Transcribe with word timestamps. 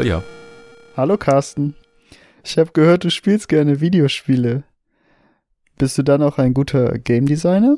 Kolja. 0.00 0.22
Hallo 0.96 1.18
Carsten. 1.18 1.74
Ich 2.42 2.56
habe 2.56 2.72
gehört, 2.72 3.04
du 3.04 3.10
spielst 3.10 3.50
gerne 3.50 3.82
Videospiele. 3.82 4.64
Bist 5.76 5.98
du 5.98 6.02
dann 6.02 6.22
auch 6.22 6.38
ein 6.38 6.54
guter 6.54 6.98
Game 6.98 7.26
Designer? 7.26 7.76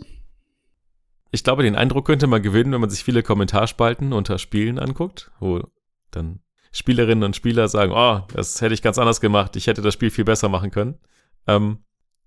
Ich 1.32 1.42
glaube, 1.42 1.64
den 1.64 1.74
Eindruck 1.74 2.06
könnte 2.06 2.28
man 2.28 2.40
gewinnen, 2.40 2.70
wenn 2.70 2.80
man 2.80 2.90
sich 2.90 3.02
viele 3.02 3.24
Kommentarspalten 3.24 4.12
unter 4.12 4.38
Spielen 4.38 4.78
anguckt, 4.78 5.32
wo 5.40 5.64
dann 6.12 6.38
Spielerinnen 6.70 7.24
und 7.24 7.34
Spieler 7.34 7.66
sagen, 7.66 7.90
oh, 7.92 8.20
das 8.32 8.60
hätte 8.60 8.74
ich 8.74 8.82
ganz 8.82 8.98
anders 8.98 9.20
gemacht, 9.20 9.56
ich 9.56 9.66
hätte 9.66 9.82
das 9.82 9.94
Spiel 9.94 10.10
viel 10.10 10.24
besser 10.24 10.48
machen 10.48 10.70
können. 10.70 11.00
Ähm, 11.48 11.78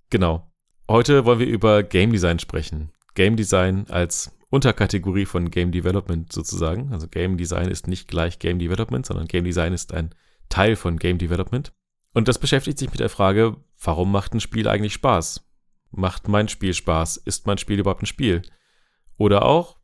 genau. 0.10 0.52
Heute 0.90 1.24
wollen 1.24 1.40
wir 1.40 1.48
über 1.48 1.84
Game 1.84 2.12
Design 2.12 2.40
sprechen. 2.40 2.92
Game 3.14 3.38
Design 3.38 3.86
als 3.88 4.35
Unterkategorie 4.56 5.26
von 5.26 5.52
Game 5.52 5.72
Development 5.72 6.32
sozusagen. 6.32 6.94
Also 6.94 7.08
Game 7.08 7.38
Design 7.38 7.70
ist 7.70 7.88
nicht 7.88 8.08
gleich 8.08 8.40
Game 8.40 8.58
Development, 8.58 9.06
sondern 9.06 9.28
Game 9.28 9.44
Design 9.44 9.74
ist 9.74 9.94
ein 9.94 10.16
Teil 10.50 10.76
von 10.76 10.98
Game 10.98 11.18
Development. 11.18 11.74
Und 12.14 12.30
das 12.30 12.40
beschäftigt 12.40 12.80
sich 12.80 12.90
mit 12.90 13.02
der 13.02 13.10
Frage, 13.10 13.58
warum 13.84 14.12
macht 14.12 14.34
ein 14.34 14.40
Spiel 14.40 14.70
eigentlich 14.70 14.94
Spaß? 14.94 15.46
Macht 15.92 16.30
mein 16.30 16.48
Spiel 16.48 16.74
Spaß? 16.74 17.18
Ist 17.18 17.46
mein 17.46 17.58
Spiel 17.58 17.80
überhaupt 17.80 18.04
ein 18.04 18.08
Spiel? 18.08 18.44
Oder 19.18 19.44
auch, 19.44 19.78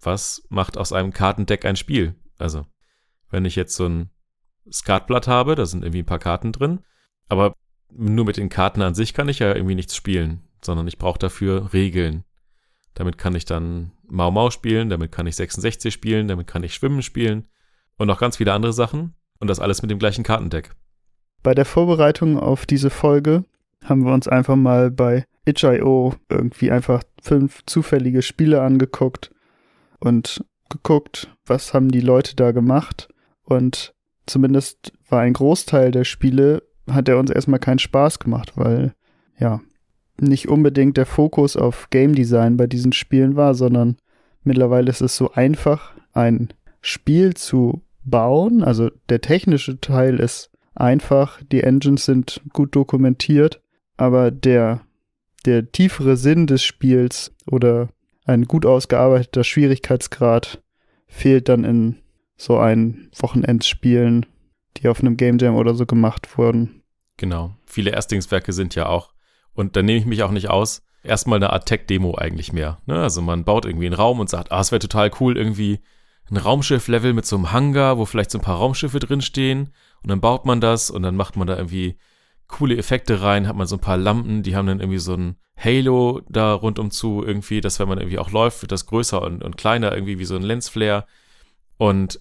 was 0.00 0.46
macht 0.50 0.76
aus 0.76 0.92
einem 0.92 1.12
Kartendeck 1.12 1.64
ein 1.64 1.76
Spiel? 1.76 2.14
Also, 2.38 2.66
wenn 3.30 3.46
ich 3.46 3.56
jetzt 3.56 3.74
so 3.74 3.86
ein 3.86 4.10
Skatblatt 4.70 5.26
habe, 5.26 5.54
da 5.54 5.64
sind 5.64 5.82
irgendwie 5.82 6.02
ein 6.02 6.06
paar 6.06 6.18
Karten 6.18 6.52
drin, 6.52 6.80
aber 7.28 7.54
nur 7.90 8.24
mit 8.26 8.36
den 8.36 8.48
Karten 8.48 8.82
an 8.82 8.94
sich 8.94 9.14
kann 9.14 9.28
ich 9.28 9.38
ja 9.38 9.54
irgendwie 9.54 9.74
nichts 9.74 9.96
spielen, 9.96 10.42
sondern 10.62 10.86
ich 10.86 10.98
brauche 10.98 11.18
dafür 11.18 11.72
Regeln. 11.72 12.24
Damit 12.94 13.18
kann 13.18 13.34
ich 13.34 13.44
dann 13.44 13.92
Mau 14.08 14.30
Mau 14.30 14.50
spielen, 14.50 14.90
damit 14.90 15.12
kann 15.12 15.26
ich 15.26 15.36
66 15.36 15.92
spielen, 15.92 16.28
damit 16.28 16.46
kann 16.46 16.62
ich 16.62 16.74
Schwimmen 16.74 17.02
spielen 17.02 17.48
und 17.96 18.06
noch 18.06 18.20
ganz 18.20 18.36
viele 18.36 18.52
andere 18.52 18.72
Sachen. 18.72 19.14
Und 19.38 19.48
das 19.48 19.58
alles 19.58 19.82
mit 19.82 19.90
dem 19.90 19.98
gleichen 19.98 20.22
Kartendeck. 20.22 20.70
Bei 21.42 21.52
der 21.52 21.64
Vorbereitung 21.64 22.38
auf 22.38 22.64
diese 22.64 22.90
Folge 22.90 23.44
haben 23.84 24.04
wir 24.04 24.12
uns 24.14 24.28
einfach 24.28 24.54
mal 24.54 24.90
bei 24.90 25.24
itch.io 25.44 26.14
irgendwie 26.28 26.70
einfach 26.70 27.02
fünf 27.20 27.62
zufällige 27.66 28.22
Spiele 28.22 28.62
angeguckt 28.62 29.32
und 29.98 30.44
geguckt, 30.68 31.28
was 31.46 31.74
haben 31.74 31.90
die 31.90 32.00
Leute 32.00 32.36
da 32.36 32.52
gemacht. 32.52 33.08
Und 33.42 33.94
zumindest 34.26 34.92
war 35.08 35.20
ein 35.20 35.32
Großteil 35.32 35.90
der 35.90 36.04
Spiele, 36.04 36.62
hat 36.88 37.08
er 37.08 37.18
uns 37.18 37.30
erstmal 37.30 37.60
keinen 37.60 37.78
Spaß 37.78 38.18
gemacht, 38.18 38.52
weil 38.54 38.94
ja, 39.38 39.60
nicht 40.28 40.48
unbedingt 40.48 40.96
der 40.96 41.06
Fokus 41.06 41.56
auf 41.56 41.90
Game 41.90 42.14
Design 42.14 42.56
bei 42.56 42.66
diesen 42.66 42.92
Spielen 42.92 43.36
war, 43.36 43.54
sondern 43.54 43.96
mittlerweile 44.44 44.90
ist 44.90 45.00
es 45.00 45.16
so 45.16 45.32
einfach, 45.32 45.92
ein 46.12 46.48
Spiel 46.80 47.34
zu 47.34 47.82
bauen. 48.04 48.62
Also 48.62 48.90
der 49.08 49.20
technische 49.20 49.80
Teil 49.80 50.18
ist 50.18 50.50
einfach, 50.74 51.40
die 51.50 51.62
Engines 51.62 52.04
sind 52.04 52.40
gut 52.52 52.74
dokumentiert, 52.74 53.60
aber 53.96 54.30
der, 54.30 54.80
der 55.46 55.70
tiefere 55.70 56.16
Sinn 56.16 56.46
des 56.46 56.62
Spiels 56.62 57.32
oder 57.46 57.88
ein 58.24 58.44
gut 58.44 58.66
ausgearbeiteter 58.66 59.44
Schwierigkeitsgrad 59.44 60.62
fehlt 61.06 61.48
dann 61.48 61.64
in 61.64 61.96
so 62.36 62.58
ein 62.58 63.10
Wochenendspielen, 63.18 64.26
die 64.78 64.88
auf 64.88 65.00
einem 65.00 65.16
Game 65.16 65.38
Jam 65.38 65.54
oder 65.54 65.74
so 65.74 65.86
gemacht 65.86 66.38
wurden. 66.38 66.82
Genau. 67.16 67.54
Viele 67.66 67.90
Erstlingswerke 67.90 68.52
sind 68.52 68.74
ja 68.74 68.88
auch 68.88 69.11
und 69.54 69.76
da 69.76 69.82
nehme 69.82 69.98
ich 69.98 70.06
mich 70.06 70.22
auch 70.22 70.30
nicht 70.30 70.50
aus. 70.50 70.82
Erstmal 71.04 71.36
eine 71.36 71.50
Art 71.50 71.66
Tech-Demo 71.66 72.14
eigentlich 72.16 72.52
mehr. 72.52 72.78
Ne? 72.86 73.00
Also 73.00 73.22
man 73.22 73.44
baut 73.44 73.64
irgendwie 73.64 73.86
einen 73.86 73.94
Raum 73.94 74.20
und 74.20 74.30
sagt, 74.30 74.52
ah, 74.52 74.60
es 74.60 74.70
wäre 74.70 74.78
total 74.78 75.10
cool, 75.20 75.36
irgendwie 75.36 75.80
ein 76.30 76.36
Raumschiff-Level 76.36 77.12
mit 77.12 77.26
so 77.26 77.36
einem 77.36 77.52
Hangar, 77.52 77.98
wo 77.98 78.04
vielleicht 78.04 78.30
so 78.30 78.38
ein 78.38 78.44
paar 78.44 78.56
Raumschiffe 78.56 79.00
drinstehen. 79.00 79.72
Und 80.02 80.10
dann 80.10 80.20
baut 80.20 80.46
man 80.46 80.60
das 80.60 80.90
und 80.90 81.02
dann 81.02 81.16
macht 81.16 81.36
man 81.36 81.46
da 81.46 81.56
irgendwie 81.56 81.98
coole 82.48 82.76
Effekte 82.76 83.22
rein, 83.22 83.48
hat 83.48 83.56
man 83.56 83.66
so 83.66 83.76
ein 83.76 83.80
paar 83.80 83.96
Lampen, 83.96 84.42
die 84.42 84.54
haben 84.54 84.66
dann 84.66 84.80
irgendwie 84.80 84.98
so 84.98 85.14
ein 85.14 85.36
Halo 85.56 86.20
da 86.28 86.52
rundum 86.54 86.90
zu 86.90 87.24
irgendwie, 87.24 87.60
dass 87.60 87.78
wenn 87.78 87.88
man 87.88 87.98
irgendwie 87.98 88.18
auch 88.18 88.30
läuft, 88.30 88.62
wird 88.62 88.72
das 88.72 88.86
größer 88.86 89.22
und, 89.22 89.42
und 89.42 89.56
kleiner, 89.56 89.92
irgendwie 89.92 90.18
wie 90.18 90.24
so 90.24 90.36
ein 90.36 90.42
Lensflare. 90.42 91.06
Und 91.76 92.20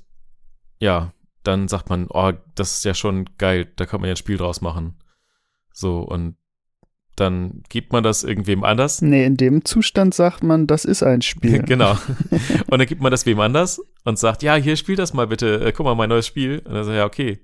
ja, 0.80 1.14
dann 1.44 1.68
sagt 1.68 1.90
man, 1.90 2.08
oh, 2.10 2.34
das 2.56 2.76
ist 2.76 2.86
ja 2.86 2.94
schon 2.94 3.26
geil, 3.38 3.72
da 3.76 3.86
kann 3.86 4.02
man 4.02 4.08
ja 4.08 4.14
ein 4.14 4.18
Spiel 4.18 4.38
draus 4.38 4.62
machen. 4.62 4.96
So, 5.74 6.00
und 6.00 6.36
dann 7.22 7.64
gibt 7.70 7.94
man 7.94 8.04
das 8.04 8.24
irgendwem 8.24 8.64
anders. 8.64 9.02
Nee, 9.02 9.26
in 9.26 9.38
dem 9.38 9.64
Zustand 9.64 10.14
sagt 10.14 10.44
man, 10.44 10.68
das 10.68 10.84
ist 10.84 11.04
ein 11.04 11.22
Spiel. 11.22 11.62
genau. 11.66 11.92
Und 12.68 12.80
dann 12.80 12.86
gibt 12.86 13.02
man 13.02 13.12
das 13.12 13.26
wem 13.26 13.40
anders 13.40 13.82
und 14.04 14.20
sagt, 14.20 14.44
ja, 14.44 14.56
hier 14.56 14.76
spiel 14.76 14.96
das 14.96 15.14
mal 15.14 15.28
bitte, 15.28 15.64
äh, 15.64 15.72
guck 15.72 15.86
mal, 15.86 15.96
mein 15.96 16.10
neues 16.10 16.28
Spiel. 16.28 16.60
Und 16.60 16.74
dann 16.74 16.84
sagt 16.84 16.98
ja, 16.98 17.06
okay, 17.06 17.40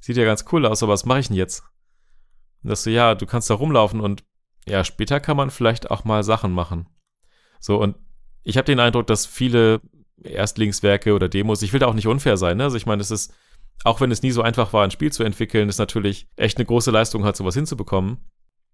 sieht 0.00 0.16
ja 0.16 0.24
ganz 0.24 0.44
cool 0.52 0.66
aus, 0.66 0.82
aber 0.82 0.92
was 0.92 1.04
mache 1.04 1.20
ich 1.20 1.28
denn 1.28 1.36
jetzt? 1.36 1.62
Und 2.62 2.70
das 2.70 2.82
so, 2.82 2.90
ja, 2.90 3.14
du 3.14 3.24
kannst 3.24 3.48
da 3.48 3.54
rumlaufen 3.54 4.00
und 4.00 4.24
ja, 4.66 4.84
später 4.84 5.20
kann 5.20 5.36
man 5.36 5.50
vielleicht 5.50 5.90
auch 5.90 6.04
mal 6.04 6.22
Sachen 6.22 6.52
machen. 6.52 6.86
So, 7.60 7.80
und 7.80 7.96
ich 8.42 8.56
habe 8.56 8.64
den 8.64 8.80
Eindruck, 8.80 9.06
dass 9.06 9.26
viele 9.26 9.80
Erstlingswerke 10.22 11.14
oder 11.14 11.28
Demos, 11.28 11.62
ich 11.62 11.72
will 11.72 11.80
da 11.80 11.86
auch 11.86 11.94
nicht 11.94 12.08
unfair 12.08 12.36
sein, 12.36 12.56
ne? 12.56 12.64
Also 12.64 12.76
ich 12.76 12.86
meine, 12.86 13.02
es 13.02 13.10
ist, 13.10 13.32
auch 13.84 14.00
wenn 14.00 14.10
es 14.10 14.22
nie 14.22 14.30
so 14.32 14.42
einfach 14.42 14.72
war, 14.72 14.84
ein 14.84 14.90
Spiel 14.90 15.12
zu 15.12 15.22
entwickeln, 15.22 15.68
ist 15.68 15.78
natürlich 15.78 16.28
echt 16.36 16.58
eine 16.58 16.66
große 16.66 16.90
Leistung, 16.90 17.24
halt 17.24 17.36
sowas 17.36 17.54
hinzubekommen 17.54 18.18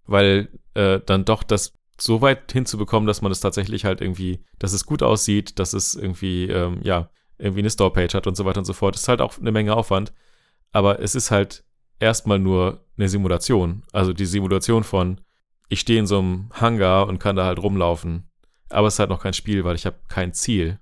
weil 0.08 0.48
äh, 0.74 1.00
dann 1.04 1.24
doch 1.24 1.42
das 1.42 1.74
so 2.00 2.20
weit 2.20 2.50
hinzubekommen, 2.52 3.06
dass 3.06 3.22
man 3.22 3.30
es 3.30 3.41
tatsächlich 3.41 3.84
halt 3.84 4.00
irgendwie, 4.00 4.44
dass 4.58 4.72
es 4.72 4.86
gut 4.86 5.02
aussieht, 5.02 5.58
dass 5.58 5.72
es 5.72 5.94
irgendwie, 5.94 6.46
ähm, 6.46 6.80
ja, 6.82 7.10
irgendwie 7.38 7.60
eine 7.60 7.70
Storepage 7.70 8.14
hat 8.14 8.26
und 8.26 8.36
so 8.36 8.44
weiter 8.44 8.58
und 8.58 8.64
so 8.64 8.72
fort, 8.72 8.96
ist 8.96 9.08
halt 9.08 9.20
auch 9.20 9.38
eine 9.38 9.52
Menge 9.52 9.76
Aufwand. 9.76 10.12
Aber 10.72 11.00
es 11.00 11.14
ist 11.14 11.30
halt 11.30 11.64
erstmal 12.00 12.38
nur 12.38 12.84
eine 12.96 13.08
Simulation. 13.08 13.82
Also 13.92 14.12
die 14.12 14.26
Simulation 14.26 14.84
von, 14.84 15.20
ich 15.69 15.80
stehe 15.80 16.00
in 16.00 16.06
so 16.06 16.19
einem 16.19 16.50
Hangar 16.52 17.06
und 17.08 17.19
kann 17.19 17.36
da 17.36 17.44
halt 17.44 17.58
rumlaufen. 17.58 18.28
Aber 18.70 18.88
es 18.88 18.94
ist 18.94 18.98
halt 18.98 19.10
noch 19.10 19.22
kein 19.22 19.34
Spiel, 19.34 19.64
weil 19.64 19.76
ich 19.76 19.86
habe 19.86 19.96
kein 20.08 20.32
Ziel. 20.32 20.78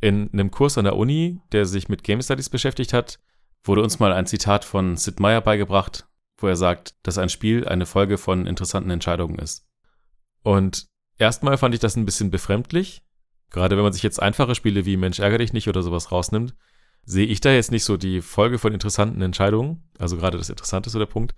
In 0.00 0.30
einem 0.32 0.50
Kurs 0.50 0.78
an 0.78 0.84
der 0.84 0.96
Uni, 0.96 1.40
der 1.52 1.66
sich 1.66 1.88
mit 1.88 2.04
Game 2.04 2.20
Studies 2.20 2.50
beschäftigt 2.50 2.92
hat, 2.92 3.18
wurde 3.64 3.82
uns 3.82 3.98
mal 3.98 4.12
ein 4.12 4.26
Zitat 4.26 4.64
von 4.64 4.96
Sid 4.96 5.20
Meier 5.20 5.40
beigebracht, 5.40 6.06
wo 6.38 6.46
er 6.46 6.56
sagt, 6.56 6.94
dass 7.02 7.18
ein 7.18 7.28
Spiel 7.28 7.66
eine 7.66 7.86
Folge 7.86 8.18
von 8.18 8.46
interessanten 8.46 8.90
Entscheidungen 8.90 9.38
ist. 9.38 9.66
Und 10.42 10.86
erstmal 11.18 11.58
fand 11.58 11.74
ich 11.74 11.80
das 11.80 11.96
ein 11.96 12.04
bisschen 12.04 12.30
befremdlich. 12.30 13.02
Gerade 13.50 13.76
wenn 13.76 13.84
man 13.84 13.92
sich 13.92 14.02
jetzt 14.02 14.20
einfache 14.20 14.54
Spiele 14.54 14.84
wie 14.84 14.96
Mensch 14.96 15.18
ärgere 15.18 15.38
dich 15.38 15.52
nicht 15.52 15.68
oder 15.68 15.82
sowas 15.82 16.12
rausnimmt, 16.12 16.54
sehe 17.04 17.26
ich 17.26 17.40
da 17.40 17.52
jetzt 17.52 17.70
nicht 17.70 17.84
so 17.84 17.96
die 17.96 18.20
Folge 18.20 18.58
von 18.58 18.74
interessanten 18.74 19.22
Entscheidungen. 19.22 19.88
Also 19.98 20.16
gerade 20.16 20.38
das 20.38 20.50
Interessante 20.50 20.88
ist 20.88 20.92
so 20.92 20.98
der 20.98 21.06
Punkt. 21.06 21.34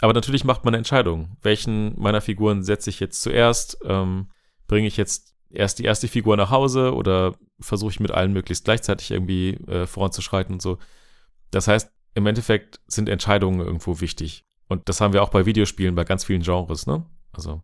Aber 0.00 0.14
natürlich 0.14 0.44
macht 0.44 0.64
man 0.64 0.72
eine 0.72 0.78
Entscheidung. 0.78 1.36
Welchen 1.42 1.98
meiner 2.00 2.22
Figuren 2.22 2.62
setze 2.62 2.90
ich 2.90 3.00
jetzt 3.00 3.20
zuerst? 3.20 3.78
Ähm, 3.84 4.30
Bringe 4.66 4.86
ich 4.86 4.96
jetzt 4.96 5.34
erst 5.50 5.80
die 5.80 5.84
erste 5.84 6.06
Figur 6.06 6.36
nach 6.36 6.50
Hause 6.50 6.94
oder 6.94 7.34
versuche 7.58 7.90
ich 7.90 8.00
mit 8.00 8.12
allen 8.12 8.32
möglichst 8.32 8.64
gleichzeitig 8.64 9.10
irgendwie 9.10 9.54
äh, 9.66 9.86
voranzuschreiten 9.86 10.54
und 10.54 10.62
so? 10.62 10.78
Das 11.50 11.66
heißt, 11.66 11.90
im 12.14 12.26
Endeffekt 12.26 12.80
sind 12.86 13.08
Entscheidungen 13.08 13.60
irgendwo 13.60 14.00
wichtig. 14.00 14.44
Und 14.68 14.88
das 14.88 15.00
haben 15.00 15.12
wir 15.12 15.22
auch 15.22 15.30
bei 15.30 15.46
Videospielen, 15.46 15.94
bei 15.94 16.04
ganz 16.04 16.24
vielen 16.24 16.42
Genres, 16.42 16.86
ne? 16.86 17.04
Also 17.32 17.62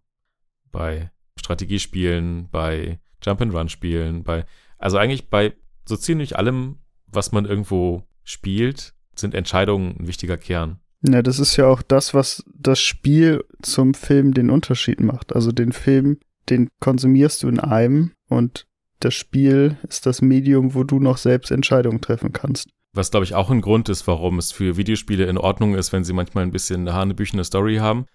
bei 0.73 1.11
Strategiespielen, 1.39 2.49
bei 2.51 2.99
Jump-and-Run-Spielen, 3.23 4.25
bei, 4.25 4.45
also 4.79 4.99
eigentlich 4.99 5.31
bei 5.31 5.55
so 5.85 5.97
ziemlich 5.97 6.37
allem, 6.37 6.79
was 7.07 7.33
man 7.33 7.45
irgendwo 7.45 8.03
spielt, 8.25 8.95
sind 9.15 9.35
Entscheidungen 9.35 9.97
ein 9.99 10.07
wichtiger 10.07 10.37
Kern. 10.37 10.81
Ja, 11.03 11.23
das 11.23 11.39
ist 11.39 11.57
ja 11.57 11.67
auch 11.67 11.83
das, 11.83 12.15
was 12.15 12.45
das 12.53 12.81
Spiel 12.81 13.45
zum 13.63 13.95
Film 13.95 14.35
den 14.35 14.51
Unterschied 14.51 15.01
macht. 15.01 15.35
Also 15.35 15.53
den 15.53 15.73
Film, 15.73 16.19
den 16.49 16.69
konsumierst 16.81 17.43
du 17.43 17.49
in 17.49 17.61
einem 17.61 18.13
und 18.29 18.67
das 19.01 19.15
Spiel 19.15 19.77
ist 19.89 20.07
das 20.07 20.23
Medium, 20.23 20.75
wo 20.75 20.83
du 20.83 20.99
noch 20.99 21.19
selbst 21.19 21.51
Entscheidungen 21.51 22.01
treffen 22.01 22.33
kannst. 22.33 22.71
Was, 22.97 23.11
glaube 23.11 23.25
ich, 23.25 23.35
auch 23.35 23.51
ein 23.51 23.61
Grund 23.61 23.91
ist, 23.91 24.07
warum 24.07 24.39
es 24.39 24.53
für 24.53 24.79
Videospiele 24.79 25.27
in 25.27 25.37
Ordnung 25.37 25.75
ist, 25.75 25.93
wenn 25.93 26.03
sie 26.03 26.15
manchmal 26.15 26.45
ein 26.45 26.51
bisschen 26.51 26.81
eine 26.81 26.95
hanebüchene 26.95 27.45
Story 27.45 27.77
haben, 27.77 28.07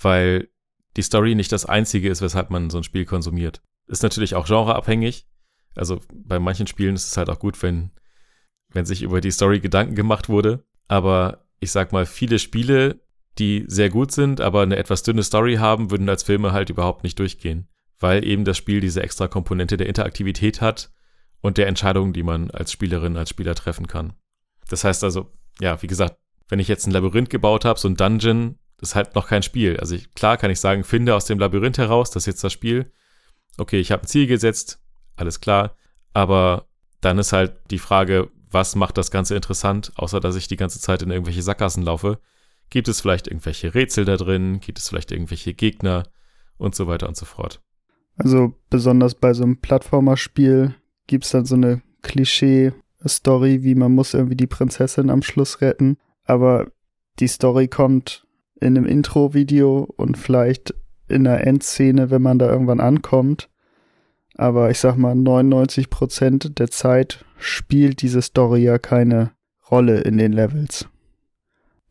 weil 0.00 0.48
die 0.96 1.02
Story 1.02 1.34
nicht 1.34 1.52
das 1.52 1.66
Einzige 1.66 2.08
ist, 2.08 2.22
weshalb 2.22 2.48
man 2.48 2.70
so 2.70 2.78
ein 2.78 2.82
Spiel 2.82 3.04
konsumiert. 3.04 3.60
Ist 3.88 4.02
natürlich 4.02 4.34
auch 4.34 4.46
genreabhängig. 4.46 5.26
Also 5.74 6.00
bei 6.14 6.38
manchen 6.38 6.66
Spielen 6.66 6.94
ist 6.94 7.08
es 7.08 7.16
halt 7.18 7.28
auch 7.28 7.40
gut, 7.40 7.62
wenn, 7.62 7.90
wenn 8.70 8.86
sich 8.86 9.02
über 9.02 9.20
die 9.20 9.30
Story 9.30 9.60
Gedanken 9.60 9.96
gemacht 9.96 10.30
wurde. 10.30 10.64
Aber 10.88 11.44
ich 11.60 11.70
sag 11.70 11.92
mal, 11.92 12.06
viele 12.06 12.38
Spiele, 12.38 13.02
die 13.38 13.64
sehr 13.66 13.90
gut 13.90 14.12
sind, 14.12 14.40
aber 14.40 14.62
eine 14.62 14.76
etwas 14.76 15.02
dünne 15.02 15.24
Story 15.24 15.56
haben, 15.56 15.90
würden 15.90 16.08
als 16.08 16.22
Filme 16.22 16.52
halt 16.52 16.70
überhaupt 16.70 17.04
nicht 17.04 17.18
durchgehen. 17.18 17.68
Weil 17.98 18.24
eben 18.24 18.46
das 18.46 18.56
Spiel 18.56 18.80
diese 18.80 19.02
extra 19.02 19.28
Komponente 19.28 19.76
der 19.76 19.88
Interaktivität 19.88 20.62
hat 20.62 20.90
und 21.42 21.58
der 21.58 21.66
Entscheidungen, 21.66 22.14
die 22.14 22.22
man 22.22 22.50
als 22.50 22.72
Spielerin, 22.72 23.18
als 23.18 23.28
Spieler 23.28 23.54
treffen 23.54 23.86
kann. 23.86 24.14
Das 24.72 24.84
heißt 24.84 25.04
also, 25.04 25.30
ja, 25.60 25.82
wie 25.82 25.86
gesagt, 25.86 26.16
wenn 26.48 26.58
ich 26.58 26.66
jetzt 26.66 26.86
ein 26.86 26.92
Labyrinth 26.92 27.28
gebaut 27.28 27.66
habe, 27.66 27.78
so 27.78 27.88
ein 27.88 27.94
Dungeon, 27.94 28.58
ist 28.80 28.94
halt 28.94 29.14
noch 29.14 29.28
kein 29.28 29.42
Spiel. 29.42 29.76
Also 29.78 29.94
ich, 29.94 30.14
klar 30.14 30.38
kann 30.38 30.50
ich 30.50 30.60
sagen, 30.60 30.82
finde 30.82 31.14
aus 31.14 31.26
dem 31.26 31.38
Labyrinth 31.38 31.76
heraus, 31.76 32.10
das 32.10 32.22
ist 32.22 32.26
jetzt 32.28 32.44
das 32.44 32.54
Spiel. 32.54 32.90
Okay, 33.58 33.78
ich 33.78 33.92
habe 33.92 34.04
ein 34.04 34.06
Ziel 34.06 34.26
gesetzt, 34.26 34.82
alles 35.14 35.42
klar. 35.42 35.76
Aber 36.14 36.68
dann 37.02 37.18
ist 37.18 37.34
halt 37.34 37.52
die 37.70 37.78
Frage, 37.78 38.30
was 38.50 38.74
macht 38.74 38.96
das 38.96 39.10
Ganze 39.10 39.36
interessant, 39.36 39.92
außer 39.96 40.20
dass 40.20 40.36
ich 40.36 40.48
die 40.48 40.56
ganze 40.56 40.80
Zeit 40.80 41.02
in 41.02 41.10
irgendwelche 41.10 41.42
Sackgassen 41.42 41.82
laufe? 41.82 42.18
Gibt 42.70 42.88
es 42.88 43.02
vielleicht 43.02 43.26
irgendwelche 43.26 43.74
Rätsel 43.74 44.06
da 44.06 44.16
drin? 44.16 44.60
Gibt 44.60 44.78
es 44.78 44.88
vielleicht 44.88 45.12
irgendwelche 45.12 45.52
Gegner? 45.52 46.04
Und 46.56 46.74
so 46.74 46.86
weiter 46.86 47.08
und 47.08 47.16
so 47.18 47.26
fort. 47.26 47.60
Also 48.16 48.54
besonders 48.70 49.14
bei 49.16 49.34
so 49.34 49.42
einem 49.42 49.60
Plattformerspiel 49.60 50.74
gibt 51.08 51.24
es 51.26 51.32
dann 51.32 51.44
so 51.44 51.56
eine 51.56 51.82
Klischee-Story, 53.02 53.62
wie 53.62 53.74
man 53.74 53.92
muss 53.92 54.14
irgendwie 54.14 54.36
die 54.36 54.46
Prinzessin 54.46 55.10
am 55.10 55.22
Schluss 55.22 55.60
retten. 55.60 55.96
Aber 56.24 56.70
die 57.18 57.28
Story 57.28 57.68
kommt 57.68 58.26
in 58.60 58.76
einem 58.76 58.86
Intro-Video 58.86 59.88
und 59.96 60.16
vielleicht 60.16 60.74
in 61.08 61.24
der 61.24 61.46
Endszene, 61.46 62.10
wenn 62.10 62.22
man 62.22 62.38
da 62.38 62.50
irgendwann 62.50 62.80
ankommt. 62.80 63.48
Aber 64.36 64.70
ich 64.70 64.78
sag 64.78 64.96
mal, 64.96 65.14
99 65.14 65.90
Prozent 65.90 66.58
der 66.58 66.70
Zeit 66.70 67.24
spielt 67.38 68.02
diese 68.02 68.22
Story 68.22 68.62
ja 68.62 68.78
keine 68.78 69.32
Rolle 69.70 70.00
in 70.00 70.16
den 70.16 70.32
Levels. 70.32 70.88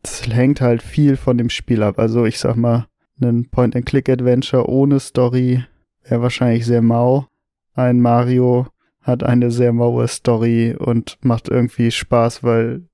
Das 0.02 0.26
hängt 0.26 0.60
halt 0.60 0.82
viel 0.82 1.16
von 1.16 1.38
dem 1.38 1.50
Spiel 1.50 1.82
ab. 1.82 1.98
Also 1.98 2.24
ich 2.24 2.38
sag 2.40 2.56
mal, 2.56 2.86
ein 3.20 3.48
Point-and-Click-Adventure 3.50 4.68
ohne 4.68 4.98
Story 4.98 5.64
wäre 6.02 6.22
wahrscheinlich 6.22 6.66
sehr 6.66 6.82
mau. 6.82 7.26
Ein 7.74 8.00
Mario 8.00 8.66
hat 9.02 9.22
eine 9.22 9.50
sehr 9.50 9.72
maue 9.72 10.06
Story 10.08 10.74
und 10.78 11.18
macht 11.22 11.48
irgendwie 11.48 11.90
Spaß, 11.90 12.42
weil 12.42 12.88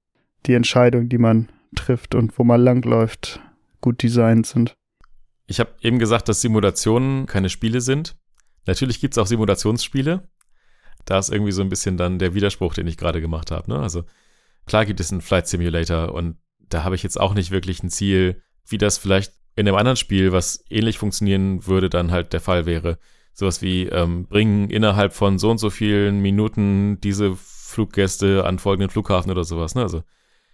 die 0.46 0.54
Entscheidungen, 0.54 1.08
die 1.08 1.18
man 1.18 1.48
trifft 1.76 2.14
und 2.14 2.38
wo 2.38 2.44
man 2.44 2.60
langläuft, 2.60 3.40
gut 3.80 4.02
designt 4.02 4.46
sind. 4.46 4.74
Ich 5.46 5.60
habe 5.60 5.70
eben 5.80 5.98
gesagt, 5.98 6.28
dass 6.28 6.40
Simulationen 6.40 7.26
keine 7.26 7.48
Spiele 7.48 7.80
sind. 7.80 8.16
Natürlich 8.66 9.00
gibt 9.00 9.14
es 9.14 9.18
auch 9.18 9.26
Simulationsspiele. 9.26 10.28
Da 11.04 11.18
ist 11.18 11.30
irgendwie 11.30 11.52
so 11.52 11.62
ein 11.62 11.68
bisschen 11.70 11.96
dann 11.96 12.18
der 12.18 12.34
Widerspruch, 12.34 12.74
den 12.74 12.86
ich 12.86 12.96
gerade 12.96 13.20
gemacht 13.20 13.50
habe. 13.50 13.70
Ne? 13.70 13.78
Also 13.78 14.04
klar 14.66 14.84
gibt 14.84 15.00
es 15.00 15.10
einen 15.10 15.22
Flight 15.22 15.46
Simulator 15.46 16.12
und 16.12 16.36
da 16.68 16.84
habe 16.84 16.94
ich 16.94 17.02
jetzt 17.02 17.18
auch 17.18 17.34
nicht 17.34 17.50
wirklich 17.50 17.82
ein 17.82 17.88
Ziel, 17.90 18.42
wie 18.66 18.78
das 18.78 18.98
vielleicht 18.98 19.32
in 19.56 19.66
einem 19.66 19.76
anderen 19.76 19.96
Spiel, 19.96 20.32
was 20.32 20.64
ähnlich 20.68 20.98
funktionieren 20.98 21.66
würde, 21.66 21.88
dann 21.88 22.12
halt 22.12 22.32
der 22.32 22.40
Fall 22.40 22.66
wäre. 22.66 22.98
Sowas 23.38 23.62
wie 23.62 23.84
ähm, 23.84 24.26
bringen 24.26 24.68
innerhalb 24.68 25.12
von 25.12 25.38
so 25.38 25.48
und 25.48 25.58
so 25.58 25.70
vielen 25.70 26.18
Minuten 26.18 27.00
diese 27.00 27.36
Fluggäste 27.36 28.44
an 28.44 28.58
folgenden 28.58 28.90
Flughafen 28.90 29.30
oder 29.30 29.44
sowas. 29.44 29.76
Ne? 29.76 29.82
Also 29.82 29.98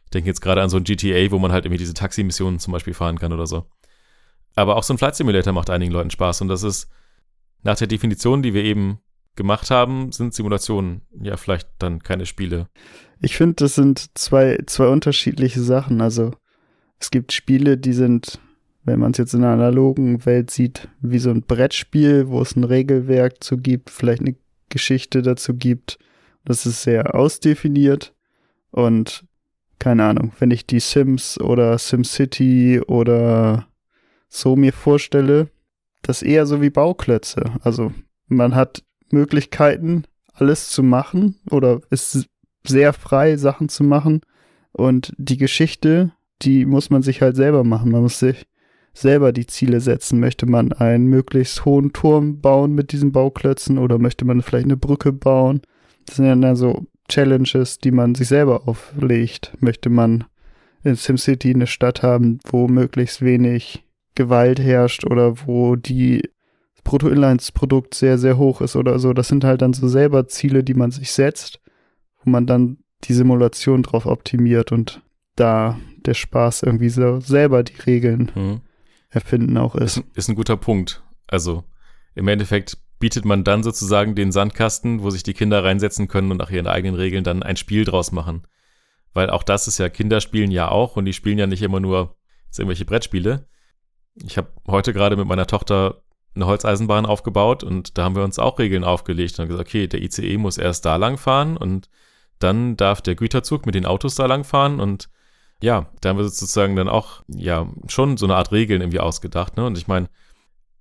ich 0.05 0.11
denke 0.11 0.29
jetzt 0.29 0.43
gerade 0.43 0.61
an 0.61 0.69
so 0.69 0.77
ein 0.77 0.85
GTA, 0.85 1.31
wo 1.31 1.39
man 1.39 1.51
halt 1.51 1.65
irgendwie 1.65 1.79
diese 1.79 1.95
Taximissionen 1.95 2.59
zum 2.59 2.75
Beispiel 2.75 2.93
fahren 2.93 3.19
kann 3.19 3.33
oder 3.33 3.47
so. 3.47 3.65
Aber 4.55 4.77
auch 4.77 4.83
so 4.83 4.93
ein 4.93 4.99
Flight 4.99 5.17
Simulator 5.17 5.55
macht 5.55 5.71
einigen 5.71 5.93
Leuten 5.93 6.11
Spaß 6.11 6.43
und 6.43 6.49
das 6.49 6.63
ist 6.63 6.91
nach 7.63 7.79
der 7.79 7.87
Definition, 7.87 8.43
die 8.43 8.53
wir 8.53 8.65
eben 8.65 8.99
gemacht 9.35 9.71
haben, 9.71 10.13
sind 10.13 10.35
Simulationen 10.35 11.07
ja 11.19 11.39
vielleicht 11.39 11.71
dann 11.79 12.03
keine 12.03 12.27
Spiele. 12.27 12.69
Ich 13.23 13.39
finde, 13.39 13.55
das 13.55 13.77
sind 13.77 14.11
zwei, 14.13 14.59
zwei 14.67 14.89
unterschiedliche 14.89 15.63
Sachen. 15.63 16.03
Also 16.03 16.33
es 16.99 17.11
gibt 17.11 17.33
Spiele, 17.33 17.79
die 17.79 17.95
sind, 17.95 18.41
wenn 18.85 19.01
man 19.01 19.13
es 19.13 19.19
jetzt 19.19 19.35
in 19.35 19.43
einer 19.43 19.55
analogen 19.55 20.25
Welt 20.27 20.51
sieht, 20.51 20.89
wie 21.01 21.19
so 21.19 21.31
ein 21.31 21.43
Brettspiel, 21.43 22.29
wo 22.29 22.41
es 22.41 22.57
ein 22.57 22.65
Regelwerk 22.65 23.43
zu 23.43 23.57
gibt, 23.57 23.91
vielleicht 23.91 24.21
eine 24.21 24.37
Geschichte 24.69 25.23
dazu 25.23 25.55
gibt. 25.55 25.99
Das 26.45 26.67
ist 26.67 26.83
sehr 26.83 27.15
ausdefiniert 27.15 28.15
und 28.71 29.25
keine 29.79 30.05
Ahnung, 30.05 30.33
wenn 30.39 30.51
ich 30.51 30.67
die 30.67 30.81
Sims 30.81 31.41
oder 31.41 31.79
SimCity 31.79 32.81
oder 32.87 33.67
so 34.29 34.57
mir 34.57 34.73
vorstelle, 34.73 35.49
das 36.03 36.23
eher 36.23 36.47
so 36.47 36.61
wie 36.61 36.71
Bauklötze. 36.71 37.45
Also 37.63 37.93
man 38.27 38.55
hat 38.55 38.83
Möglichkeiten, 39.11 40.05
alles 40.33 40.71
zu 40.71 40.83
machen 40.83 41.37
oder 41.51 41.81
ist 41.91 42.27
sehr 42.67 42.93
frei, 42.93 43.37
Sachen 43.37 43.69
zu 43.69 43.85
machen. 43.85 44.21
Und 44.73 45.13
die 45.17 45.37
Geschichte, 45.37 46.13
die 46.43 46.67
muss 46.67 46.91
man 46.91 47.03
sich 47.03 47.23
halt 47.23 47.37
selber 47.37 47.63
machen. 47.63 47.91
Man 47.91 48.03
muss 48.03 48.19
sich 48.19 48.47
selber 48.95 49.33
die 49.33 49.47
Ziele 49.47 49.81
setzen. 49.81 50.21
Möchte 50.21 50.47
man 50.47 50.73
einen 50.73 51.07
möglichst 51.07 51.65
hohen 51.65 51.93
Turm 51.93 52.41
bauen 52.41 52.75
mit 52.75 52.93
diesen 52.93 53.13
Bauklötzen 53.13 53.77
oder 53.79 53.99
möchte 53.99 54.25
man 54.25 54.41
vielleicht 54.41 54.67
eine 54.67 54.77
Brücke 54.77 55.13
bauen? 55.13 55.61
Das 56.07 56.17
sind 56.17 56.27
ja 56.27 56.35
dann 56.35 56.57
so 56.57 56.87
Challenges, 57.09 57.79
die 57.79 57.91
man 57.91 58.15
sich 58.15 58.29
selber 58.29 58.67
auflegt. 58.69 59.53
Möchte 59.61 59.91
man 59.91 60.25
in 60.85 60.95
SimCity 60.97 61.55
eine 61.55 61.67
Stadt 61.67 62.03
haben, 62.03 62.39
wo 62.47 62.69
möglichst 62.69 63.23
wenig 63.23 63.85
Gewalt 64.15 64.61
herrscht 64.61 65.05
oder 65.05 65.47
wo 65.47 65.77
die 65.77 66.23
Bruttoinlandsprodukt 66.85 67.95
sehr, 67.95 68.19
sehr 68.19 68.37
hoch 68.37 68.61
ist 68.61 68.77
oder 68.77 68.99
so. 68.99 69.13
Das 69.13 69.29
sind 69.29 69.45
halt 69.45 69.63
dann 69.63 69.73
so 69.73 69.89
selber 69.89 70.29
Ziele, 70.29 70.63
die 70.63 70.75
man 70.75 70.91
sich 70.91 71.11
setzt, 71.13 71.61
wo 72.23 72.31
man 72.31 72.47
dann 72.47 72.79
die 73.05 73.15
Simulation 73.15 73.83
drauf 73.83 74.07
optimiert 74.07 74.71
und 74.71 75.03
da 75.37 75.79
der 76.07 76.15
Spaß 76.15 76.63
irgendwie 76.63 76.91
so 76.91 77.21
selber 77.21 77.63
die 77.63 77.81
Regeln 77.81 78.31
mhm. 78.35 78.61
Erfinden 79.15 79.57
auch 79.57 79.75
ist. 79.75 79.99
ist. 79.99 80.05
Ist 80.17 80.29
ein 80.29 80.35
guter 80.35 80.57
Punkt. 80.57 81.03
Also 81.27 81.65
im 82.15 82.29
Endeffekt 82.29 82.79
bietet 82.99 83.25
man 83.25 83.45
dann 83.45 83.63
sozusagen 83.63 84.15
den 84.15 84.33
Sandkasten, 84.33 85.03
wo 85.03 85.11
sich 85.11 85.23
die 85.23 85.35
Kinder 85.35 85.65
reinsetzen 85.65 86.09
können 86.09 86.31
und 86.31 86.39
nach 86.39 86.51
ihren 86.51 86.67
eigenen 86.67 86.95
Regeln 86.95 87.25
dann 87.25 87.43
ein 87.43 87.57
Spiel 87.57 87.85
draus 87.85 88.13
machen. 88.13 88.47
Weil 89.13 89.31
auch 89.31 89.43
das 89.43 89.69
ist 89.69 89.79
ja, 89.79 89.89
Kinder 89.89 90.21
spielen 90.21 90.51
ja 90.51 90.71
auch 90.71 90.97
und 90.97 91.05
die 91.05 91.13
spielen 91.13 91.39
ja 91.39 91.47
nicht 91.47 91.63
immer 91.63 91.81
nur 91.81 92.17
irgendwelche 92.57 92.85
Brettspiele. 92.85 93.47
Ich 94.15 94.37
habe 94.39 94.49
heute 94.67 94.93
gerade 94.93 95.17
mit 95.17 95.27
meiner 95.27 95.47
Tochter 95.47 96.03
eine 96.35 96.47
Holzeisenbahn 96.47 97.07
aufgebaut 97.07 97.63
und 97.63 97.97
da 97.99 98.05
haben 98.05 98.17
wir 98.17 98.25
uns 98.25 98.39
auch 98.39 98.59
Regeln 98.59 98.85
aufgelegt 98.85 99.39
und 99.39 99.49
gesagt, 99.49 99.69
okay, 99.69 99.87
der 99.87 100.03
ICE 100.03 100.37
muss 100.37 100.59
erst 100.59 100.85
da 100.85 100.97
lang 100.97 101.17
fahren 101.17 101.57
und 101.57 101.89
dann 102.39 102.77
darf 102.77 103.03
der 103.03 103.15
Güterzug 103.15 103.67
mit 103.67 103.75
den 103.75 103.87
Autos 103.87 104.17
da 104.17 104.27
lang 104.27 104.45
fahren 104.45 104.81
und 104.81 105.09
ja, 105.65 105.91
da 106.01 106.11
haben 106.11 106.19
wir 106.19 106.25
sozusagen 106.25 106.77
dann 106.77 106.89
auch 106.89 107.23
ja 107.27 107.67
schon 107.89 108.19
so 108.19 108.27
eine 108.27 108.37
Art 108.37 108.53
Regeln 108.53 108.83
irgendwie 108.83 109.01
ausgedacht, 109.01 109.57
ne? 109.57 109.65
Und 109.65 109.79
ich 109.79 109.89
meine, 109.89 110.11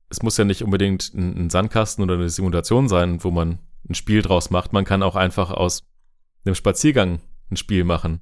es 0.09 0.21
muss 0.21 0.38
ja 0.38 0.44
nicht 0.44 0.62
unbedingt 0.62 1.13
ein, 1.13 1.45
ein 1.45 1.50
Sandkasten 1.50 2.03
oder 2.03 2.15
eine 2.15 2.30
Simulation 2.30 2.89
sein, 2.89 3.24
wo 3.24 3.31
man 3.31 3.59
ein 3.89 3.95
Spiel 3.95 4.21
draus 4.21 4.50
macht. 4.50 4.74
Man 4.74 4.83
kann 4.83 5.01
auch 5.01 5.15
einfach 5.15 5.51
aus 5.51 5.83
einem 6.45 6.56
Spaziergang 6.56 7.21
ein 7.50 7.56
Spiel 7.56 7.85
machen. 7.85 8.22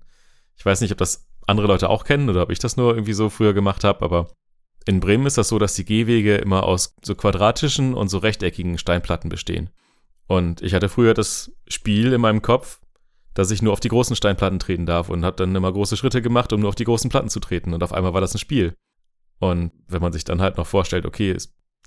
Ich 0.56 0.64
weiß 0.64 0.82
nicht, 0.82 0.92
ob 0.92 1.00
das 1.00 1.28
andere 1.48 1.66
Leute 1.66 1.90
auch 1.90 2.04
kennen 2.04 2.30
oder 2.30 2.44
ob 2.44 2.52
ich 2.52 2.60
das 2.60 2.78
nur 2.78 2.94
irgendwie 2.94 3.14
so 3.14 3.30
früher 3.30 3.54
gemacht 3.54 3.84
habe, 3.84 4.06
aber 4.06 4.28
in 4.86 5.00
Bremen 5.00 5.26
ist 5.26 5.40
das 5.40 5.50
so, 5.50 5.58
dass 5.58 5.74
die 5.74 5.86
Gehwege 5.86 6.36
immer 6.36 6.64
aus 6.64 6.96
so 7.04 7.16
quadratischen 7.16 7.96
und 7.96 8.10
so 8.10 8.20
rechteckigen 8.20 8.78
Steinplatten 8.78 9.30
bestehen. 9.30 9.72
Und 10.28 10.62
ich 10.62 10.76
hatte 10.76 10.90
früher 10.90 11.16
das 11.16 11.52
Spiel 11.68 12.14
in 12.14 12.22
meinem 12.22 12.44
Kopf, 12.44 12.80
dass 13.34 13.52
ich 13.52 13.62
nur 13.62 13.74
auf 13.74 13.80
die 13.80 13.90
großen 13.90 14.16
Steinplatten 14.16 14.60
treten 14.60 14.86
darf 14.86 15.10
und 15.10 15.24
habe 15.24 15.38
dann 15.38 15.56
immer 15.56 15.72
große 15.72 15.98
Schritte 15.98 16.22
gemacht, 16.22 16.54
um 16.54 16.62
nur 16.62 16.70
auf 16.70 16.76
die 16.76 16.84
großen 16.84 17.10
Platten 17.10 17.30
zu 17.30 17.40
treten. 17.40 17.74
Und 17.74 17.84
auf 17.84 17.94
einmal 17.94 18.14
war 18.14 18.22
das 18.22 18.36
ein 18.36 18.40
Spiel. 18.40 18.76
Und 19.40 19.72
wenn 19.88 20.02
man 20.02 20.14
sich 20.14 20.24
dann 20.24 20.42
halt 20.42 20.58
noch 20.58 20.68
vorstellt, 20.68 21.06
okay, 21.06 21.36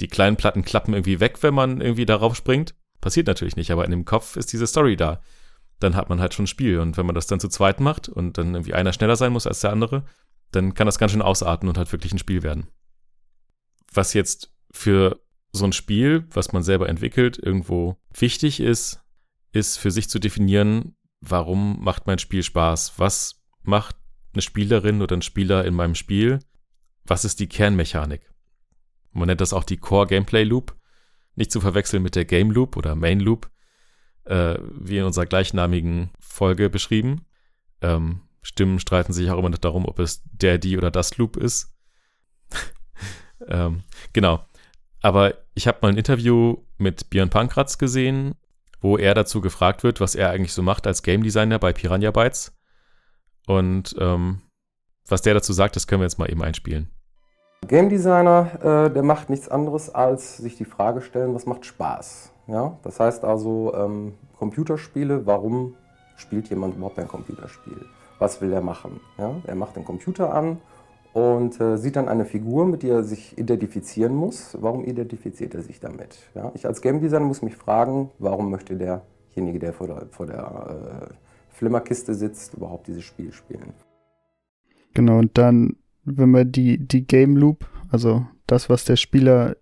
die 0.00 0.08
kleinen 0.08 0.36
Platten 0.36 0.64
klappen 0.64 0.94
irgendwie 0.94 1.20
weg, 1.20 1.42
wenn 1.42 1.54
man 1.54 1.80
irgendwie 1.80 2.06
darauf 2.06 2.34
springt, 2.34 2.74
passiert 3.00 3.26
natürlich 3.26 3.56
nicht, 3.56 3.70
aber 3.70 3.84
in 3.84 3.90
dem 3.90 4.04
Kopf 4.04 4.36
ist 4.36 4.52
diese 4.52 4.66
Story 4.66 4.96
da. 4.96 5.20
Dann 5.80 5.94
hat 5.94 6.08
man 6.08 6.20
halt 6.20 6.34
schon 6.34 6.44
ein 6.44 6.48
Spiel. 6.48 6.80
Und 6.80 6.96
wenn 6.96 7.06
man 7.06 7.14
das 7.14 7.26
dann 7.26 7.40
zu 7.40 7.48
zweit 7.48 7.80
macht 7.80 8.08
und 8.08 8.38
dann 8.38 8.54
irgendwie 8.54 8.74
einer 8.74 8.92
schneller 8.92 9.16
sein 9.16 9.32
muss 9.32 9.46
als 9.46 9.60
der 9.60 9.70
andere, 9.70 10.04
dann 10.50 10.74
kann 10.74 10.86
das 10.86 10.98
ganz 10.98 11.12
schön 11.12 11.22
ausarten 11.22 11.68
und 11.68 11.78
halt 11.78 11.92
wirklich 11.92 12.12
ein 12.12 12.18
Spiel 12.18 12.42
werden 12.42 12.68
was 13.96 14.12
jetzt 14.14 14.52
für 14.70 15.20
so 15.52 15.64
ein 15.64 15.72
Spiel, 15.72 16.26
was 16.30 16.52
man 16.52 16.62
selber 16.62 16.88
entwickelt, 16.88 17.38
irgendwo 17.38 17.96
wichtig 18.12 18.60
ist, 18.60 19.00
ist 19.52 19.78
für 19.78 19.90
sich 19.90 20.08
zu 20.08 20.18
definieren, 20.18 20.96
warum 21.28 21.82
macht 21.82 22.06
mein 22.06 22.18
Spiel 22.18 22.42
Spaß? 22.42 22.94
Was 22.98 23.42
macht 23.62 23.96
eine 24.32 24.42
Spielerin 24.42 25.02
oder 25.02 25.16
ein 25.16 25.22
Spieler 25.22 25.64
in 25.64 25.74
meinem 25.74 25.94
Spiel? 25.94 26.40
Was 27.04 27.24
ist 27.24 27.40
die 27.40 27.48
Kernmechanik? 27.48 28.32
Man 29.12 29.28
nennt 29.28 29.40
das 29.40 29.52
auch 29.52 29.64
die 29.64 29.76
Core 29.76 30.06
Gameplay 30.06 30.44
Loop. 30.44 30.76
Nicht 31.36 31.52
zu 31.52 31.60
verwechseln 31.60 32.02
mit 32.02 32.14
der 32.14 32.24
Game 32.24 32.50
Loop 32.50 32.76
oder 32.76 32.94
Main 32.94 33.20
Loop, 33.20 33.50
äh, 34.24 34.56
wie 34.72 34.98
in 34.98 35.04
unserer 35.04 35.26
gleichnamigen 35.26 36.10
Folge 36.20 36.70
beschrieben. 36.70 37.26
Ähm, 37.80 38.20
Stimmen 38.42 38.78
streiten 38.78 39.12
sich 39.12 39.30
auch 39.30 39.38
immer 39.38 39.50
noch 39.50 39.58
darum, 39.58 39.86
ob 39.86 39.98
es 39.98 40.22
der, 40.24 40.58
die 40.58 40.76
oder 40.76 40.90
das 40.90 41.16
Loop 41.16 41.36
ist. 41.36 41.74
Ähm, 43.46 43.82
genau. 44.14 44.46
Aber 45.02 45.34
ich 45.54 45.66
habe 45.66 45.80
mal 45.82 45.88
ein 45.88 45.98
Interview 45.98 46.64
mit 46.78 47.10
Björn 47.10 47.28
Pankratz 47.28 47.76
gesehen, 47.76 48.36
wo 48.84 48.98
er 48.98 49.14
dazu 49.14 49.40
gefragt 49.40 49.82
wird, 49.82 49.98
was 50.02 50.14
er 50.14 50.28
eigentlich 50.28 50.52
so 50.52 50.62
macht 50.62 50.86
als 50.86 51.02
Game 51.02 51.22
Designer 51.22 51.58
bei 51.58 51.72
Piranha 51.72 52.10
Bytes. 52.10 52.52
Und 53.46 53.96
ähm, 53.98 54.42
was 55.08 55.22
der 55.22 55.32
dazu 55.32 55.54
sagt, 55.54 55.74
das 55.74 55.86
können 55.86 56.02
wir 56.02 56.04
jetzt 56.04 56.18
mal 56.18 56.30
eben 56.30 56.42
einspielen. 56.42 56.90
Game 57.66 57.88
Designer, 57.88 58.50
äh, 58.62 58.92
der 58.92 59.02
macht 59.02 59.30
nichts 59.30 59.48
anderes, 59.48 59.88
als 59.88 60.36
sich 60.36 60.58
die 60.58 60.66
Frage 60.66 61.00
stellen, 61.00 61.34
was 61.34 61.46
macht 61.46 61.64
Spaß. 61.64 62.30
Ja? 62.46 62.78
Das 62.82 63.00
heißt 63.00 63.24
also, 63.24 63.72
ähm, 63.74 64.18
Computerspiele, 64.38 65.24
warum 65.24 65.76
spielt 66.16 66.50
jemand 66.50 66.76
überhaupt 66.76 66.98
ein 66.98 67.08
Computerspiel? 67.08 67.86
Was 68.18 68.42
will 68.42 68.52
er 68.52 68.60
machen? 68.60 69.00
Ja? 69.16 69.34
Er 69.46 69.54
macht 69.54 69.76
den 69.76 69.86
Computer 69.86 70.34
an 70.34 70.60
und 71.14 71.58
äh, 71.60 71.78
sieht 71.78 71.96
dann 71.96 72.08
eine 72.08 72.26
Figur, 72.26 72.66
mit 72.66 72.82
der 72.82 72.96
er 72.96 73.04
sich 73.04 73.38
identifizieren 73.38 74.14
muss. 74.14 74.56
Warum 74.60 74.84
identifiziert 74.84 75.54
er 75.54 75.62
sich 75.62 75.80
damit? 75.80 76.18
Ja? 76.34 76.52
Ich 76.54 76.66
als 76.66 76.82
Game 76.82 77.00
Designer 77.00 77.24
muss 77.24 77.40
mich 77.40 77.56
fragen, 77.56 78.10
warum 78.18 78.50
möchte 78.50 78.76
der 78.76 79.02
derjenige, 79.34 79.58
der 79.58 79.72
vor 79.72 79.86
der, 79.86 80.06
vor 80.10 80.26
der 80.26 81.10
äh, 81.10 81.14
Flimmerkiste 81.54 82.14
sitzt, 82.14 82.54
überhaupt 82.54 82.86
dieses 82.86 83.04
Spiel 83.04 83.32
spielen. 83.32 83.72
Genau, 84.94 85.18
und 85.18 85.36
dann, 85.38 85.76
wenn 86.04 86.30
man 86.30 86.50
die, 86.50 86.78
die 86.78 87.06
Game 87.06 87.36
Loop, 87.36 87.66
also 87.90 88.26
das, 88.46 88.68
was 88.68 88.84
der 88.84 88.96
Spieler 88.96 89.56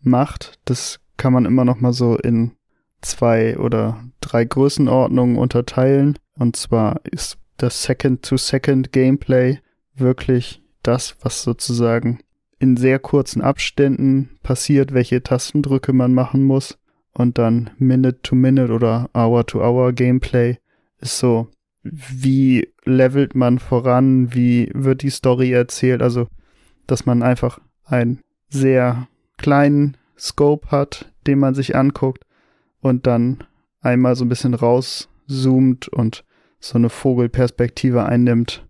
macht, 0.00 0.58
das 0.64 1.00
kann 1.16 1.32
man 1.32 1.44
immer 1.44 1.64
noch 1.64 1.80
mal 1.80 1.92
so 1.92 2.16
in 2.16 2.52
zwei 3.00 3.58
oder 3.58 4.04
drei 4.20 4.44
Größenordnungen 4.44 5.36
unterteilen. 5.36 6.18
Und 6.38 6.56
zwar 6.56 7.00
ist 7.04 7.38
das 7.56 7.82
Second-to-Second-Gameplay 7.84 9.58
wirklich 9.94 10.63
das, 10.86 11.16
was 11.22 11.42
sozusagen 11.42 12.20
in 12.58 12.76
sehr 12.76 12.98
kurzen 12.98 13.42
Abständen 13.42 14.38
passiert, 14.42 14.94
welche 14.94 15.22
Tastendrücke 15.22 15.92
man 15.92 16.14
machen 16.14 16.44
muss. 16.44 16.78
Und 17.12 17.38
dann 17.38 17.70
Minute-to-Minute 17.78 18.72
oder 18.72 19.10
Hour-to-Hour-Gameplay 19.14 20.56
ist 21.00 21.18
so, 21.18 21.48
wie 21.82 22.72
levelt 22.84 23.34
man 23.34 23.58
voran, 23.58 24.34
wie 24.34 24.70
wird 24.74 25.02
die 25.02 25.10
Story 25.10 25.52
erzählt. 25.52 26.02
Also, 26.02 26.28
dass 26.86 27.06
man 27.06 27.22
einfach 27.22 27.60
einen 27.84 28.20
sehr 28.48 29.08
kleinen 29.36 29.96
Scope 30.18 30.70
hat, 30.70 31.12
den 31.26 31.38
man 31.38 31.54
sich 31.54 31.76
anguckt 31.76 32.24
und 32.80 33.06
dann 33.06 33.44
einmal 33.80 34.16
so 34.16 34.24
ein 34.24 34.28
bisschen 34.28 34.54
rauszoomt 34.54 35.88
und 35.88 36.24
so 36.58 36.78
eine 36.78 36.88
Vogelperspektive 36.88 38.04
einnimmt 38.04 38.66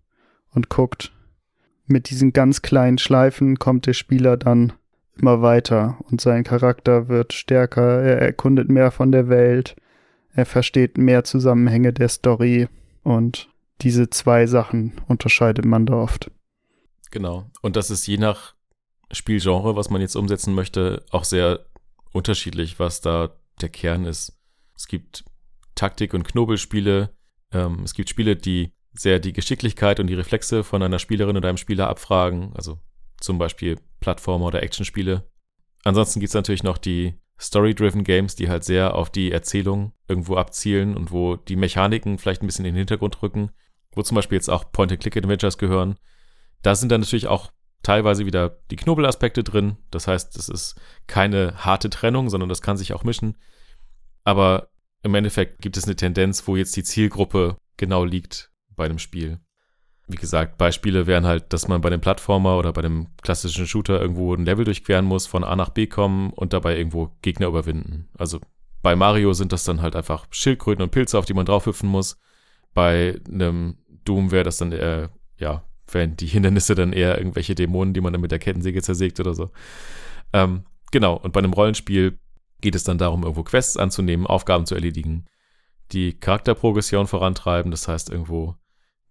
und 0.50 0.68
guckt. 0.68 1.12
Mit 1.86 2.10
diesen 2.10 2.32
ganz 2.32 2.62
kleinen 2.62 2.98
Schleifen 2.98 3.58
kommt 3.58 3.86
der 3.86 3.92
Spieler 3.92 4.36
dann 4.36 4.72
immer 5.16 5.42
weiter 5.42 5.98
und 6.10 6.20
sein 6.20 6.44
Charakter 6.44 7.08
wird 7.08 7.32
stärker, 7.32 8.02
er 8.02 8.20
erkundet 8.20 8.68
mehr 8.68 8.90
von 8.90 9.12
der 9.12 9.28
Welt, 9.28 9.76
er 10.32 10.46
versteht 10.46 10.98
mehr 10.98 11.24
Zusammenhänge 11.24 11.92
der 11.92 12.08
Story 12.08 12.68
und 13.02 13.48
diese 13.82 14.10
zwei 14.10 14.46
Sachen 14.46 14.92
unterscheidet 15.06 15.64
man 15.64 15.86
da 15.86 15.94
oft. 15.94 16.30
Genau. 17.10 17.50
Und 17.62 17.76
das 17.76 17.90
ist 17.90 18.06
je 18.06 18.18
nach 18.18 18.54
Spielgenre, 19.12 19.76
was 19.76 19.90
man 19.90 20.00
jetzt 20.00 20.16
umsetzen 20.16 20.54
möchte, 20.54 21.04
auch 21.10 21.24
sehr 21.24 21.60
unterschiedlich, 22.12 22.78
was 22.78 23.00
da 23.00 23.30
der 23.60 23.68
Kern 23.68 24.04
ist. 24.04 24.36
Es 24.76 24.88
gibt 24.88 25.24
Taktik- 25.74 26.14
und 26.14 26.24
Knobelspiele. 26.24 27.10
Ähm, 27.52 27.82
es 27.84 27.94
gibt 27.94 28.08
Spiele, 28.08 28.36
die 28.36 28.72
sehr 28.94 29.18
die 29.18 29.32
Geschicklichkeit 29.32 30.00
und 30.00 30.06
die 30.06 30.14
Reflexe 30.14 30.64
von 30.64 30.82
einer 30.82 30.98
Spielerin 30.98 31.36
oder 31.36 31.48
einem 31.48 31.58
Spieler 31.58 31.88
abfragen. 31.88 32.52
Also 32.54 32.78
zum 33.20 33.38
Beispiel 33.38 33.78
Plattformer 34.00 34.46
oder 34.46 34.62
Actionspiele. 34.62 35.28
Ansonsten 35.84 36.20
gibt 36.20 36.28
es 36.28 36.34
natürlich 36.34 36.62
noch 36.62 36.78
die 36.78 37.14
Story-driven 37.40 38.04
Games, 38.04 38.36
die 38.36 38.48
halt 38.48 38.64
sehr 38.64 38.94
auf 38.94 39.10
die 39.10 39.32
Erzählung 39.32 39.92
irgendwo 40.08 40.36
abzielen 40.36 40.96
und 40.96 41.10
wo 41.10 41.36
die 41.36 41.56
Mechaniken 41.56 42.18
vielleicht 42.18 42.42
ein 42.42 42.46
bisschen 42.46 42.64
in 42.64 42.74
den 42.74 42.78
Hintergrund 42.78 43.20
rücken, 43.22 43.50
wo 43.92 44.02
zum 44.02 44.14
Beispiel 44.14 44.36
jetzt 44.36 44.48
auch 44.48 44.70
Point-and-Click-Adventures 44.70 45.58
gehören. 45.58 45.96
Da 46.62 46.74
sind 46.74 46.90
dann 46.90 47.00
natürlich 47.00 47.26
auch 47.26 47.50
teilweise 47.82 48.24
wieder 48.24 48.60
die 48.70 48.76
Knobelaspekte 48.76 49.42
drin. 49.42 49.76
Das 49.90 50.06
heißt, 50.06 50.36
es 50.36 50.48
ist 50.48 50.80
keine 51.06 51.64
harte 51.64 51.90
Trennung, 51.90 52.30
sondern 52.30 52.48
das 52.48 52.62
kann 52.62 52.76
sich 52.76 52.94
auch 52.94 53.04
mischen. 53.04 53.36
Aber 54.22 54.68
im 55.02 55.14
Endeffekt 55.14 55.60
gibt 55.60 55.76
es 55.76 55.84
eine 55.84 55.96
Tendenz, 55.96 56.46
wo 56.46 56.56
jetzt 56.56 56.76
die 56.76 56.84
Zielgruppe 56.84 57.58
genau 57.76 58.04
liegt 58.04 58.50
bei 58.76 58.88
dem 58.88 58.98
Spiel. 58.98 59.40
Wie 60.06 60.16
gesagt, 60.16 60.58
Beispiele 60.58 61.06
wären 61.06 61.24
halt, 61.24 61.52
dass 61.52 61.66
man 61.66 61.80
bei 61.80 61.88
dem 61.88 62.00
Plattformer 62.00 62.58
oder 62.58 62.72
bei 62.72 62.82
dem 62.82 63.08
klassischen 63.22 63.66
Shooter 63.66 64.00
irgendwo 64.00 64.34
ein 64.34 64.44
Level 64.44 64.64
durchqueren 64.66 65.06
muss, 65.06 65.26
von 65.26 65.44
A 65.44 65.56
nach 65.56 65.70
B 65.70 65.86
kommen 65.86 66.30
und 66.30 66.52
dabei 66.52 66.76
irgendwo 66.76 67.16
Gegner 67.22 67.46
überwinden. 67.46 68.08
Also 68.18 68.40
bei 68.82 68.96
Mario 68.96 69.32
sind 69.32 69.52
das 69.52 69.64
dann 69.64 69.80
halt 69.80 69.96
einfach 69.96 70.26
Schildkröten 70.30 70.82
und 70.82 70.90
Pilze, 70.90 71.18
auf 71.18 71.24
die 71.24 71.32
man 71.32 71.46
draufhüpfen 71.46 71.88
muss. 71.88 72.18
Bei 72.74 73.18
einem 73.26 73.78
Doom 74.04 74.30
wäre 74.30 74.44
das 74.44 74.58
dann 74.58 74.72
eher, 74.72 75.10
ja, 75.38 75.64
wären 75.90 76.16
die 76.16 76.26
Hindernisse 76.26 76.74
dann 76.74 76.92
eher 76.92 77.16
irgendwelche 77.16 77.54
Dämonen, 77.54 77.94
die 77.94 78.02
man 78.02 78.12
dann 78.12 78.20
mit 78.20 78.30
der 78.30 78.38
Kettensäge 78.38 78.82
zersägt 78.82 79.20
oder 79.20 79.32
so. 79.32 79.50
Ähm, 80.34 80.64
genau, 80.92 81.16
und 81.16 81.32
bei 81.32 81.38
einem 81.38 81.54
Rollenspiel 81.54 82.18
geht 82.60 82.74
es 82.74 82.84
dann 82.84 82.98
darum, 82.98 83.22
irgendwo 83.22 83.42
Quests 83.42 83.78
anzunehmen, 83.78 84.26
Aufgaben 84.26 84.66
zu 84.66 84.74
erledigen, 84.74 85.24
die 85.92 86.12
Charakterprogression 86.12 87.06
vorantreiben, 87.06 87.70
das 87.70 87.88
heißt 87.88 88.10
irgendwo 88.10 88.56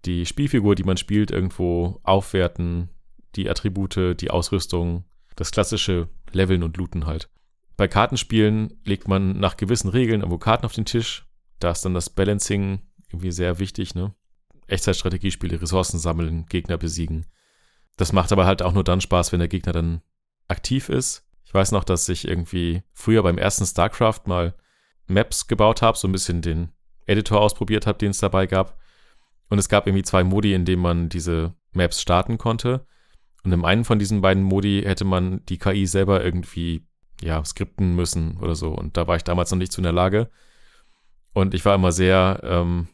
die 0.05 0.25
Spielfigur, 0.25 0.75
die 0.75 0.83
man 0.83 0.97
spielt, 0.97 1.31
irgendwo 1.31 1.99
aufwerten, 2.03 2.89
die 3.35 3.49
Attribute, 3.49 4.19
die 4.19 4.29
Ausrüstung, 4.31 5.05
das 5.35 5.51
klassische 5.51 6.09
Leveln 6.31 6.63
und 6.63 6.77
Looten 6.77 7.05
halt. 7.05 7.29
Bei 7.77 7.87
Kartenspielen 7.87 8.79
legt 8.83 9.07
man 9.07 9.39
nach 9.39 9.57
gewissen 9.57 9.89
Regeln 9.89 10.21
irgendwo 10.21 10.37
Karten 10.37 10.65
auf 10.65 10.73
den 10.73 10.85
Tisch. 10.85 11.25
Da 11.59 11.71
ist 11.71 11.83
dann 11.83 11.93
das 11.93 12.09
Balancing 12.09 12.81
irgendwie 13.09 13.31
sehr 13.31 13.59
wichtig, 13.59 13.95
ne? 13.95 14.13
Echtzeitstrategiespiele, 14.67 15.61
Ressourcen 15.61 15.99
sammeln, 15.99 16.45
Gegner 16.47 16.77
besiegen. 16.77 17.25
Das 17.97 18.13
macht 18.13 18.31
aber 18.31 18.45
halt 18.45 18.61
auch 18.61 18.73
nur 18.73 18.83
dann 18.83 19.01
Spaß, 19.01 19.31
wenn 19.31 19.39
der 19.39 19.47
Gegner 19.47 19.73
dann 19.73 20.01
aktiv 20.47 20.89
ist. 20.89 21.25
Ich 21.45 21.53
weiß 21.53 21.71
noch, 21.71 21.83
dass 21.83 22.09
ich 22.09 22.27
irgendwie 22.27 22.83
früher 22.93 23.23
beim 23.23 23.37
ersten 23.37 23.65
StarCraft 23.65 24.21
mal 24.25 24.55
Maps 25.07 25.47
gebaut 25.47 25.81
habe, 25.81 25.97
so 25.97 26.07
ein 26.07 26.11
bisschen 26.11 26.41
den 26.41 26.71
Editor 27.05 27.41
ausprobiert 27.41 27.85
habe, 27.85 27.97
den 27.97 28.11
es 28.11 28.19
dabei 28.19 28.47
gab. 28.47 28.79
Und 29.53 29.59
es 29.59 29.69
gab 29.69 29.85
irgendwie 29.85 30.01
zwei 30.01 30.23
Modi, 30.23 30.55
in 30.55 30.65
denen 30.65 30.81
man 30.81 31.09
diese 31.09 31.53
Maps 31.73 32.01
starten 32.01 32.39
konnte. 32.39 32.87
Und 33.43 33.51
in 33.51 33.63
einem 33.63 33.85
von 33.85 33.99
diesen 33.99 34.19
beiden 34.19 34.41
Modi 34.41 34.81
hätte 34.83 35.05
man 35.05 35.45
die 35.45 35.59
KI 35.59 35.85
selber 35.85 36.25
irgendwie, 36.25 36.87
ja, 37.21 37.45
skripten 37.45 37.95
müssen 37.95 38.39
oder 38.39 38.55
so. 38.55 38.69
Und 38.71 38.97
da 38.97 39.05
war 39.05 39.15
ich 39.15 39.23
damals 39.23 39.51
noch 39.51 39.59
nicht 39.59 39.71
zu 39.71 39.81
in 39.81 39.83
der 39.83 39.91
Lage. 39.91 40.31
Und 41.35 41.53
ich 41.53 41.63
war 41.65 41.75
immer 41.75 41.91
sehr, 41.91 42.41
ähm, 42.43 42.87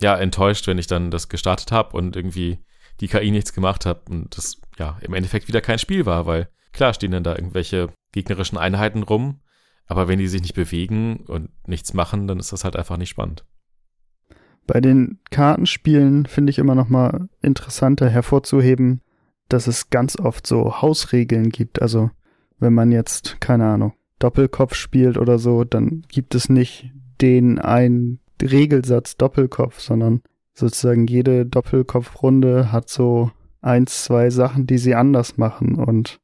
ja, 0.00 0.14
enttäuscht, 0.14 0.68
wenn 0.68 0.78
ich 0.78 0.86
dann 0.86 1.10
das 1.10 1.28
gestartet 1.28 1.72
habe 1.72 1.96
und 1.96 2.14
irgendwie 2.14 2.60
die 3.00 3.08
KI 3.08 3.32
nichts 3.32 3.52
gemacht 3.52 3.84
habe 3.84 4.02
und 4.08 4.36
das, 4.36 4.60
ja, 4.78 4.96
im 5.00 5.14
Endeffekt 5.14 5.48
wieder 5.48 5.62
kein 5.62 5.80
Spiel 5.80 6.06
war, 6.06 6.26
weil 6.26 6.48
klar 6.72 6.94
stehen 6.94 7.10
dann 7.10 7.24
da 7.24 7.34
irgendwelche 7.34 7.88
gegnerischen 8.12 8.56
Einheiten 8.56 9.02
rum, 9.02 9.40
aber 9.86 10.06
wenn 10.06 10.20
die 10.20 10.28
sich 10.28 10.42
nicht 10.42 10.54
bewegen 10.54 11.24
und 11.26 11.50
nichts 11.66 11.92
machen, 11.92 12.28
dann 12.28 12.38
ist 12.38 12.52
das 12.52 12.62
halt 12.62 12.76
einfach 12.76 12.98
nicht 12.98 13.08
spannend. 13.08 13.44
Bei 14.66 14.80
den 14.80 15.18
Kartenspielen 15.30 16.26
finde 16.26 16.50
ich 16.50 16.58
immer 16.58 16.74
noch 16.74 16.88
mal 16.88 17.28
interessanter 17.42 18.08
hervorzuheben, 18.08 19.02
dass 19.48 19.66
es 19.66 19.90
ganz 19.90 20.18
oft 20.18 20.46
so 20.46 20.80
Hausregeln 20.80 21.50
gibt. 21.50 21.82
Also 21.82 22.10
wenn 22.58 22.72
man 22.72 22.92
jetzt, 22.92 23.40
keine 23.40 23.66
Ahnung, 23.66 23.92
Doppelkopf 24.18 24.74
spielt 24.74 25.18
oder 25.18 25.38
so, 25.38 25.64
dann 25.64 26.02
gibt 26.08 26.34
es 26.34 26.48
nicht 26.48 26.90
den 27.20 27.58
einen 27.58 28.20
Regelsatz 28.40 29.16
Doppelkopf, 29.16 29.80
sondern 29.80 30.22
sozusagen 30.54 31.06
jede 31.06 31.46
Doppelkopfrunde 31.46 32.72
hat 32.72 32.88
so 32.88 33.30
eins, 33.60 34.04
zwei 34.04 34.30
Sachen, 34.30 34.66
die 34.66 34.78
sie 34.78 34.94
anders 34.94 35.36
machen 35.36 35.76
und 35.76 36.20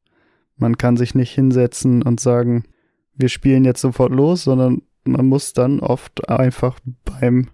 man 0.56 0.76
kann 0.76 0.97
sich 0.97 1.14
nicht 1.14 1.32
hinsetzen 1.32 2.02
und 2.02 2.20
sagen, 2.20 2.64
wir 3.14 3.28
spielen 3.28 3.64
jetzt 3.64 3.80
sofort 3.80 4.12
los, 4.12 4.44
sondern 4.44 4.82
man 5.04 5.26
muss 5.26 5.52
dann 5.52 5.80
oft 5.80 6.28
einfach 6.28 6.78
beim 7.04 7.49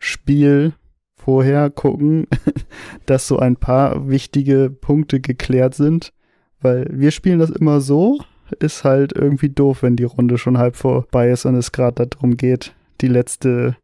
Spiel 0.00 0.72
vorher 1.14 1.70
gucken, 1.70 2.26
dass 3.06 3.28
so 3.28 3.38
ein 3.38 3.56
paar 3.56 4.08
wichtige 4.08 4.70
Punkte 4.70 5.20
geklärt 5.20 5.74
sind, 5.74 6.12
weil 6.60 6.88
wir 6.90 7.12
spielen 7.12 7.38
das 7.38 7.50
immer 7.50 7.80
so, 7.80 8.18
ist 8.58 8.82
halt 8.82 9.12
irgendwie 9.12 9.50
doof, 9.50 9.82
wenn 9.82 9.96
die 9.96 10.04
Runde 10.04 10.38
schon 10.38 10.58
halb 10.58 10.74
vorbei 10.74 11.30
ist 11.30 11.44
und 11.44 11.54
es 11.54 11.70
gerade 11.70 12.06
darum 12.08 12.36
geht, 12.36 12.72
die 13.00 13.08
letzte 13.08 13.76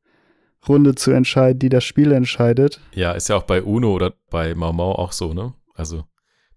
Runde 0.66 0.94
zu 0.94 1.12
entscheiden, 1.12 1.58
die 1.60 1.68
das 1.68 1.84
Spiel 1.84 2.10
entscheidet. 2.10 2.80
Ja, 2.94 3.12
ist 3.12 3.28
ja 3.28 3.36
auch 3.36 3.44
bei 3.44 3.62
Uno 3.62 3.92
oder 3.92 4.14
bei 4.30 4.54
Mau 4.54 4.72
Mau 4.72 4.92
auch 4.92 5.12
so, 5.12 5.32
ne? 5.32 5.54
Also, 5.74 6.04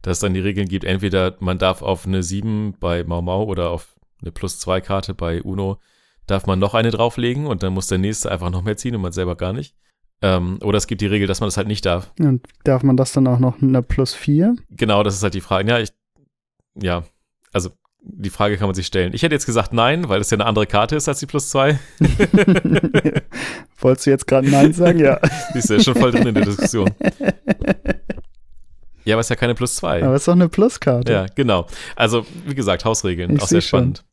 dass 0.02 0.18
es 0.18 0.22
dann 0.22 0.34
die 0.34 0.40
Regeln 0.40 0.68
gibt, 0.68 0.86
entweder 0.86 1.36
man 1.40 1.60
darf 1.60 1.82
auf 1.82 2.08
eine 2.08 2.24
7 2.24 2.76
bei 2.80 3.04
Mau 3.04 3.22
Mau 3.22 3.44
oder 3.44 3.70
auf 3.70 3.96
eine 4.22 4.32
Plus 4.32 4.60
2 4.60 4.82
Karte 4.82 5.14
bei 5.14 5.44
Uno, 5.44 5.78
darf 6.30 6.46
man 6.46 6.60
noch 6.60 6.74
eine 6.74 6.92
drauflegen 6.92 7.48
und 7.48 7.64
dann 7.64 7.74
muss 7.74 7.88
der 7.88 7.98
nächste 7.98 8.32
einfach 8.32 8.50
noch 8.50 8.64
mehr 8.64 8.78
ziehen 8.78 8.96
und 8.96 9.02
man 9.02 9.12
selber 9.12 9.36
gar 9.36 9.54
nicht. 9.54 9.76
Ähm, 10.22 10.60
oder 10.64 10.78
es 10.78 10.88
gibt 10.88 11.02
die 11.02 11.08
Regel, 11.08 11.28
dass 11.28 11.40
man 11.40 11.48
das 11.48 11.58
halt 11.58 11.68
nicht 11.68 11.86
darf. 11.86 12.12
Und 12.20 12.46
darf 12.64 12.84
man 12.84 12.98
das 12.98 13.14
dann 13.14 13.28
auch 13.28 13.40
noch 13.40 13.62
eine 13.62 13.82
Plus 13.82 14.14
4? 14.14 14.56
Genau, 14.70 15.04
das 15.04 15.16
ist 15.16 15.24
halt 15.24 15.34
die 15.34 15.42
Frage. 15.42 15.70
Ja, 15.70 15.80
ich, 15.80 15.90
ja, 16.76 17.04
also 17.54 17.70
die 18.02 18.30
Frage 18.30 18.58
kann 18.58 18.68
man 18.68 18.76
sich 18.76 18.88
stellen. 18.88 19.14
Ich 19.14 19.24
hätte 19.24 19.36
jetzt 19.36 19.46
gesagt 19.46 19.74
nein, 19.74 20.10
weil 20.10 20.22
es 20.22 20.30
ja 20.30 20.38
eine 20.38 20.46
andere 20.46 20.68
Karte 20.68 20.96
ist 20.96 21.08
als 21.08 21.20
die 21.20 21.26
plus 21.26 21.50
zwei. 21.50 21.80
Wolltest 23.80 24.08
du 24.08 24.10
jetzt 24.10 24.28
gerade 24.28 24.50
nein 24.50 24.74
sagen? 24.74 25.00
Ja. 25.00 25.20
Siehst 25.54 25.70
du, 25.70 25.76
ja 25.76 25.80
schon 25.82 25.96
voll 25.96 26.12
drin 26.12 26.28
in 26.28 26.34
der 26.34 26.46
Diskussion. 26.46 26.90
Ja, 29.06 29.16
aber 29.16 29.22
es 29.22 29.26
ist 29.26 29.30
ja 29.32 29.36
keine 29.36 29.56
plus 29.56 29.76
zwei. 29.76 30.04
Aber 30.04 30.16
es 30.16 30.22
ist 30.22 30.28
doch 30.28 30.34
eine 30.34 30.50
Pluskarte. 30.50 31.12
Ja, 31.12 31.26
genau. 31.34 31.68
Also, 31.96 32.26
wie 32.46 32.56
gesagt, 32.56 32.86
Hausregeln, 32.86 33.36
ich 33.36 33.42
auch 33.42 33.48
sehr 33.48 33.62
spannend. 33.62 34.00
Schon. 34.00 34.06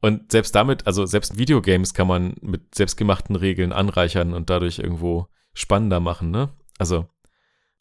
Und 0.00 0.30
selbst 0.30 0.54
damit, 0.54 0.86
also 0.86 1.06
selbst 1.06 1.38
Videogames 1.38 1.94
kann 1.94 2.06
man 2.06 2.34
mit 2.40 2.74
selbstgemachten 2.74 3.34
Regeln 3.34 3.72
anreichern 3.72 4.34
und 4.34 4.50
dadurch 4.50 4.78
irgendwo 4.78 5.28
spannender 5.54 6.00
machen, 6.00 6.30
ne? 6.30 6.50
Also, 6.78 7.06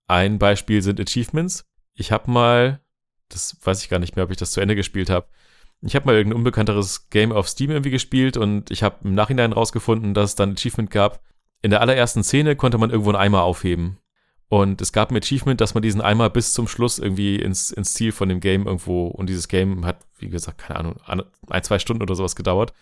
ein 0.07 0.39
Beispiel 0.39 0.81
sind 0.81 0.99
Achievements. 0.99 1.65
Ich 1.93 2.11
habe 2.11 2.31
mal 2.31 2.79
das 3.29 3.57
weiß 3.63 3.83
ich 3.83 3.89
gar 3.89 3.99
nicht 3.99 4.15
mehr, 4.15 4.25
ob 4.25 4.31
ich 4.31 4.37
das 4.37 4.51
zu 4.51 4.61
Ende 4.61 4.75
gespielt 4.75 5.09
habe. 5.09 5.27
Ich 5.81 5.95
habe 5.95 6.05
mal 6.05 6.15
irgendein 6.15 6.37
unbekannteres 6.37 7.09
Game 7.09 7.31
auf 7.31 7.47
Steam 7.47 7.71
irgendwie 7.71 7.91
gespielt 7.91 8.37
und 8.37 8.71
ich 8.71 8.81
habe 8.81 8.97
im 9.03 9.13
Nachhinein 9.13 9.53
rausgefunden, 9.53 10.13
dass 10.13 10.31
es 10.31 10.35
dann 10.35 10.53
Achievement 10.53 10.89
gab. 10.89 11.21
In 11.61 11.71
der 11.71 11.81
allerersten 11.81 12.23
Szene 12.23 12.55
konnte 12.55 12.77
man 12.77 12.89
irgendwo 12.89 13.11
einen 13.11 13.19
Eimer 13.19 13.43
aufheben. 13.43 13.97
Und 14.47 14.81
es 14.81 14.91
gab 14.91 15.11
ein 15.11 15.17
Achievement, 15.17 15.59
dass 15.59 15.73
man 15.73 15.81
diesen 15.81 16.01
Eimer 16.01 16.29
bis 16.29 16.53
zum 16.53 16.67
Schluss 16.67 16.99
irgendwie 16.99 17.35
ins, 17.37 17.71
ins 17.71 17.93
Ziel 17.93 18.11
von 18.11 18.29
dem 18.29 18.39
Game 18.39 18.67
irgendwo, 18.67 19.07
und 19.07 19.27
dieses 19.27 19.47
Game 19.47 19.85
hat, 19.85 20.05
wie 20.19 20.29
gesagt, 20.29 20.59
keine 20.59 20.79
Ahnung, 20.79 20.95
ein, 21.47 21.63
zwei 21.63 21.79
Stunden 21.79 22.03
oder 22.03 22.15
sowas 22.15 22.35
gedauert, 22.35 22.73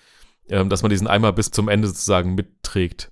ähm, 0.50 0.70
dass 0.70 0.82
man 0.82 0.90
diesen 0.90 1.08
Eimer 1.08 1.32
bis 1.32 1.52
zum 1.52 1.70
Ende 1.70 1.88
sozusagen 1.88 2.36
mitträgt. 2.36 3.12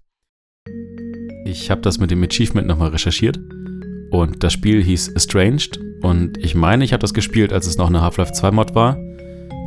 Ich 1.46 1.72
habe 1.72 1.82
das 1.82 1.98
mit 1.98 2.12
dem 2.12 2.24
Achievement 2.24 2.68
nochmal 2.68 2.90
recherchiert 2.90 3.40
und 4.12 4.44
das 4.44 4.54
Spiel 4.54 4.84
hieß 4.84 5.10
Estranged 5.10 5.80
und 6.02 6.38
ich 6.38 6.54
meine, 6.54 6.84
ich 6.84 6.94
habe 6.94 7.02
das 7.02 7.14
gespielt, 7.14 7.54
als 7.54 7.68
es 7.68 7.78
noch 7.78 7.88
eine 7.88 8.02
Half-Life 8.02 8.34
2 8.34 8.52
Mod 8.52 8.76
war. 8.76 8.98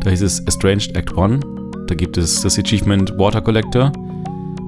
Da 0.02 0.10
hieß 0.10 0.22
es 0.22 0.40
Estranged 0.40 0.94
Act 0.96 1.16
1. 1.16 1.42
Da 1.86 1.94
gibt 1.94 2.18
es 2.18 2.42
das 2.42 2.58
Achievement 2.58 3.16
Water 3.18 3.40
Collector 3.40 3.92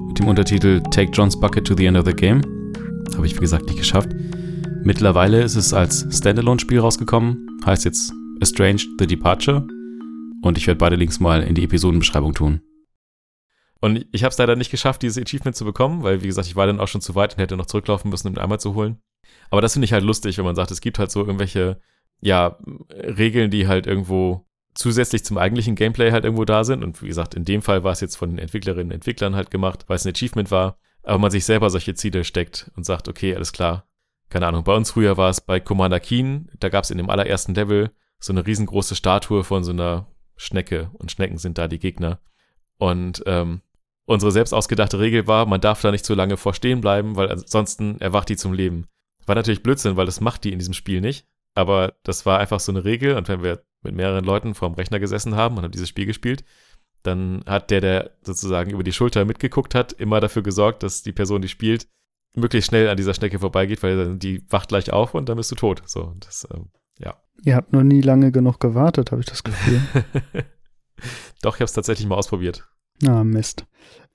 mit 0.07 0.19
dem 0.19 0.27
Untertitel 0.27 0.81
Take 0.91 1.11
John's 1.11 1.39
Bucket 1.39 1.65
to 1.65 1.75
the 1.75 1.85
End 1.85 1.97
of 1.97 2.05
the 2.05 2.13
Game. 2.13 2.56
Habe 3.15 3.25
ich, 3.25 3.35
wie 3.35 3.39
gesagt, 3.39 3.65
nicht 3.65 3.77
geschafft. 3.77 4.09
Mittlerweile 4.83 5.41
ist 5.41 5.55
es 5.55 5.73
als 5.73 6.07
Standalone-Spiel 6.09 6.79
rausgekommen. 6.79 7.59
Heißt 7.65 7.85
jetzt 7.85 8.13
Estranged 8.39 8.87
The 8.99 9.07
Departure. 9.07 9.67
Und 10.41 10.57
ich 10.57 10.67
werde 10.67 10.77
beide 10.77 10.95
Links 10.95 11.19
mal 11.19 11.43
in 11.43 11.55
die 11.55 11.63
Episodenbeschreibung 11.63 12.33
tun. 12.33 12.61
Und 13.79 14.05
ich 14.11 14.23
habe 14.23 14.31
es 14.31 14.37
leider 14.37 14.55
nicht 14.55 14.71
geschafft, 14.71 15.01
dieses 15.01 15.21
Achievement 15.21 15.55
zu 15.55 15.65
bekommen, 15.65 16.03
weil, 16.03 16.23
wie 16.23 16.27
gesagt, 16.27 16.47
ich 16.47 16.55
war 16.55 16.67
dann 16.67 16.79
auch 16.79 16.87
schon 16.87 17.01
zu 17.01 17.15
weit 17.15 17.33
und 17.33 17.39
hätte 17.39 17.57
noch 17.57 17.65
zurücklaufen 17.67 18.09
müssen, 18.09 18.27
um 18.27 18.33
den 18.33 18.41
einmal 18.41 18.59
zu 18.59 18.73
holen. 18.73 18.97
Aber 19.49 19.61
das 19.61 19.73
finde 19.73 19.85
ich 19.85 19.93
halt 19.93 20.03
lustig, 20.03 20.37
wenn 20.37 20.45
man 20.45 20.55
sagt, 20.55 20.71
es 20.71 20.81
gibt 20.81 20.99
halt 20.99 21.11
so 21.11 21.21
irgendwelche, 21.21 21.79
ja, 22.21 22.57
Regeln, 22.91 23.51
die 23.51 23.67
halt 23.67 23.87
irgendwo 23.87 24.47
zusätzlich 24.73 25.23
zum 25.25 25.37
eigentlichen 25.37 25.75
Gameplay 25.75 26.11
halt 26.11 26.23
irgendwo 26.23 26.45
da 26.45 26.63
sind. 26.63 26.83
Und 26.83 27.01
wie 27.01 27.07
gesagt, 27.07 27.35
in 27.35 27.45
dem 27.45 27.61
Fall 27.61 27.83
war 27.83 27.91
es 27.91 28.01
jetzt 28.01 28.15
von 28.15 28.29
den 28.29 28.39
Entwicklerinnen 28.39 28.87
und 28.87 28.95
Entwicklern 28.95 29.35
halt 29.35 29.51
gemacht, 29.51 29.85
weil 29.87 29.97
es 29.97 30.05
ein 30.05 30.13
Achievement 30.13 30.51
war. 30.51 30.77
Aber 31.07 31.19
man 31.19 31.31
sich 31.31 31.45
selber 31.45 31.69
solche 31.69 31.95
Ziele 31.95 32.25
steckt 32.25 32.69
und 32.75 32.85
sagt, 32.85 33.07
okay, 33.07 33.33
alles 33.33 33.53
klar. 33.53 33.87
Keine 34.27 34.45
Ahnung, 34.45 34.65
bei 34.65 34.75
uns 34.75 34.91
früher 34.91 35.15
war 35.15 35.29
es 35.29 35.39
bei 35.39 35.61
Commander 35.61 36.01
Keen, 36.01 36.51
da 36.59 36.67
gab 36.67 36.83
es 36.83 36.91
in 36.91 36.97
dem 36.97 37.09
allerersten 37.09 37.55
Level 37.55 37.91
so 38.19 38.33
eine 38.33 38.45
riesengroße 38.45 38.93
Statue 38.93 39.45
von 39.45 39.63
so 39.63 39.71
einer 39.71 40.07
Schnecke 40.35 40.91
und 40.95 41.09
Schnecken 41.09 41.37
sind 41.37 41.57
da 41.57 41.69
die 41.69 41.79
Gegner. 41.79 42.19
Und 42.77 43.23
ähm, 43.25 43.61
unsere 44.03 44.33
selbst 44.33 44.51
ausgedachte 44.51 44.99
Regel 44.99 45.27
war, 45.27 45.45
man 45.45 45.61
darf 45.61 45.79
da 45.79 45.91
nicht 45.91 46.03
zu 46.03 46.13
lange 46.13 46.35
vorstehen 46.35 46.81
bleiben, 46.81 47.15
weil 47.15 47.31
ansonsten 47.31 48.01
erwacht 48.01 48.27
die 48.27 48.35
zum 48.35 48.51
Leben. 48.51 48.87
War 49.25 49.35
natürlich 49.35 49.63
Blödsinn, 49.63 49.95
weil 49.95 50.07
das 50.07 50.19
macht 50.19 50.43
die 50.43 50.51
in 50.51 50.59
diesem 50.59 50.73
Spiel 50.73 50.99
nicht. 50.99 51.25
Aber 51.53 51.93
das 52.03 52.25
war 52.25 52.39
einfach 52.39 52.59
so 52.59 52.73
eine 52.73 52.83
Regel. 52.83 53.15
Und 53.15 53.29
wenn 53.29 53.43
wir 53.43 53.63
mit 53.81 53.95
mehreren 53.95 54.25
Leuten 54.25 54.55
vorm 54.55 54.73
Rechner 54.73 54.99
gesessen 54.99 55.37
haben 55.37 55.55
und 55.55 55.63
haben 55.63 55.71
dieses 55.71 55.87
Spiel 55.87 56.05
gespielt, 56.05 56.43
dann 57.07 57.43
hat 57.45 57.71
der, 57.71 57.81
der 57.81 58.11
sozusagen 58.21 58.71
über 58.71 58.83
die 58.83 58.93
Schulter 58.93 59.25
mitgeguckt 59.25 59.73
hat, 59.73 59.93
immer 59.93 60.19
dafür 60.19 60.43
gesorgt, 60.43 60.83
dass 60.83 61.01
die 61.01 61.11
Person, 61.11 61.41
die 61.41 61.47
spielt, 61.47 61.87
möglichst 62.35 62.69
schnell 62.69 62.87
an 62.89 62.97
dieser 62.97 63.13
Schnecke 63.13 63.39
vorbeigeht, 63.39 63.81
weil 63.83 64.17
die 64.17 64.43
wacht 64.49 64.69
gleich 64.69 64.93
auf 64.93 65.13
und 65.13 65.27
dann 65.29 65.37
bist 65.37 65.51
du 65.51 65.55
tot. 65.55 65.81
So, 65.85 66.13
das, 66.19 66.47
ähm, 66.53 66.67
ja. 66.99 67.15
Ihr 67.43 67.55
habt 67.55 67.73
nur 67.73 67.83
nie 67.83 68.01
lange 68.01 68.31
genug 68.31 68.59
gewartet, 68.59 69.11
habe 69.11 69.21
ich 69.21 69.27
das 69.27 69.43
Gefühl. 69.43 69.81
Doch, 71.41 71.55
ich 71.55 71.61
habe 71.61 71.65
es 71.65 71.73
tatsächlich 71.73 72.07
mal 72.07 72.15
ausprobiert. 72.15 72.67
Ah, 73.05 73.23
Mist. 73.23 73.65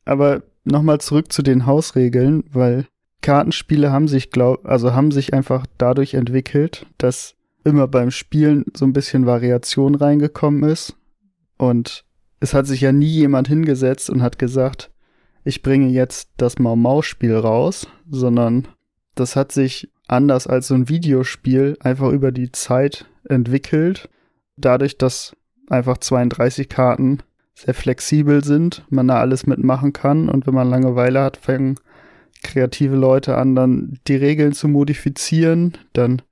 Aber 0.05 0.43
nochmal 0.65 1.01
zurück 1.01 1.33
zu 1.33 1.43
den 1.43 1.67
Hausregeln, 1.67 2.45
weil 2.53 2.87
Kartenspiele 3.21 3.93
haben 3.93 4.09
sich, 4.09 4.31
glaub, 4.31 4.67
also 4.67 4.93
haben 4.93 5.13
sich 5.13 5.33
einfach 5.33 5.67
dadurch 5.79 6.15
entwickelt, 6.15 6.87
dass 6.99 7.37
immer 7.65 7.87
beim 7.87 8.11
Spielen 8.11 8.65
so 8.75 8.85
ein 8.85 8.93
bisschen 8.93 9.27
Variation 9.27 9.95
reingekommen 9.95 10.65
ist. 10.65 10.97
Und 11.57 12.05
es 12.43 12.55
hat 12.55 12.67
sich 12.67 12.81
ja 12.81 12.91
nie 12.91 13.07
jemand 13.07 13.47
hingesetzt 13.47 14.11
und 14.11 14.21
hat 14.21 14.37
gesagt, 14.37 14.91
ich 15.45 15.63
bringe 15.63 15.87
jetzt 15.87 16.31
das 16.37 16.59
Mau-Mau-Spiel 16.59 17.37
raus, 17.37 17.87
sondern 18.11 18.67
das 19.15 19.37
hat 19.37 19.53
sich 19.53 19.93
anders 20.09 20.49
als 20.49 20.67
so 20.67 20.75
ein 20.75 20.89
Videospiel 20.89 21.77
einfach 21.79 22.11
über 22.11 22.33
die 22.33 22.51
Zeit 22.51 23.07
entwickelt. 23.29 24.09
Dadurch, 24.57 24.99
dass 24.99 25.37
einfach 25.69 25.99
32 25.99 26.69
Karten 26.69 27.21
sehr 27.55 27.75
flexibel 27.75 28.43
sind, 28.43 28.85
man 28.91 29.07
da 29.07 29.21
alles 29.21 29.47
mitmachen 29.47 29.93
kann 29.93 30.29
und 30.29 30.45
wenn 30.45 30.55
man 30.55 30.69
Langeweile 30.69 31.23
hat, 31.23 31.37
fangen 31.37 31.77
kreative 32.43 32.97
Leute 32.97 33.37
an, 33.37 33.55
dann 33.55 34.01
die 34.09 34.17
Regeln 34.17 34.53
zu 34.53 34.67
modifizieren. 34.67 35.79
Dann 35.93 36.23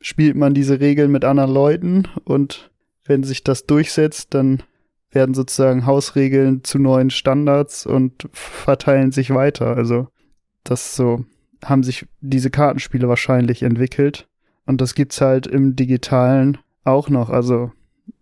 spielt 0.00 0.34
man 0.34 0.54
diese 0.54 0.80
Regeln 0.80 1.10
mit 1.10 1.26
anderen 1.26 1.52
Leuten 1.52 2.08
und 2.24 2.70
wenn 3.04 3.22
sich 3.22 3.44
das 3.44 3.66
durchsetzt, 3.66 4.32
dann 4.32 4.62
werden 5.10 5.34
sozusagen 5.34 5.86
Hausregeln 5.86 6.64
zu 6.64 6.78
neuen 6.78 7.10
Standards 7.10 7.86
und 7.86 8.28
verteilen 8.32 9.12
sich 9.12 9.30
weiter. 9.30 9.76
Also 9.76 10.08
das 10.64 10.94
so 10.94 11.24
haben 11.64 11.82
sich 11.82 12.06
diese 12.20 12.50
Kartenspiele 12.50 13.08
wahrscheinlich 13.08 13.62
entwickelt 13.62 14.28
und 14.66 14.80
das 14.80 14.94
gibt's 14.94 15.20
halt 15.20 15.46
im 15.46 15.76
digitalen 15.76 16.58
auch 16.84 17.08
noch. 17.08 17.30
Also 17.30 17.72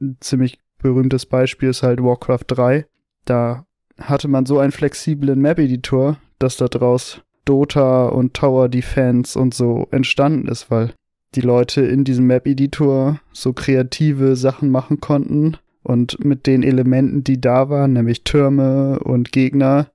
ein 0.01 0.17
ziemlich 0.21 0.59
berühmtes 0.79 1.27
Beispiel 1.27 1.71
ist 1.71 1.83
halt 1.83 2.03
Warcraft 2.03 2.45
3. 2.47 2.87
Da 3.25 3.67
hatte 4.01 4.29
man 4.29 4.47
so 4.47 4.59
einen 4.59 4.73
flexiblen 4.73 5.41
Map-Editor, 5.41 6.19
dass 6.39 6.57
da 6.57 6.69
draus 6.69 7.23
Dota 7.45 8.07
und 8.07 8.35
Tower 8.35 8.69
Defense 8.69 9.39
und 9.39 9.55
so 9.55 9.89
entstanden 9.91 10.49
ist, 10.49 10.71
weil 10.71 10.93
die 11.35 11.41
Leute 11.41 11.83
in 11.83 12.05
diesem 12.05 12.27
Map-Editor 12.27 13.21
so 13.33 13.53
kreative 13.53 14.37
Sachen 14.37 14.71
machen 14.71 15.01
konnten 15.01 15.59
und 15.87 16.25
mit 16.25 16.49
den 16.49 16.65
Elementen, 16.65 17.23
die 17.23 17.41
da 17.41 17.71
waren, 17.71 17.93
nämlich 17.93 18.25
Türme 18.25 18.99
und 18.99 19.31
Gegner, 19.31 19.87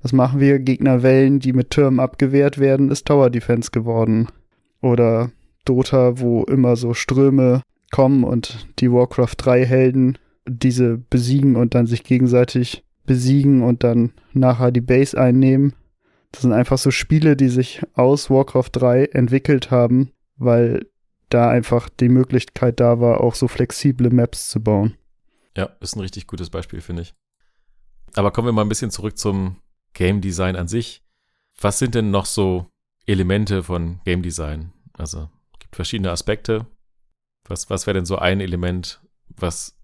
was 0.00 0.14
machen 0.14 0.40
wir? 0.40 0.58
Gegnerwellen, 0.58 1.38
die 1.38 1.52
mit 1.52 1.68
Türmen 1.68 2.00
abgewehrt 2.00 2.58
werden, 2.58 2.90
ist 2.90 3.06
Tower 3.06 3.28
Defense 3.28 3.70
geworden. 3.70 4.28
Oder 4.80 5.32
Dota, 5.66 6.18
wo 6.18 6.44
immer 6.44 6.76
so 6.76 6.94
Ströme 6.94 7.62
kommen 7.90 8.24
und 8.24 8.68
die 8.78 8.90
Warcraft 8.90 9.34
3 9.36 9.66
Helden 9.66 10.18
diese 10.46 10.96
besiegen 10.96 11.56
und 11.56 11.74
dann 11.74 11.86
sich 11.86 12.04
gegenseitig 12.04 12.82
besiegen 13.04 13.62
und 13.62 13.84
dann 13.84 14.12
nachher 14.32 14.72
die 14.72 14.80
Base 14.80 15.18
einnehmen. 15.18 15.74
Das 16.32 16.42
sind 16.42 16.52
einfach 16.52 16.78
so 16.78 16.90
Spiele, 16.90 17.36
die 17.36 17.48
sich 17.48 17.82
aus 17.92 18.30
Warcraft 18.30 18.70
3 18.72 19.04
entwickelt 19.12 19.70
haben, 19.70 20.10
weil 20.36 20.86
da 21.28 21.50
einfach 21.50 21.90
die 21.90 22.08
Möglichkeit 22.08 22.80
da 22.80 22.98
war, 22.98 23.20
auch 23.20 23.34
so 23.34 23.46
flexible 23.46 24.10
Maps 24.10 24.48
zu 24.48 24.62
bauen. 24.62 24.94
Ja, 25.56 25.70
ist 25.80 25.96
ein 25.96 26.00
richtig 26.00 26.26
gutes 26.26 26.50
Beispiel, 26.50 26.80
finde 26.80 27.02
ich. 27.02 27.14
Aber 28.14 28.30
kommen 28.30 28.48
wir 28.48 28.52
mal 28.52 28.62
ein 28.62 28.68
bisschen 28.68 28.90
zurück 28.90 29.18
zum 29.18 29.56
Game 29.92 30.20
Design 30.20 30.56
an 30.56 30.68
sich. 30.68 31.02
Was 31.60 31.78
sind 31.78 31.94
denn 31.94 32.10
noch 32.10 32.26
so 32.26 32.66
Elemente 33.06 33.62
von 33.62 34.00
Game 34.04 34.22
Design? 34.22 34.72
Also, 34.92 35.28
es 35.52 35.58
gibt 35.60 35.76
verschiedene 35.76 36.10
Aspekte. 36.10 36.66
Was, 37.46 37.70
was 37.70 37.86
wäre 37.86 37.94
denn 37.94 38.06
so 38.06 38.16
ein 38.16 38.40
Element, 38.40 39.00
was 39.28 39.76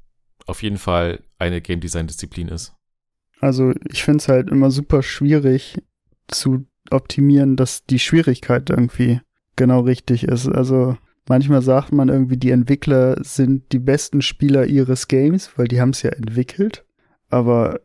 auf 0.46 0.62
jeden 0.62 0.78
Fall 0.78 1.22
eine 1.38 1.60
Game 1.60 1.80
Design 1.80 2.06
Disziplin 2.06 2.48
ist? 2.48 2.74
Also, 3.40 3.72
ich 3.90 4.02
finde 4.02 4.18
es 4.18 4.28
halt 4.28 4.48
immer 4.48 4.70
super 4.70 5.02
schwierig, 5.02 5.80
zu 6.28 6.66
optimieren, 6.90 7.56
dass 7.56 7.84
die 7.84 7.98
Schwierigkeit 7.98 8.70
irgendwie 8.70 9.20
genau 9.56 9.80
richtig 9.80 10.24
ist. 10.24 10.48
Also 10.48 10.96
manchmal 11.28 11.62
sagt 11.62 11.92
man 11.92 12.08
irgendwie, 12.08 12.36
die 12.36 12.50
Entwickler 12.50 13.22
sind 13.22 13.72
die 13.72 13.78
besten 13.78 14.22
Spieler 14.22 14.66
ihres 14.66 15.08
Games, 15.08 15.50
weil 15.56 15.68
die 15.68 15.80
haben 15.80 15.90
es 15.90 16.02
ja 16.02 16.10
entwickelt. 16.10 16.84
Aber 17.28 17.80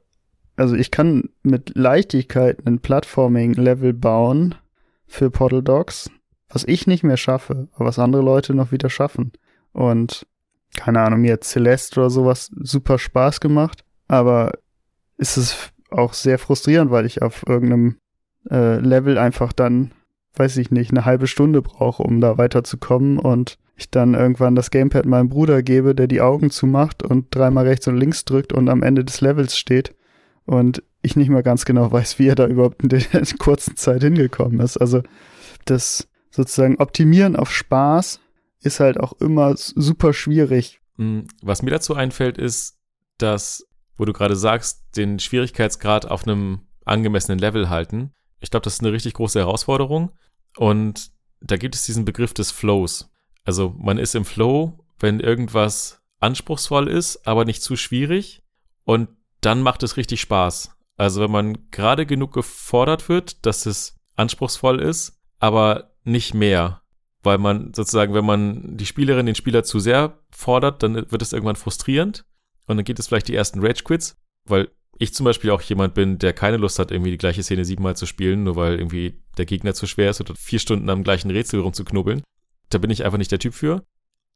also 0.55 0.75
ich 0.75 0.91
kann 0.91 1.29
mit 1.43 1.75
Leichtigkeit 1.75 2.65
einen 2.65 2.79
Plattforming-Level 2.79 3.93
bauen 3.93 4.55
für 5.05 5.29
Portal 5.29 5.61
Dogs, 5.61 6.09
was 6.49 6.63
ich 6.63 6.87
nicht 6.87 7.03
mehr 7.03 7.17
schaffe, 7.17 7.67
aber 7.73 7.85
was 7.85 7.99
andere 7.99 8.21
Leute 8.21 8.53
noch 8.53 8.71
wieder 8.71 8.89
schaffen. 8.89 9.31
Und 9.73 10.25
keine 10.75 11.01
Ahnung, 11.01 11.21
mir 11.21 11.33
hat 11.33 11.43
Celeste 11.43 11.99
oder 11.99 12.09
sowas 12.09 12.51
super 12.55 12.97
Spaß 12.97 13.39
gemacht, 13.39 13.83
aber 14.07 14.53
ist 15.17 15.37
es 15.37 15.71
auch 15.89 16.13
sehr 16.13 16.39
frustrierend, 16.39 16.91
weil 16.91 17.05
ich 17.05 17.21
auf 17.21 17.45
irgendeinem 17.47 17.97
äh, 18.49 18.79
Level 18.79 19.17
einfach 19.17 19.53
dann, 19.53 19.93
weiß 20.37 20.57
ich 20.57 20.71
nicht, 20.71 20.91
eine 20.91 21.05
halbe 21.05 21.27
Stunde 21.27 21.61
brauche, 21.61 22.03
um 22.03 22.21
da 22.21 22.37
weiterzukommen 22.37 23.19
und 23.19 23.57
ich 23.75 23.91
dann 23.91 24.13
irgendwann 24.13 24.55
das 24.55 24.71
Gamepad 24.71 25.05
meinem 25.05 25.29
Bruder 25.29 25.61
gebe, 25.61 25.95
der 25.95 26.07
die 26.07 26.21
Augen 26.21 26.49
zumacht 26.49 27.03
und 27.03 27.27
dreimal 27.35 27.67
rechts 27.67 27.87
und 27.87 27.97
links 27.97 28.25
drückt 28.25 28.53
und 28.53 28.69
am 28.69 28.83
Ende 28.83 29.03
des 29.03 29.21
Levels 29.21 29.57
steht 29.57 29.95
und 30.45 30.83
ich 31.01 31.15
nicht 31.15 31.29
mehr 31.29 31.43
ganz 31.43 31.65
genau 31.65 31.91
weiß, 31.91 32.19
wie 32.19 32.27
er 32.27 32.35
da 32.35 32.47
überhaupt 32.47 32.83
in 32.83 32.89
der 32.89 33.01
kurzen 33.39 33.75
Zeit 33.75 34.03
hingekommen 34.03 34.59
ist. 34.59 34.77
Also 34.77 35.01
das 35.65 36.07
sozusagen 36.31 36.77
Optimieren 36.77 37.35
auf 37.35 37.51
Spaß 37.51 38.19
ist 38.61 38.79
halt 38.79 38.99
auch 38.99 39.13
immer 39.19 39.53
super 39.55 40.13
schwierig. 40.13 40.81
Hm, 40.97 41.27
was 41.41 41.61
mir 41.61 41.71
dazu 41.71 41.93
einfällt, 41.95 42.37
ist, 42.37 42.77
dass, 43.17 43.65
wo 43.97 44.05
du 44.05 44.13
gerade 44.13 44.35
sagst, 44.35 44.83
den 44.97 45.19
Schwierigkeitsgrad 45.19 46.09
auf 46.09 46.27
einem 46.27 46.61
angemessenen 46.85 47.39
Level 47.39 47.69
halten. 47.69 48.11
Ich 48.39 48.51
glaube, 48.51 48.63
das 48.63 48.75
ist 48.75 48.81
eine 48.81 48.91
richtig 48.91 49.13
große 49.13 49.39
Herausforderung. 49.39 50.11
Und 50.57 51.11
da 51.41 51.57
gibt 51.57 51.75
es 51.75 51.85
diesen 51.85 52.05
Begriff 52.05 52.33
des 52.33 52.51
Flows. 52.51 53.11
Also 53.43 53.75
man 53.77 53.97
ist 53.97 54.15
im 54.15 54.25
Flow, 54.25 54.85
wenn 54.99 55.19
irgendwas 55.19 56.01
anspruchsvoll 56.19 56.87
ist, 56.87 57.27
aber 57.27 57.45
nicht 57.45 57.61
zu 57.61 57.75
schwierig. 57.75 58.41
Und 58.83 59.09
dann 59.41 59.61
macht 59.61 59.83
es 59.83 59.97
richtig 59.97 60.21
Spaß. 60.21 60.75
Also 60.97 61.21
wenn 61.21 61.31
man 61.31 61.69
gerade 61.71 62.05
genug 62.05 62.33
gefordert 62.33 63.09
wird, 63.09 63.45
dass 63.45 63.65
es 63.65 63.97
anspruchsvoll 64.15 64.79
ist, 64.79 65.21
aber 65.39 65.95
nicht 66.03 66.33
mehr. 66.33 66.81
Weil 67.21 67.37
man 67.37 67.73
sozusagen, 67.73 68.13
wenn 68.13 68.25
man 68.25 68.77
die 68.77 68.85
Spielerin, 68.85 69.25
den 69.25 69.35
Spieler 69.35 69.63
zu 69.63 69.79
sehr 69.79 70.19
fordert, 70.31 70.83
dann 70.83 70.95
wird 71.11 71.21
es 71.21 71.33
irgendwann 71.33 71.55
frustrierend. 71.55 72.25
Und 72.67 72.77
dann 72.77 72.85
gibt 72.85 72.99
es 72.99 73.07
vielleicht 73.07 73.27
die 73.27 73.35
ersten 73.35 73.59
Rage-Quits, 73.59 74.17
weil 74.45 74.69
ich 74.97 75.13
zum 75.13 75.25
Beispiel 75.25 75.51
auch 75.51 75.61
jemand 75.61 75.93
bin, 75.93 76.17
der 76.19 76.33
keine 76.33 76.57
Lust 76.57 76.79
hat, 76.79 76.91
irgendwie 76.91 77.11
die 77.11 77.17
gleiche 77.17 77.43
Szene 77.43 77.65
siebenmal 77.65 77.95
zu 77.95 78.05
spielen, 78.05 78.43
nur 78.43 78.55
weil 78.55 78.79
irgendwie 78.79 79.19
der 79.37 79.45
Gegner 79.45 79.73
zu 79.73 79.87
schwer 79.87 80.09
ist 80.09 80.21
oder 80.21 80.35
vier 80.35 80.59
Stunden 80.59 80.89
am 80.89 81.03
gleichen 81.03 81.31
Rätsel 81.31 81.59
rumzuknubbeln. 81.59 82.23
Da 82.69 82.77
bin 82.77 82.89
ich 82.89 83.03
einfach 83.03 83.17
nicht 83.17 83.31
der 83.31 83.39
Typ 83.39 83.53
für. 83.53 83.85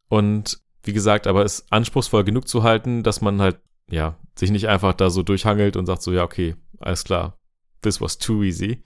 Und 0.10 0.60
wie 0.84 0.93
gesagt, 0.93 1.28
aber 1.28 1.45
es 1.45 1.72
anspruchsvoll 1.72 2.24
genug 2.24 2.48
zu 2.48 2.63
halten, 2.63 3.04
dass 3.04 3.22
man 3.22 3.41
halt, 3.41 3.60
ja, 3.89 4.17
sich 4.36 4.52
nicht 4.52 4.67
einfach 4.67 4.93
da 4.93 5.10
so 5.10 5.24
durchhangelt 5.24 5.78
und 5.78 5.86
sagt 5.86 6.02
so, 6.02 6.12
ja, 6.12 6.24
okay, 6.24 6.56
alles 6.80 7.04
klar, 7.04 7.38
this 7.82 8.02
was 8.02 8.17
too 8.17 8.43
easy. 8.43 8.84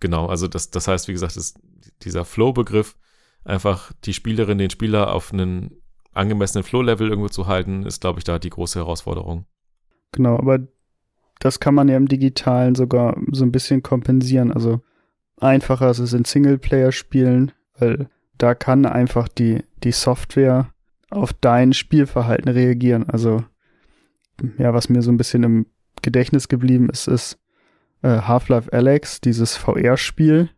Genau, 0.00 0.26
also 0.26 0.48
das, 0.48 0.70
das 0.70 0.88
heißt, 0.88 1.08
wie 1.08 1.12
gesagt, 1.12 1.36
ist 1.36 1.58
dieser 2.02 2.24
Flow-Begriff, 2.24 2.96
einfach 3.44 3.92
die 4.04 4.14
Spielerin, 4.14 4.58
den 4.58 4.70
Spieler 4.70 5.12
auf 5.12 5.32
einen 5.32 5.82
angemessenen 6.12 6.64
Flow-Level 6.64 7.08
irgendwo 7.08 7.28
zu 7.28 7.46
halten, 7.46 7.84
ist, 7.84 8.00
glaube 8.00 8.20
ich, 8.20 8.24
da 8.24 8.38
die 8.38 8.50
große 8.50 8.78
Herausforderung. 8.78 9.46
Genau, 10.12 10.36
aber 10.38 10.60
das 11.44 11.60
kann 11.60 11.74
man 11.74 11.88
ja 11.88 11.98
im 11.98 12.08
Digitalen 12.08 12.74
sogar 12.74 13.20
so 13.30 13.44
ein 13.44 13.52
bisschen 13.52 13.82
kompensieren. 13.82 14.50
Also 14.50 14.80
einfacher 15.38 15.90
ist 15.90 15.98
es 15.98 16.14
in 16.14 16.24
Singleplayer-Spielen, 16.24 17.52
weil 17.78 18.08
da 18.38 18.54
kann 18.54 18.86
einfach 18.86 19.28
die, 19.28 19.62
die 19.82 19.92
Software 19.92 20.70
auf 21.10 21.34
dein 21.34 21.74
Spielverhalten 21.74 22.50
reagieren. 22.50 23.10
Also, 23.10 23.44
ja, 24.56 24.72
was 24.72 24.88
mir 24.88 25.02
so 25.02 25.12
ein 25.12 25.18
bisschen 25.18 25.42
im 25.42 25.66
Gedächtnis 26.00 26.48
geblieben 26.48 26.88
ist, 26.88 27.08
ist 27.08 27.38
äh, 28.00 28.22
Half-Life 28.22 28.72
Alex, 28.72 29.20
dieses 29.20 29.54
VR-Spiel. 29.54 30.48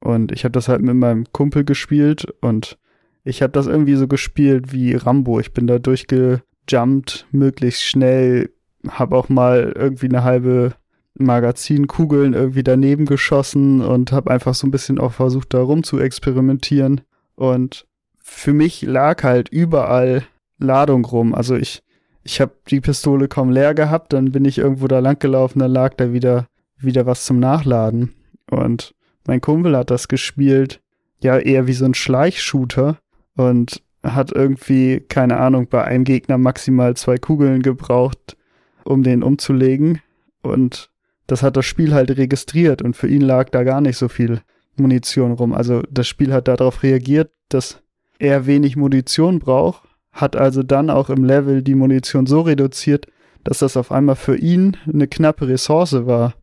Und 0.00 0.30
ich 0.30 0.44
habe 0.44 0.52
das 0.52 0.68
halt 0.68 0.82
mit 0.82 0.94
meinem 0.94 1.24
Kumpel 1.32 1.64
gespielt 1.64 2.26
und 2.42 2.76
ich 3.24 3.40
habe 3.40 3.54
das 3.54 3.66
irgendwie 3.66 3.96
so 3.96 4.08
gespielt 4.08 4.74
wie 4.74 4.94
Rambo. 4.94 5.40
Ich 5.40 5.54
bin 5.54 5.66
da 5.66 5.78
durchgejumpt, 5.78 7.28
möglichst 7.32 7.82
schnell, 7.82 8.50
habe 8.90 9.16
auch 9.16 9.28
mal 9.28 9.72
irgendwie 9.76 10.08
eine 10.08 10.24
halbe 10.24 10.74
Magazinkugeln 11.16 12.34
irgendwie 12.34 12.62
daneben 12.62 13.06
geschossen 13.06 13.80
und 13.80 14.12
habe 14.12 14.30
einfach 14.30 14.54
so 14.54 14.66
ein 14.66 14.70
bisschen 14.70 14.98
auch 14.98 15.12
versucht, 15.12 15.54
da 15.54 15.60
rum 15.60 15.84
zu 15.84 15.98
experimentieren. 15.98 17.02
Und 17.36 17.86
für 18.18 18.52
mich 18.52 18.82
lag 18.82 19.22
halt 19.22 19.48
überall 19.48 20.24
Ladung 20.58 21.04
rum. 21.04 21.34
Also 21.34 21.56
ich, 21.56 21.82
ich 22.24 22.40
habe 22.40 22.52
die 22.68 22.80
Pistole 22.80 23.28
kaum 23.28 23.50
leer 23.50 23.74
gehabt, 23.74 24.12
dann 24.12 24.32
bin 24.32 24.44
ich 24.44 24.58
irgendwo 24.58 24.88
da 24.88 24.98
lang 24.98 25.18
gelaufen, 25.18 25.60
dann 25.60 25.70
lag 25.70 25.94
da 25.94 26.12
wieder, 26.12 26.46
wieder 26.78 27.06
was 27.06 27.24
zum 27.24 27.38
Nachladen. 27.38 28.14
Und 28.50 28.94
mein 29.26 29.40
Kumpel 29.40 29.76
hat 29.76 29.90
das 29.90 30.08
gespielt, 30.08 30.80
ja, 31.22 31.38
eher 31.38 31.66
wie 31.66 31.72
so 31.72 31.84
ein 31.84 31.94
Schleichshooter 31.94 32.98
und 33.36 33.82
hat 34.02 34.32
irgendwie, 34.32 35.00
keine 35.00 35.38
Ahnung, 35.38 35.68
bei 35.68 35.84
einem 35.84 36.04
Gegner 36.04 36.38
maximal 36.38 36.94
zwei 36.96 37.16
Kugeln 37.16 37.62
gebraucht, 37.62 38.36
um 38.84 39.02
den 39.02 39.22
umzulegen. 39.22 40.00
Und 40.42 40.90
das 41.26 41.42
hat 41.42 41.56
das 41.56 41.66
Spiel 41.66 41.94
halt 41.94 42.16
registriert 42.16 42.82
und 42.82 42.96
für 42.96 43.08
ihn 43.08 43.22
lag 43.22 43.48
da 43.50 43.62
gar 43.62 43.80
nicht 43.80 43.96
so 43.96 44.08
viel 44.08 44.42
Munition 44.76 45.32
rum. 45.32 45.52
Also 45.52 45.82
das 45.90 46.06
Spiel 46.06 46.32
hat 46.32 46.48
darauf 46.48 46.82
reagiert, 46.82 47.30
dass 47.48 47.82
er 48.18 48.46
wenig 48.46 48.76
Munition 48.76 49.38
braucht, 49.38 49.82
hat 50.12 50.36
also 50.36 50.62
dann 50.62 50.90
auch 50.90 51.10
im 51.10 51.24
Level 51.24 51.62
die 51.62 51.74
Munition 51.74 52.26
so 52.26 52.42
reduziert, 52.42 53.06
dass 53.42 53.58
das 53.58 53.76
auf 53.76 53.92
einmal 53.92 54.16
für 54.16 54.36
ihn 54.36 54.76
eine 54.86 55.08
knappe 55.08 55.48
Ressource 55.48 56.06
war. 56.06 56.34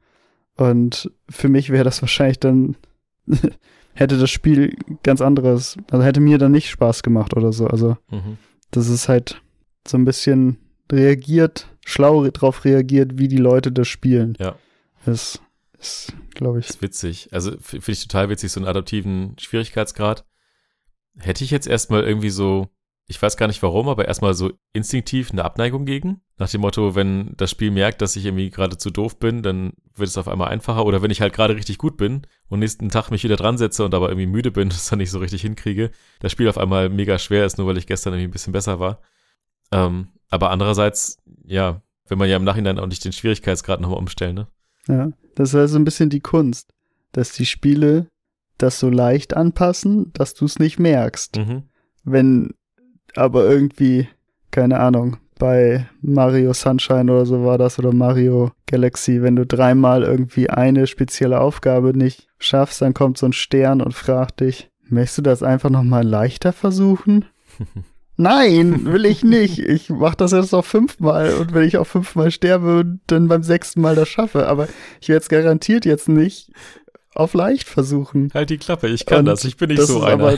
Und 0.58 1.12
für 1.30 1.50
mich 1.50 1.70
wäre 1.70 1.84
das 1.84 2.02
wahrscheinlich 2.02 2.40
dann, 2.40 2.76
hätte 3.94 4.18
das 4.18 4.30
Spiel 4.30 4.76
ganz 5.04 5.22
anderes, 5.22 5.78
also 5.90 6.04
hätte 6.04 6.20
mir 6.20 6.38
dann 6.38 6.52
nicht 6.52 6.70
Spaß 6.70 7.04
gemacht 7.04 7.36
oder 7.36 7.54
so. 7.54 7.68
Also 7.68 7.98
mhm. 8.10 8.38
das 8.72 8.90
ist 8.90 9.10
halt 9.10 9.42
so 9.88 9.98
ein 9.98 10.06
bisschen 10.06 10.58
reagiert, 10.92 11.68
schlau 11.86 12.28
drauf 12.30 12.66
reagiert, 12.66 13.18
wie 13.18 13.28
die 13.28 13.38
Leute 13.38 13.72
das 13.72 13.88
spielen. 13.88 14.38
Ja. 14.40 14.56
Das 15.06 15.42
ist, 15.80 16.14
glaube 16.36 16.60
ich. 16.60 16.68
Das 16.68 16.76
ist 16.76 16.82
witzig. 16.82 17.30
Also 17.32 17.52
finde 17.60 17.92
ich 17.92 18.08
total 18.08 18.30
witzig, 18.30 18.52
so 18.52 18.60
einen 18.60 18.68
adaptiven 18.68 19.36
Schwierigkeitsgrad. 19.40 20.26
Hätte 21.18 21.44
ich 21.44 21.52
jetzt 21.52 21.68
erstmal 21.68 22.04
irgendwie 22.04 22.30
so, 22.30 22.70
ich 23.08 23.22
weiß 23.22 23.36
gar 23.36 23.48
nicht 23.48 23.62
warum, 23.62 23.90
aber 23.90 24.08
erstmal 24.08 24.34
so 24.34 24.54
instinktiv 24.74 25.32
eine 25.32 25.44
Abneigung 25.44 25.86
gegen. 25.86 26.22
Nach 26.38 26.50
dem 26.50 26.62
Motto, 26.62 26.96
wenn 26.96 27.34
das 27.36 27.52
Spiel 27.52 27.72
merkt, 27.72 28.02
dass 28.02 28.16
ich 28.16 28.26
irgendwie 28.26 28.50
gerade 28.50 28.78
zu 28.78 28.90
doof 28.90 29.20
bin, 29.20 29.44
dann 29.44 29.74
wird 29.96 30.08
es 30.08 30.18
auf 30.18 30.28
einmal 30.28 30.50
einfacher. 30.50 30.86
Oder 30.86 31.02
wenn 31.02 31.12
ich 31.12 31.22
halt 31.22 31.34
gerade 31.34 31.56
richtig 31.56 31.78
gut 31.78 31.98
bin 31.98 32.26
und 32.48 32.60
nächsten 32.60 32.90
Tag 32.90 33.12
mich 33.12 33.24
wieder 33.24 33.36
dran 33.36 33.58
setze 33.58 33.84
und 33.84 33.94
aber 33.94 34.10
irgendwie 34.10 34.28
müde 34.28 34.52
bin, 34.52 34.70
das 34.70 34.88
dann 34.90 35.00
nicht 35.00 35.12
so 35.12 35.20
richtig 35.20 35.42
hinkriege, 35.42 35.92
das 36.20 36.32
Spiel 36.32 36.48
auf 36.48 36.58
einmal 36.58 36.90
mega 36.90 37.20
schwer 37.20 37.46
ist, 37.46 37.58
nur 37.58 37.68
weil 37.68 37.78
ich 37.78 37.88
gestern 37.88 38.14
irgendwie 38.14 38.30
ein 38.30 38.32
bisschen 38.32 38.54
besser 38.54 38.80
war. 38.80 39.02
Ähm, 39.72 40.10
aber 40.32 40.50
andererseits, 40.50 41.18
ja, 41.46 41.82
wenn 42.08 42.18
man 42.18 42.30
ja 42.30 42.38
im 42.38 42.44
Nachhinein 42.44 42.80
auch 42.80 42.88
nicht 42.88 43.06
den 43.06 43.12
Schwierigkeitsgrad 43.12 43.80
nochmal 43.80 44.00
umstellen, 44.00 44.36
ne? 44.36 44.48
Ja, 44.88 45.12
das 45.36 45.50
ist 45.50 45.56
also 45.56 45.78
ein 45.78 45.86
bisschen 45.86 46.10
die 46.10 46.22
Kunst, 46.22 46.74
dass 47.12 47.34
die 47.34 47.46
Spiele 47.46 48.08
das 48.58 48.80
so 48.80 48.90
leicht 48.90 49.36
anpassen, 49.36 50.12
dass 50.14 50.34
du 50.34 50.46
es 50.46 50.58
nicht 50.58 50.80
merkst. 50.80 51.38
Mhm. 51.38 51.64
Wenn 52.04 52.54
aber 53.16 53.46
irgendwie, 53.46 54.08
keine 54.50 54.80
Ahnung, 54.80 55.18
bei 55.38 55.88
Mario 56.02 56.54
Sunshine 56.54 57.12
oder 57.12 57.26
so 57.26 57.44
war 57.44 57.58
das 57.58 57.80
oder 57.80 57.94
Mario 57.94 58.52
Galaxy, 58.68 59.22
wenn 59.22 59.36
du 59.36 59.46
dreimal 59.46 60.04
irgendwie 60.04 60.50
eine 60.50 60.88
spezielle 60.88 61.40
Aufgabe 61.40 61.98
nicht 61.98 62.28
schaffst, 62.38 62.82
dann 62.82 62.94
kommt 62.94 63.18
so 63.18 63.26
ein 63.26 63.34
Stern 63.34 63.82
und 63.82 63.94
fragt 63.94 64.42
dich, 64.42 64.70
möchtest 64.88 65.20
du 65.20 65.22
das 65.24 65.44
einfach 65.44 65.70
nochmal 65.70 66.06
leichter 66.06 66.54
versuchen? 66.54 67.26
Nein, 68.18 68.86
will 68.86 69.06
ich 69.06 69.24
nicht. 69.24 69.60
Ich 69.60 69.90
mach 69.90 70.16
das 70.16 70.32
jetzt 70.32 70.52
noch 70.52 70.66
fünfmal 70.66 71.34
und 71.36 71.54
wenn 71.54 71.64
ich 71.64 71.78
auch 71.78 71.88
fünfmal 71.88 72.30
sterbe, 72.32 73.00
dann 73.08 73.28
beim 73.28 73.44
sechsten 73.44 73.82
Mal 73.82 73.96
das 73.96 74.10
schaffe. 74.10 74.48
Aber 74.48 74.68
ich 75.00 75.10
werde 75.10 75.22
es 75.22 75.30
garantiert 75.30 75.86
jetzt 75.86 76.10
nicht 76.10 76.52
auf 77.16 77.34
leicht 77.34 77.68
versuchen. 77.68 78.30
Halt 78.34 78.50
die 78.50 78.58
Klappe, 78.58 78.88
ich 78.88 79.06
kann 79.06 79.20
und 79.20 79.26
das. 79.26 79.44
Ich 79.46 79.58
bin 79.58 79.70
nicht 79.70 79.82
so 79.82 80.04
einer. 80.04 80.38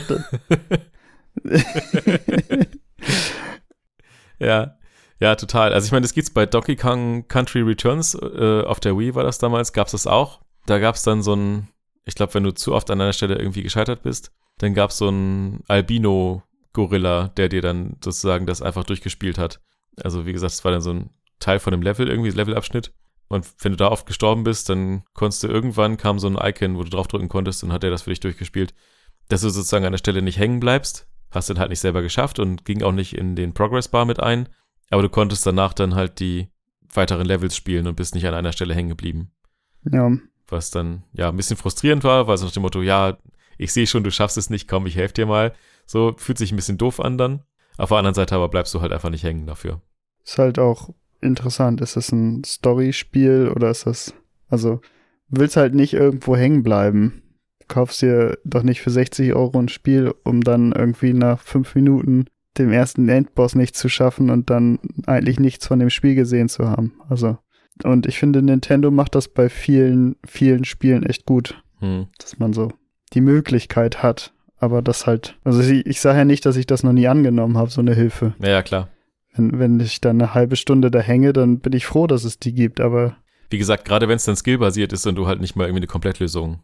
ja. 4.38 4.76
Ja, 5.20 5.36
total. 5.36 5.72
Also 5.72 5.86
ich 5.86 5.92
meine, 5.92 6.02
das 6.02 6.12
gibt's 6.12 6.30
bei 6.30 6.44
Donkey 6.44 6.76
Kong 6.76 7.28
Country 7.28 7.62
Returns 7.62 8.14
äh, 8.14 8.62
auf 8.62 8.80
der 8.80 8.98
Wii 8.98 9.14
war 9.14 9.22
das 9.22 9.38
damals, 9.38 9.72
gab's 9.72 9.92
das 9.92 10.06
auch. 10.06 10.40
Da 10.66 10.78
gab's 10.78 11.02
dann 11.02 11.22
so 11.22 11.34
ein, 11.34 11.68
ich 12.04 12.14
glaube, 12.14 12.34
wenn 12.34 12.42
du 12.42 12.52
zu 12.52 12.74
oft 12.74 12.90
an 12.90 13.00
einer 13.00 13.12
Stelle 13.12 13.36
irgendwie 13.36 13.62
gescheitert 13.62 14.02
bist, 14.02 14.32
dann 14.58 14.74
gab's 14.74 14.98
so 14.98 15.08
ein 15.08 15.60
Albino 15.68 16.42
Gorilla, 16.74 17.28
der 17.28 17.48
dir 17.48 17.62
dann 17.62 17.96
sozusagen 18.04 18.44
das 18.44 18.60
einfach 18.60 18.84
durchgespielt 18.84 19.38
hat. 19.38 19.60
Also 20.02 20.26
wie 20.26 20.32
gesagt, 20.32 20.52
es 20.52 20.64
war 20.64 20.72
dann 20.72 20.82
so 20.82 20.92
ein 20.92 21.10
Teil 21.38 21.58
von 21.58 21.70
dem 21.70 21.82
Level 21.82 22.08
irgendwie, 22.08 22.30
Levelabschnitt. 22.30 22.92
Und 23.28 23.46
wenn 23.60 23.72
du 23.72 23.76
da 23.76 23.88
oft 23.88 24.06
gestorben 24.06 24.44
bist, 24.44 24.68
dann 24.68 25.04
konntest 25.14 25.42
du 25.42 25.48
irgendwann 25.48 25.96
kam 25.96 26.18
so 26.18 26.28
ein 26.28 26.36
Icon, 26.36 26.76
wo 26.76 26.82
du 26.82 26.90
draufdrücken 26.90 27.28
konntest 27.30 27.64
und 27.64 27.72
hat 27.72 27.82
er 27.82 27.90
das 27.90 28.02
für 28.02 28.10
dich 28.10 28.20
durchgespielt. 28.20 28.74
Dass 29.28 29.40
du 29.40 29.48
sozusagen 29.48 29.86
an 29.86 29.92
der 29.92 29.98
Stelle 29.98 30.20
nicht 30.20 30.38
hängen 30.38 30.60
bleibst, 30.60 31.08
hast 31.30 31.48
dann 31.48 31.58
halt 31.58 31.70
nicht 31.70 31.80
selber 31.80 32.02
geschafft 32.02 32.38
und 32.38 32.64
ging 32.64 32.82
auch 32.82 32.92
nicht 32.92 33.16
in 33.16 33.34
den 33.34 33.54
Progress 33.54 33.88
Bar 33.88 34.04
mit 34.04 34.20
ein. 34.20 34.48
Aber 34.90 35.02
du 35.02 35.08
konntest 35.08 35.46
danach 35.46 35.72
dann 35.72 35.94
halt 35.94 36.20
die 36.20 36.48
weiteren 36.92 37.26
Levels 37.26 37.56
spielen 37.56 37.86
und 37.86 37.96
bist 37.96 38.14
nicht 38.14 38.26
an 38.26 38.34
einer 38.34 38.52
Stelle 38.52 38.74
hängen 38.74 38.90
geblieben. 38.90 39.32
Ja. 39.90 40.12
Was 40.48 40.70
dann 40.70 41.04
ja 41.12 41.30
ein 41.30 41.36
bisschen 41.36 41.56
frustrierend 41.56 42.04
war, 42.04 42.26
weil 42.26 42.34
es 42.34 42.42
nach 42.42 42.52
dem 42.52 42.62
Motto, 42.62 42.82
ja, 42.82 43.16
ich 43.56 43.72
sehe 43.72 43.86
schon, 43.86 44.04
du 44.04 44.10
schaffst 44.10 44.36
es 44.36 44.50
nicht, 44.50 44.68
komm, 44.68 44.86
ich 44.86 44.96
helfe 44.96 45.14
dir 45.14 45.26
mal. 45.26 45.54
So 45.86 46.14
fühlt 46.16 46.38
sich 46.38 46.52
ein 46.52 46.56
bisschen 46.56 46.78
doof 46.78 47.00
an 47.00 47.18
dann. 47.18 47.42
Auf 47.76 47.88
der 47.88 47.98
anderen 47.98 48.14
Seite 48.14 48.34
aber 48.34 48.48
bleibst 48.48 48.72
du 48.74 48.80
halt 48.80 48.92
einfach 48.92 49.10
nicht 49.10 49.24
hängen 49.24 49.46
dafür. 49.46 49.80
Ist 50.24 50.38
halt 50.38 50.58
auch 50.58 50.90
interessant. 51.20 51.80
Ist 51.80 51.96
das 51.96 52.12
ein 52.12 52.44
Story-Spiel 52.44 53.52
oder 53.54 53.70
ist 53.70 53.86
das, 53.86 54.14
also, 54.48 54.80
willst 55.28 55.56
halt 55.56 55.74
nicht 55.74 55.94
irgendwo 55.94 56.36
hängen 56.36 56.62
bleiben. 56.62 57.22
Du 57.60 57.66
kaufst 57.68 58.02
dir 58.02 58.38
doch 58.44 58.62
nicht 58.62 58.80
für 58.80 58.90
60 58.90 59.34
Euro 59.34 59.58
ein 59.58 59.68
Spiel, 59.68 60.14
um 60.22 60.42
dann 60.42 60.72
irgendwie 60.72 61.12
nach 61.12 61.42
fünf 61.42 61.74
Minuten 61.74 62.26
dem 62.58 62.70
ersten 62.70 63.08
Endboss 63.08 63.54
nicht 63.54 63.76
zu 63.76 63.88
schaffen 63.88 64.30
und 64.30 64.50
dann 64.50 64.78
eigentlich 65.06 65.40
nichts 65.40 65.66
von 65.66 65.78
dem 65.78 65.90
Spiel 65.90 66.14
gesehen 66.14 66.48
zu 66.48 66.68
haben. 66.68 67.00
Also, 67.08 67.38
und 67.82 68.06
ich 68.06 68.18
finde, 68.18 68.42
Nintendo 68.42 68.90
macht 68.90 69.14
das 69.14 69.28
bei 69.28 69.48
vielen, 69.48 70.16
vielen 70.24 70.64
Spielen 70.64 71.02
echt 71.02 71.26
gut. 71.26 71.60
Hm. 71.80 72.06
Dass 72.18 72.38
man 72.38 72.52
so 72.52 72.70
die 73.12 73.20
Möglichkeit 73.20 74.02
hat, 74.02 74.33
aber 74.64 74.82
das 74.82 75.06
halt, 75.06 75.38
also 75.44 75.60
ich, 75.60 75.86
ich 75.86 76.00
sage 76.00 76.18
ja 76.18 76.24
nicht, 76.24 76.44
dass 76.46 76.56
ich 76.56 76.66
das 76.66 76.82
noch 76.82 76.92
nie 76.92 77.06
angenommen 77.06 77.56
habe, 77.56 77.70
so 77.70 77.80
eine 77.80 77.94
Hilfe. 77.94 78.34
Ja, 78.40 78.48
ja, 78.48 78.62
klar. 78.62 78.88
Wenn, 79.34 79.58
wenn 79.58 79.80
ich 79.80 80.00
dann 80.00 80.20
eine 80.20 80.34
halbe 80.34 80.56
Stunde 80.56 80.90
da 80.90 81.00
hänge, 81.00 81.32
dann 81.32 81.60
bin 81.60 81.72
ich 81.72 81.86
froh, 81.86 82.06
dass 82.06 82.24
es 82.24 82.38
die 82.38 82.54
gibt, 82.54 82.80
aber. 82.80 83.16
Wie 83.50 83.58
gesagt, 83.58 83.84
gerade 83.84 84.08
wenn 84.08 84.16
es 84.16 84.24
dann 84.24 84.36
skillbasiert 84.36 84.92
ist 84.92 85.06
und 85.06 85.16
du 85.16 85.26
halt 85.26 85.40
nicht 85.40 85.54
mal 85.54 85.64
irgendwie 85.64 85.80
eine 85.80 85.86
Komplettlösung 85.86 86.60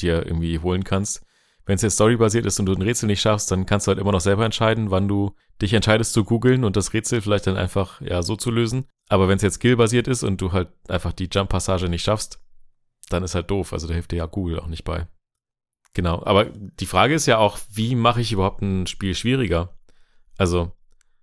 dir 0.00 0.24
irgendwie 0.24 0.58
holen 0.60 0.84
kannst, 0.84 1.26
wenn 1.66 1.76
es 1.76 1.82
jetzt 1.82 1.94
storybasiert 1.94 2.46
ist 2.46 2.58
und 2.58 2.66
du 2.66 2.72
ein 2.72 2.82
Rätsel 2.82 3.06
nicht 3.06 3.20
schaffst, 3.20 3.50
dann 3.50 3.66
kannst 3.66 3.86
du 3.86 3.90
halt 3.90 3.98
immer 3.98 4.12
noch 4.12 4.20
selber 4.20 4.44
entscheiden, 4.44 4.90
wann 4.90 5.08
du 5.08 5.34
dich 5.60 5.72
entscheidest 5.74 6.12
zu 6.12 6.24
googeln 6.24 6.64
und 6.64 6.76
das 6.76 6.92
Rätsel 6.92 7.20
vielleicht 7.20 7.46
dann 7.46 7.56
einfach 7.56 8.00
ja 8.00 8.22
so 8.22 8.36
zu 8.36 8.50
lösen. 8.50 8.86
Aber 9.08 9.28
wenn 9.28 9.36
es 9.36 9.42
jetzt 9.42 9.54
skillbasiert 9.54 10.08
ist 10.08 10.22
und 10.22 10.40
du 10.40 10.52
halt 10.52 10.68
einfach 10.88 11.12
die 11.12 11.28
Jump-Passage 11.30 11.88
nicht 11.88 12.02
schaffst, 12.02 12.40
dann 13.08 13.22
ist 13.22 13.34
halt 13.34 13.50
doof. 13.50 13.72
Also 13.72 13.86
da 13.86 13.94
hilft 13.94 14.12
dir 14.12 14.16
ja 14.16 14.26
Google 14.26 14.58
auch 14.60 14.68
nicht 14.68 14.84
bei. 14.84 15.06
Genau, 15.94 16.22
aber 16.24 16.44
die 16.44 16.86
Frage 16.86 17.14
ist 17.14 17.26
ja 17.26 17.38
auch, 17.38 17.58
wie 17.72 17.94
mache 17.94 18.20
ich 18.20 18.32
überhaupt 18.32 18.62
ein 18.62 18.86
Spiel 18.86 19.14
schwieriger? 19.14 19.76
Also, 20.38 20.72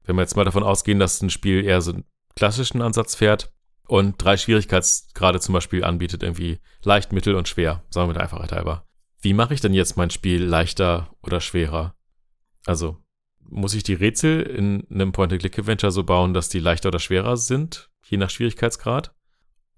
wenn 0.03 0.15
wir 0.15 0.21
jetzt 0.21 0.36
mal 0.36 0.43
davon 0.43 0.63
ausgehen, 0.63 0.99
dass 0.99 1.21
ein 1.21 1.30
Spiel 1.30 1.63
eher 1.63 1.82
so 1.82 1.93
einen 1.93 2.06
klassischen 2.36 2.82
Ansatz 2.82 3.15
fährt 3.15 3.53
und 3.88 4.21
drei 4.21 4.36
Schwierigkeitsgrade 4.36 5.39
zum 5.39 5.53
Beispiel 5.53 5.84
anbietet, 5.84 6.21
irgendwie 6.21 6.60
leicht, 6.84 7.13
mittel 7.13 7.36
und 7.36 7.47
schwer, 7.47 7.84
sagen 7.89 8.10
wir 8.10 8.13
da 8.13 8.19
einfach 8.19 8.39
halber. 8.51 8.86
Wie 9.21 9.34
mache 9.34 9.53
ich 9.53 9.62
denn 9.62 9.73
jetzt 9.73 9.97
mein 9.97 10.10
Spiel 10.10 10.43
leichter 10.43 11.15
oder 11.21 11.41
schwerer? 11.41 11.95
Also, 12.65 12.97
muss 13.39 13.73
ich 13.73 13.84
die 13.84 13.93
Rätsel 13.93 14.41
in 14.41 14.86
einem 14.91 15.13
Point-and-Click-Adventure 15.13 15.91
so 15.91 16.03
bauen, 16.03 16.34
dass 16.34 16.49
die 16.49 16.60
leichter 16.60 16.89
oder 16.89 16.99
schwerer 16.99 17.38
sind, 17.38 17.89
je 18.06 18.17
nach 18.17 18.30
Schwierigkeitsgrad? 18.30 19.15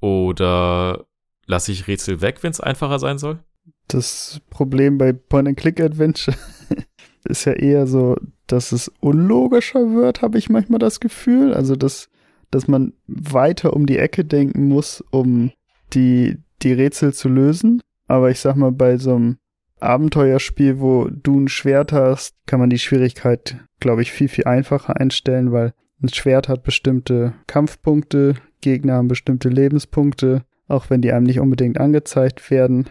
Oder 0.02 1.06
lasse 1.46 1.72
ich 1.72 1.88
Rätsel 1.88 2.22
weg, 2.22 2.42
wenn 2.42 2.52
es 2.52 2.60
einfacher 2.60 3.00
sein 3.00 3.20
soll? 3.20 3.44
Das 3.90 4.40
Problem 4.52 4.98
bei 4.98 5.14
Point-and-Click-Adventure 5.14 6.38
ist 7.26 7.46
ja 7.46 7.54
eher 7.54 7.88
so, 7.88 8.16
dass 8.48 8.72
es 8.72 8.90
unlogischer 9.00 9.94
wird, 9.94 10.22
habe 10.22 10.38
ich 10.38 10.50
manchmal 10.50 10.80
das 10.80 11.00
Gefühl. 11.00 11.54
Also, 11.54 11.76
dass, 11.76 12.08
dass 12.52 12.68
man 12.68 12.94
weiter 13.08 13.74
um 13.74 13.88
die 13.88 13.98
Ecke 13.98 14.24
denken 14.24 14.68
muss, 14.68 15.04
um 15.12 15.52
die, 15.94 16.38
die 16.62 16.74
Rätsel 16.74 17.14
zu 17.14 17.30
lösen. 17.30 17.82
Aber 18.08 18.30
ich 18.30 18.40
sag 18.40 18.56
mal, 18.56 18.72
bei 18.72 18.98
so 18.98 19.16
einem 19.16 19.38
Abenteuerspiel, 19.80 20.80
wo 20.80 21.08
du 21.10 21.40
ein 21.40 21.48
Schwert 21.48 21.92
hast, 21.92 22.36
kann 22.46 22.60
man 22.60 22.70
die 22.70 22.80
Schwierigkeit, 22.80 23.58
glaube 23.80 24.04
ich, 24.04 24.12
viel, 24.12 24.28
viel 24.28 24.46
einfacher 24.46 25.00
einstellen, 25.00 25.52
weil 25.52 25.74
ein 26.02 26.10
Schwert 26.10 26.48
hat 26.48 26.64
bestimmte 26.64 27.34
Kampfpunkte, 27.48 28.36
Gegner 28.62 28.94
haben 28.94 29.08
bestimmte 29.08 29.50
Lebenspunkte, 29.50 30.44
auch 30.68 30.90
wenn 30.90 31.02
die 31.02 31.12
einem 31.12 31.26
nicht 31.26 31.40
unbedingt 31.40 31.80
angezeigt 31.80 32.52
werden. 32.52 32.90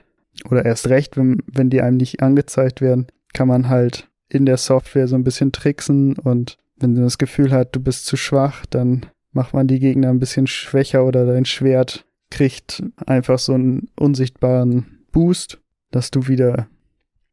Oder 0.51 0.65
erst 0.65 0.89
recht, 0.89 1.17
wenn, 1.17 1.43
wenn 1.47 1.71
die 1.71 1.83
einem 1.83 1.97
nicht 1.97 2.23
angezeigt 2.23 2.81
werden, 2.81 3.07
kann 3.33 3.49
man 3.49 3.69
halt 3.69 4.09
in 4.29 4.47
der 4.47 4.57
Software 4.57 5.09
so 5.09 5.17
ein 5.17 5.25
bisschen 5.25 5.53
tricksen 5.53 6.17
und 6.19 6.59
wenn 6.77 6.95
du 6.95 7.03
das 7.03 7.19
Gefühl 7.19 7.51
hat, 7.51 7.75
du 7.75 7.81
bist 7.81 8.07
zu 8.07 8.17
schwach, 8.17 8.65
dann 8.67 9.07
macht 9.33 9.55
man 9.55 9.67
die 9.67 9.81
Gegner 9.81 10.11
ein 10.11 10.21
bisschen 10.21 10.47
schwächer 10.47 11.05
oder 11.05 11.27
dein 11.27 11.45
Schwert 11.45 12.05
kriegt 12.31 12.83
einfach 13.07 13.39
so 13.39 13.55
einen 13.55 13.89
unsichtbaren 13.97 15.05
Boost, 15.13 15.59
dass 15.91 16.11
du 16.11 16.29
wieder 16.29 16.69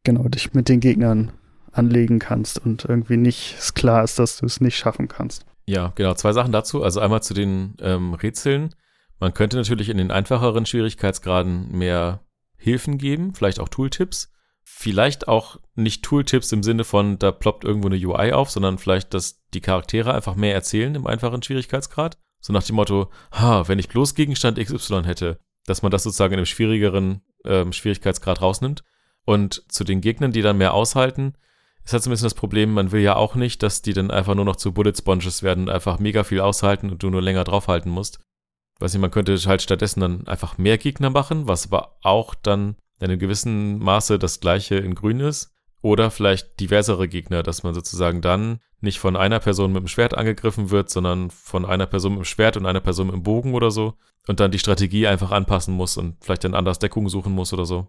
genau 0.03 0.23
dich 0.27 0.53
mit 0.53 0.69
den 0.69 0.79
Gegnern 0.79 1.31
anlegen 1.71 2.19
kannst 2.19 2.63
und 2.65 2.85
irgendwie 2.85 3.17
nicht 3.17 3.75
klar 3.75 4.03
ist, 4.03 4.17
dass 4.17 4.37
du 4.37 4.45
es 4.45 4.61
nicht 4.61 4.77
schaffen 4.77 5.07
kannst. 5.07 5.45
Ja, 5.65 5.91
genau. 5.95 6.13
Zwei 6.13 6.31
Sachen 6.31 6.51
dazu. 6.51 6.83
Also 6.83 6.99
einmal 6.99 7.23
zu 7.23 7.33
den 7.33 7.75
ähm, 7.81 8.13
Rätseln. 8.13 8.73
Man 9.19 9.33
könnte 9.33 9.57
natürlich 9.57 9.89
in 9.89 9.97
den 9.97 10.11
einfacheren 10.11 10.65
Schwierigkeitsgraden 10.65 11.71
mehr 11.71 12.21
Hilfen 12.57 12.97
geben, 12.97 13.33
vielleicht 13.33 13.59
auch 13.59 13.69
Tooltips. 13.69 14.31
Vielleicht 14.67 15.27
auch 15.27 15.59
nicht 15.75 16.03
Tooltips 16.03 16.51
im 16.51 16.63
Sinne 16.63 16.83
von, 16.83 17.19
da 17.19 17.31
ploppt 17.31 17.63
irgendwo 17.63 17.87
eine 17.87 17.97
UI 17.97 18.31
auf, 18.31 18.49
sondern 18.49 18.79
vielleicht, 18.79 19.13
dass 19.13 19.43
die 19.53 19.61
Charaktere 19.61 20.13
einfach 20.13 20.35
mehr 20.35 20.55
erzählen 20.55 20.95
im 20.95 21.05
einfachen 21.05 21.43
Schwierigkeitsgrad. 21.43 22.17
So 22.39 22.51
nach 22.51 22.63
dem 22.63 22.75
Motto, 22.75 23.11
ha, 23.31 23.67
wenn 23.67 23.79
ich 23.79 23.89
bloß 23.89 24.15
Gegenstand 24.15 24.57
XY 24.57 25.03
hätte, 25.03 25.39
dass 25.65 25.83
man 25.83 25.91
das 25.91 26.03
sozusagen 26.03 26.33
in 26.33 26.39
einem 26.39 26.45
schwierigeren 26.47 27.21
ähm, 27.45 27.73
Schwierigkeitsgrad 27.73 28.41
rausnimmt. 28.41 28.83
Und 29.23 29.63
zu 29.71 29.83
den 29.83 30.01
Gegnern, 30.01 30.31
die 30.31 30.41
dann 30.41 30.57
mehr 30.57 30.73
aushalten, 30.73 31.33
ist 31.83 31.93
halt 31.93 32.03
so 32.03 32.09
ein 32.09 32.13
bisschen 32.13 32.25
das 32.25 32.33
Problem, 32.33 32.73
man 32.73 32.91
will 32.91 33.01
ja 33.01 33.15
auch 33.15 33.35
nicht, 33.35 33.61
dass 33.61 33.81
die 33.81 33.93
dann 33.93 34.11
einfach 34.11 34.35
nur 34.35 34.45
noch 34.45 34.55
zu 34.55 34.73
Bullet 34.73 34.93
Sponges 34.97 35.43
werden 35.43 35.65
und 35.65 35.69
einfach 35.69 35.99
mega 35.99 36.23
viel 36.23 36.41
aushalten 36.41 36.89
und 36.89 37.03
du 37.03 37.09
nur 37.09 37.21
länger 37.21 37.43
draufhalten 37.43 37.91
musst. 37.91 38.19
Weiß 38.79 38.93
nicht, 38.93 39.01
man 39.01 39.11
könnte 39.11 39.37
halt 39.37 39.61
stattdessen 39.61 40.01
dann 40.01 40.27
einfach 40.27 40.57
mehr 40.57 40.77
Gegner 40.77 41.09
machen, 41.09 41.47
was 41.47 41.67
aber 41.67 41.97
auch 42.01 42.35
dann 42.35 42.75
in 42.99 43.09
einem 43.09 43.19
gewissen 43.19 43.79
Maße 43.79 44.19
das 44.19 44.39
gleiche 44.39 44.75
in 44.75 44.95
grün 44.95 45.19
ist. 45.19 45.53
Oder 45.81 46.09
vielleicht 46.09 46.59
diversere 46.59 47.07
Gegner, 47.07 47.43
dass 47.43 47.61
man 47.61 47.75
sozusagen 47.75 48.21
dann 48.21 48.59
nicht 48.81 48.99
von 48.99 49.15
einer 49.15 49.39
Person 49.39 49.71
mit 49.71 49.81
dem 49.83 49.87
Schwert 49.87 50.17
angegriffen 50.17 50.71
wird, 50.71 50.89
sondern 50.89 51.29
von 51.29 51.63
einer 51.65 51.85
Person 51.85 52.13
mit 52.13 52.21
dem 52.21 52.25
Schwert 52.25 52.57
und 52.57 52.65
einer 52.65 52.79
Person 52.79 53.07
mit 53.07 53.15
dem 53.15 53.23
Bogen 53.23 53.53
oder 53.53 53.69
so. 53.69 53.93
Und 54.27 54.39
dann 54.39 54.51
die 54.51 54.59
Strategie 54.59 55.05
einfach 55.05 55.31
anpassen 55.31 55.75
muss 55.75 55.97
und 55.97 56.17
vielleicht 56.21 56.43
dann 56.43 56.55
anders 56.55 56.79
Deckung 56.79 57.07
suchen 57.07 57.33
muss 57.33 57.53
oder 57.53 57.65
so. 57.65 57.87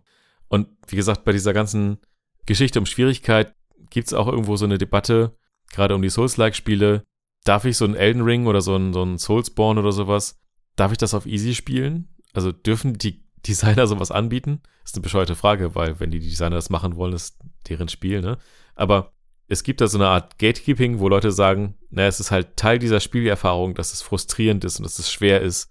Und 0.48 0.68
wie 0.88 0.96
gesagt, 0.96 1.24
bei 1.24 1.32
dieser 1.32 1.54
ganzen 1.54 1.98
Geschichte 2.44 2.78
um 2.78 2.86
Schwierigkeit 2.86 3.54
gibt 3.90 4.08
es 4.08 4.14
auch 4.14 4.26
irgendwo 4.26 4.56
so 4.56 4.66
eine 4.66 4.78
Debatte, 4.78 5.36
gerade 5.72 5.94
um 5.94 6.02
die 6.02 6.10
Souls-like-Spiele. 6.10 7.04
Darf 7.44 7.64
ich 7.64 7.76
so 7.76 7.84
einen 7.84 7.94
Elden 7.94 8.22
Ring 8.22 8.46
oder 8.46 8.60
so 8.60 8.74
einen, 8.74 8.92
so 8.92 9.02
einen 9.02 9.18
Soulsborne 9.18 9.80
oder 9.80 9.92
sowas, 9.92 10.38
darf 10.76 10.92
ich 10.92 10.98
das 10.98 11.14
auf 11.14 11.26
Easy 11.26 11.54
spielen? 11.54 12.08
Also 12.32 12.52
dürfen 12.52 12.98
die 12.98 13.24
Designer 13.46 13.86
sowas 13.86 14.10
anbieten? 14.10 14.60
Das 14.82 14.92
ist 14.92 14.96
eine 14.96 15.02
bescheuerte 15.02 15.34
Frage, 15.34 15.74
weil 15.74 15.98
wenn 16.00 16.10
die 16.10 16.20
Designer 16.20 16.56
das 16.56 16.70
machen 16.70 16.96
wollen, 16.96 17.12
ist 17.12 17.38
deren 17.68 17.88
Spiel, 17.88 18.20
ne? 18.20 18.38
Aber 18.74 19.12
es 19.48 19.62
gibt 19.62 19.80
da 19.80 19.86
so 19.86 19.98
eine 19.98 20.08
Art 20.08 20.38
Gatekeeping, 20.38 20.98
wo 20.98 21.08
Leute 21.08 21.32
sagen, 21.32 21.76
naja, 21.90 22.08
es 22.08 22.20
ist 22.20 22.30
halt 22.30 22.56
Teil 22.56 22.78
dieser 22.78 23.00
Spielerfahrung, 23.00 23.74
dass 23.74 23.92
es 23.92 24.02
frustrierend 24.02 24.64
ist 24.64 24.78
und 24.78 24.84
dass 24.84 24.98
es 24.98 25.10
schwer 25.10 25.40
ist 25.40 25.70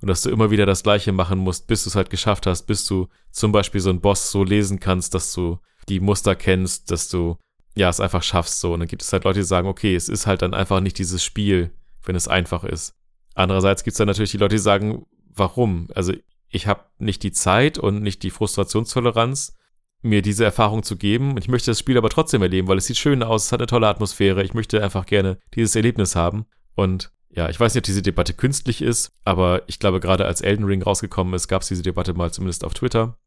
und 0.00 0.08
dass 0.08 0.22
du 0.22 0.30
immer 0.30 0.50
wieder 0.50 0.66
das 0.66 0.82
Gleiche 0.82 1.12
machen 1.12 1.38
musst, 1.38 1.66
bis 1.66 1.84
du 1.84 1.90
es 1.90 1.96
halt 1.96 2.10
geschafft 2.10 2.46
hast, 2.46 2.66
bis 2.66 2.86
du 2.86 3.08
zum 3.30 3.52
Beispiel 3.52 3.80
so 3.80 3.90
einen 3.90 4.00
Boss 4.00 4.30
so 4.30 4.44
lesen 4.44 4.78
kannst, 4.78 5.14
dass 5.14 5.32
du 5.32 5.58
die 5.88 6.00
Muster 6.00 6.36
kennst, 6.36 6.90
dass 6.90 7.08
du 7.08 7.36
ja 7.74 7.88
es 7.88 8.00
einfach 8.00 8.22
schaffst 8.22 8.60
so. 8.60 8.74
Und 8.74 8.80
dann 8.80 8.88
gibt 8.88 9.02
es 9.02 9.12
halt 9.12 9.24
Leute, 9.24 9.40
die 9.40 9.46
sagen, 9.46 9.68
okay, 9.68 9.94
es 9.94 10.08
ist 10.08 10.26
halt 10.26 10.42
dann 10.42 10.54
einfach 10.54 10.80
nicht 10.80 10.98
dieses 10.98 11.24
Spiel, 11.24 11.70
wenn 12.04 12.16
es 12.16 12.28
einfach 12.28 12.64
ist. 12.64 12.94
Andererseits 13.36 13.84
gibt 13.84 13.92
es 13.92 13.98
dann 13.98 14.08
natürlich 14.08 14.30
die 14.30 14.38
Leute, 14.38 14.56
die 14.56 14.60
sagen, 14.60 15.04
warum? 15.34 15.88
Also 15.94 16.14
ich 16.48 16.66
habe 16.66 16.84
nicht 16.98 17.22
die 17.22 17.32
Zeit 17.32 17.76
und 17.76 18.02
nicht 18.02 18.22
die 18.22 18.30
Frustrationstoleranz, 18.30 19.54
mir 20.00 20.22
diese 20.22 20.44
Erfahrung 20.44 20.82
zu 20.82 20.96
geben. 20.96 21.36
Ich 21.36 21.46
möchte 21.46 21.70
das 21.70 21.78
Spiel 21.78 21.98
aber 21.98 22.08
trotzdem 22.08 22.40
erleben, 22.40 22.66
weil 22.66 22.78
es 22.78 22.86
sieht 22.86 22.96
schön 22.96 23.22
aus, 23.22 23.46
es 23.46 23.52
hat 23.52 23.60
eine 23.60 23.66
tolle 23.66 23.88
Atmosphäre. 23.88 24.42
Ich 24.42 24.54
möchte 24.54 24.82
einfach 24.82 25.04
gerne 25.04 25.38
dieses 25.54 25.76
Erlebnis 25.76 26.16
haben. 26.16 26.46
Und 26.74 27.12
ja, 27.28 27.50
ich 27.50 27.60
weiß 27.60 27.74
nicht, 27.74 27.82
ob 27.82 27.84
diese 27.86 28.00
Debatte 28.00 28.32
künstlich 28.32 28.80
ist, 28.80 29.12
aber 29.24 29.62
ich 29.66 29.78
glaube, 29.78 30.00
gerade 30.00 30.24
als 30.24 30.40
Elden 30.40 30.64
Ring 30.64 30.82
rausgekommen 30.82 31.34
ist, 31.34 31.48
gab 31.48 31.60
es 31.60 31.68
diese 31.68 31.82
Debatte 31.82 32.14
mal 32.14 32.32
zumindest 32.32 32.64
auf 32.64 32.72
Twitter. 32.72 33.18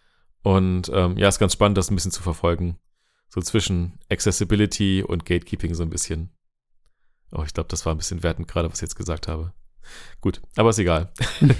Und 0.41 0.89
ähm, 0.91 1.17
ja, 1.17 1.27
ist 1.27 1.37
ganz 1.37 1.53
spannend, 1.53 1.77
das 1.77 1.91
ein 1.91 1.95
bisschen 1.95 2.11
zu 2.11 2.23
verfolgen. 2.23 2.79
So 3.27 3.41
zwischen 3.41 3.99
Accessibility 4.09 5.03
und 5.03 5.25
Gatekeeping 5.25 5.75
so 5.75 5.83
ein 5.83 5.91
bisschen. 5.91 6.31
Oh, 7.31 7.43
ich 7.45 7.53
glaube, 7.53 7.69
das 7.69 7.85
war 7.85 7.93
ein 7.93 7.97
bisschen 7.97 8.23
wertend 8.23 8.47
gerade, 8.47 8.71
was 8.71 8.79
ich 8.79 8.83
jetzt 8.83 8.95
gesagt 8.95 9.27
habe. 9.27 9.53
Gut, 10.21 10.41
aber 10.55 10.69
ist 10.69 10.79
egal. 10.79 11.11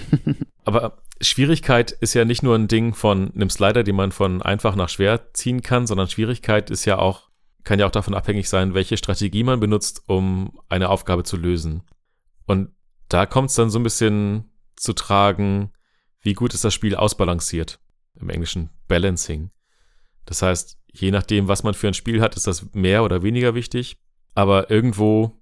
aber 0.64 0.98
Schwierigkeit 1.20 1.90
ist 1.92 2.14
ja 2.14 2.24
nicht 2.24 2.42
nur 2.42 2.54
ein 2.54 2.68
Ding 2.68 2.94
von 2.94 3.32
einem 3.34 3.50
Slider, 3.50 3.82
den 3.82 3.96
man 3.96 4.12
von 4.12 4.42
einfach 4.42 4.74
nach 4.76 4.88
schwer 4.88 5.32
ziehen 5.32 5.62
kann, 5.62 5.86
sondern 5.86 6.08
Schwierigkeit 6.08 6.70
ist 6.70 6.84
ja 6.84 6.98
auch, 6.98 7.30
kann 7.64 7.78
ja 7.78 7.86
auch 7.86 7.90
davon 7.90 8.14
abhängig 8.14 8.48
sein, 8.48 8.74
welche 8.74 8.96
Strategie 8.96 9.44
man 9.44 9.60
benutzt, 9.60 10.02
um 10.06 10.58
eine 10.68 10.88
Aufgabe 10.88 11.24
zu 11.24 11.36
lösen. 11.36 11.82
Und 12.46 12.70
da 13.08 13.26
kommt 13.26 13.50
es 13.50 13.56
dann 13.56 13.70
so 13.70 13.78
ein 13.78 13.82
bisschen 13.82 14.50
zu 14.76 14.92
tragen, 14.92 15.72
wie 16.22 16.34
gut 16.34 16.54
ist 16.54 16.64
das 16.64 16.74
Spiel 16.74 16.94
ausbalanciert. 16.94 17.80
Im 18.18 18.28
Englischen 18.28 18.70
Balancing. 18.88 19.50
Das 20.26 20.42
heißt, 20.42 20.78
je 20.92 21.10
nachdem, 21.10 21.48
was 21.48 21.62
man 21.62 21.74
für 21.74 21.88
ein 21.88 21.94
Spiel 21.94 22.20
hat, 22.20 22.36
ist 22.36 22.46
das 22.46 22.72
mehr 22.74 23.04
oder 23.04 23.22
weniger 23.22 23.54
wichtig. 23.54 23.98
Aber 24.34 24.70
irgendwo 24.70 25.39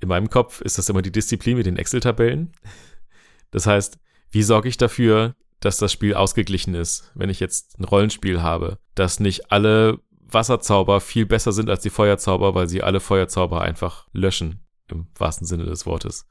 in 0.00 0.08
meinem 0.08 0.30
Kopf 0.30 0.60
ist 0.60 0.78
das 0.78 0.88
immer 0.88 1.02
die 1.02 1.12
Disziplin 1.12 1.56
mit 1.56 1.66
den 1.66 1.76
Excel-Tabellen. 1.76 2.52
Das 3.50 3.66
heißt, 3.66 3.98
wie 4.30 4.42
sorge 4.42 4.68
ich 4.68 4.76
dafür, 4.76 5.34
dass 5.60 5.78
das 5.78 5.92
Spiel 5.92 6.14
ausgeglichen 6.14 6.74
ist, 6.74 7.10
wenn 7.14 7.30
ich 7.30 7.40
jetzt 7.40 7.78
ein 7.78 7.84
Rollenspiel 7.84 8.42
habe, 8.42 8.78
dass 8.94 9.20
nicht 9.20 9.50
alle 9.50 10.00
Wasserzauber 10.20 11.00
viel 11.00 11.26
besser 11.26 11.52
sind 11.52 11.70
als 11.70 11.82
die 11.82 11.90
Feuerzauber, 11.90 12.54
weil 12.54 12.68
sie 12.68 12.82
alle 12.82 13.00
Feuerzauber 13.00 13.62
einfach 13.62 14.06
löschen, 14.12 14.60
im 14.88 15.06
wahrsten 15.16 15.46
Sinne 15.46 15.64
des 15.64 15.86
Wortes. 15.86 16.26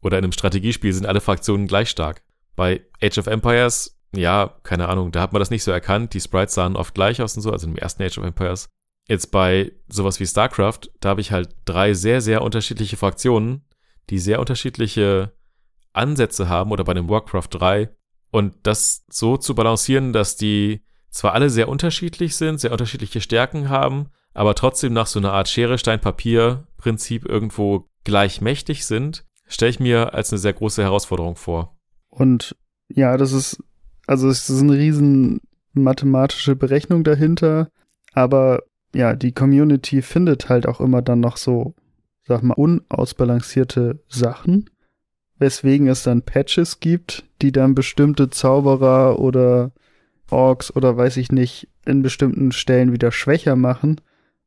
Oder 0.00 0.18
in 0.18 0.24
einem 0.24 0.32
Strategiespiel 0.32 0.92
sind 0.92 1.06
alle 1.06 1.20
Fraktionen 1.20 1.66
gleich 1.66 1.90
stark. 1.90 2.22
Bei 2.56 2.84
Age 3.02 3.18
of 3.18 3.26
Empires, 3.26 3.98
ja, 4.14 4.56
keine 4.62 4.88
Ahnung, 4.88 5.12
da 5.12 5.20
hat 5.20 5.32
man 5.32 5.40
das 5.40 5.50
nicht 5.50 5.64
so 5.64 5.70
erkannt. 5.70 6.14
Die 6.14 6.20
Sprites 6.20 6.54
sahen 6.54 6.76
oft 6.76 6.94
gleich 6.94 7.20
aus 7.20 7.36
und 7.36 7.42
so, 7.42 7.52
also 7.52 7.66
im 7.66 7.76
ersten 7.76 8.02
Age 8.02 8.18
of 8.18 8.24
Empires. 8.24 8.68
Jetzt 9.08 9.30
bei 9.30 9.72
sowas 9.88 10.20
wie 10.20 10.26
StarCraft, 10.26 10.90
da 11.00 11.10
habe 11.10 11.22
ich 11.22 11.32
halt 11.32 11.56
drei 11.64 11.94
sehr, 11.94 12.20
sehr 12.20 12.42
unterschiedliche 12.42 12.98
Fraktionen, 12.98 13.64
die 14.10 14.18
sehr 14.18 14.38
unterschiedliche 14.38 15.32
Ansätze 15.94 16.48
haben 16.48 16.70
oder 16.70 16.84
bei 16.84 16.94
dem 16.94 17.08
Warcraft 17.08 17.48
3 17.50 17.88
und 18.30 18.54
das 18.62 19.04
so 19.08 19.38
zu 19.38 19.54
balancieren, 19.54 20.12
dass 20.12 20.36
die 20.36 20.82
zwar 21.10 21.32
alle 21.32 21.48
sehr 21.48 21.68
unterschiedlich 21.68 22.36
sind, 22.36 22.60
sehr 22.60 22.70
unterschiedliche 22.70 23.22
Stärken 23.22 23.70
haben, 23.70 24.10
aber 24.34 24.54
trotzdem 24.54 24.92
nach 24.92 25.06
so 25.06 25.18
einer 25.18 25.32
Art 25.32 25.48
Schere, 25.48 25.78
Stein, 25.78 26.00
Papier 26.00 26.66
Prinzip 26.76 27.24
irgendwo 27.24 27.88
gleich 28.04 28.40
mächtig 28.40 28.86
sind, 28.86 29.24
stelle 29.46 29.70
ich 29.70 29.80
mir 29.80 30.14
als 30.14 30.30
eine 30.30 30.38
sehr 30.38 30.52
große 30.52 30.82
Herausforderung 30.82 31.36
vor. 31.36 31.76
Und 32.08 32.54
ja, 32.88 33.16
das 33.16 33.32
ist, 33.32 33.62
also 34.06 34.28
es 34.28 34.48
ist 34.48 34.60
eine 34.60 34.74
riesen 34.74 35.40
mathematische 35.72 36.54
Berechnung 36.54 37.04
dahinter, 37.04 37.70
Aber 38.12 38.62
ja, 38.94 39.14
die 39.14 39.32
Community 39.32 40.02
findet 40.02 40.48
halt 40.48 40.66
auch 40.66 40.80
immer 40.80 41.02
dann 41.02 41.20
noch 41.20 41.36
so, 41.36 41.74
sag 42.26 42.42
mal, 42.42 42.54
unausbalancierte 42.54 44.00
Sachen, 44.08 44.70
weswegen 45.38 45.88
es 45.88 46.02
dann 46.02 46.22
Patches 46.22 46.80
gibt, 46.80 47.24
die 47.42 47.52
dann 47.52 47.74
bestimmte 47.74 48.30
Zauberer 48.30 49.18
oder 49.18 49.72
Orks 50.30 50.74
oder 50.74 50.96
weiß 50.96 51.16
ich 51.16 51.32
nicht, 51.32 51.68
in 51.86 52.02
bestimmten 52.02 52.52
Stellen 52.52 52.92
wieder 52.92 53.12
schwächer 53.12 53.56
machen, 53.56 54.00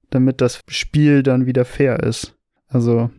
damit 0.09 0.41
das 0.41 0.61
Spiel 0.67 1.23
dann 1.23 1.45
wieder 1.45 1.65
fair 1.65 2.01
ist. 2.01 2.35
Also, 2.67 3.09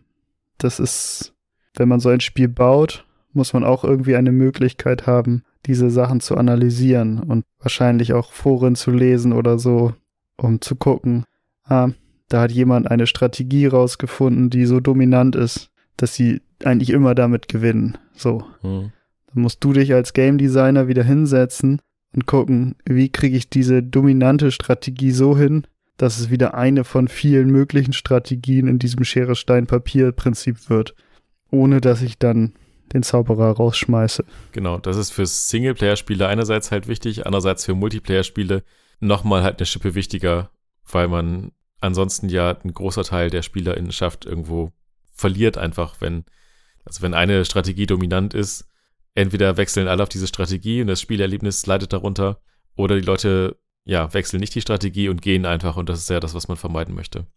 das 0.57 0.79
ist, 0.79 1.33
wenn 1.75 1.89
man 1.89 1.99
so 1.99 2.09
ein 2.09 2.21
Spiel 2.21 2.47
baut, 2.47 3.05
muss 3.33 3.53
man 3.53 3.63
auch 3.63 3.83
irgendwie 3.83 4.15
eine 4.15 4.31
Möglichkeit 4.31 5.07
haben, 5.07 5.43
diese 5.65 5.89
Sachen 5.89 6.19
zu 6.19 6.37
analysieren 6.37 7.19
und 7.19 7.45
wahrscheinlich 7.59 8.13
auch 8.13 8.31
Foren 8.31 8.75
zu 8.75 8.91
lesen 8.91 9.33
oder 9.33 9.57
so, 9.57 9.93
um 10.37 10.61
zu 10.61 10.75
gucken, 10.75 11.25
ah, 11.65 11.89
da 12.29 12.41
hat 12.41 12.51
jemand 12.51 12.89
eine 12.89 13.07
Strategie 13.07 13.67
rausgefunden, 13.67 14.49
die 14.49 14.65
so 14.65 14.79
dominant 14.79 15.35
ist, 15.35 15.69
dass 15.97 16.15
sie 16.15 16.41
eigentlich 16.63 16.89
immer 16.89 17.15
damit 17.15 17.47
gewinnen. 17.47 17.97
So. 18.15 18.43
Hm. 18.61 18.91
Dann 19.33 19.43
musst 19.43 19.63
du 19.63 19.73
dich 19.73 19.93
als 19.93 20.13
Game 20.13 20.37
Designer 20.37 20.87
wieder 20.87 21.03
hinsetzen 21.03 21.81
und 22.13 22.25
gucken, 22.25 22.75
wie 22.85 23.09
kriege 23.09 23.37
ich 23.37 23.49
diese 23.49 23.83
dominante 23.83 24.51
Strategie 24.51 25.11
so 25.11 25.37
hin, 25.37 25.67
dass 25.97 26.19
es 26.19 26.29
wieder 26.29 26.55
eine 26.55 26.83
von 26.83 27.07
vielen 27.07 27.51
möglichen 27.51 27.93
Strategien 27.93 28.67
in 28.67 28.79
diesem 28.79 29.03
Schere-Stein-Papier-Prinzip 29.03 30.69
wird, 30.69 30.95
ohne 31.51 31.81
dass 31.81 32.01
ich 32.01 32.17
dann 32.17 32.53
den 32.93 33.03
Zauberer 33.03 33.51
rausschmeiße. 33.51 34.25
Genau, 34.51 34.77
das 34.77 34.97
ist 34.97 35.11
für 35.11 35.25
Singleplayer-Spiele 35.25 36.27
einerseits 36.27 36.71
halt 36.71 36.87
wichtig, 36.87 37.25
andererseits 37.25 37.65
für 37.65 37.73
Multiplayer-Spiele 37.73 38.63
nochmal 39.07 39.43
halt 39.43 39.59
eine 39.59 39.65
Schippe 39.65 39.95
wichtiger, 39.95 40.49
weil 40.85 41.07
man 41.07 41.51
ansonsten 41.79 42.29
ja 42.29 42.51
ein 42.51 42.73
großer 42.73 43.03
Teil 43.03 43.29
der 43.29 43.41
SpielerInnenschaft 43.41 44.25
irgendwo 44.25 44.71
verliert 45.11 45.57
einfach, 45.57 46.01
wenn, 46.01 46.25
also 46.85 47.01
wenn 47.01 47.13
eine 47.13 47.45
Strategie 47.45 47.85
dominant 47.85 48.33
ist, 48.33 48.67
entweder 49.15 49.57
wechseln 49.57 49.87
alle 49.87 50.03
auf 50.03 50.09
diese 50.09 50.27
Strategie 50.27 50.81
und 50.81 50.87
das 50.87 51.01
Spielerlebnis 51.01 51.65
leidet 51.65 51.93
darunter, 51.93 52.41
oder 52.75 52.95
die 52.95 53.05
Leute, 53.05 53.57
ja, 53.83 54.11
wechseln 54.13 54.39
nicht 54.39 54.55
die 54.55 54.61
Strategie 54.61 55.09
und 55.09 55.21
gehen 55.21 55.45
einfach 55.45 55.75
und 55.75 55.89
das 55.89 55.99
ist 55.99 56.09
ja 56.09 56.19
das, 56.19 56.33
was 56.33 56.47
man 56.47 56.57
vermeiden 56.57 56.95
möchte. 56.95 57.27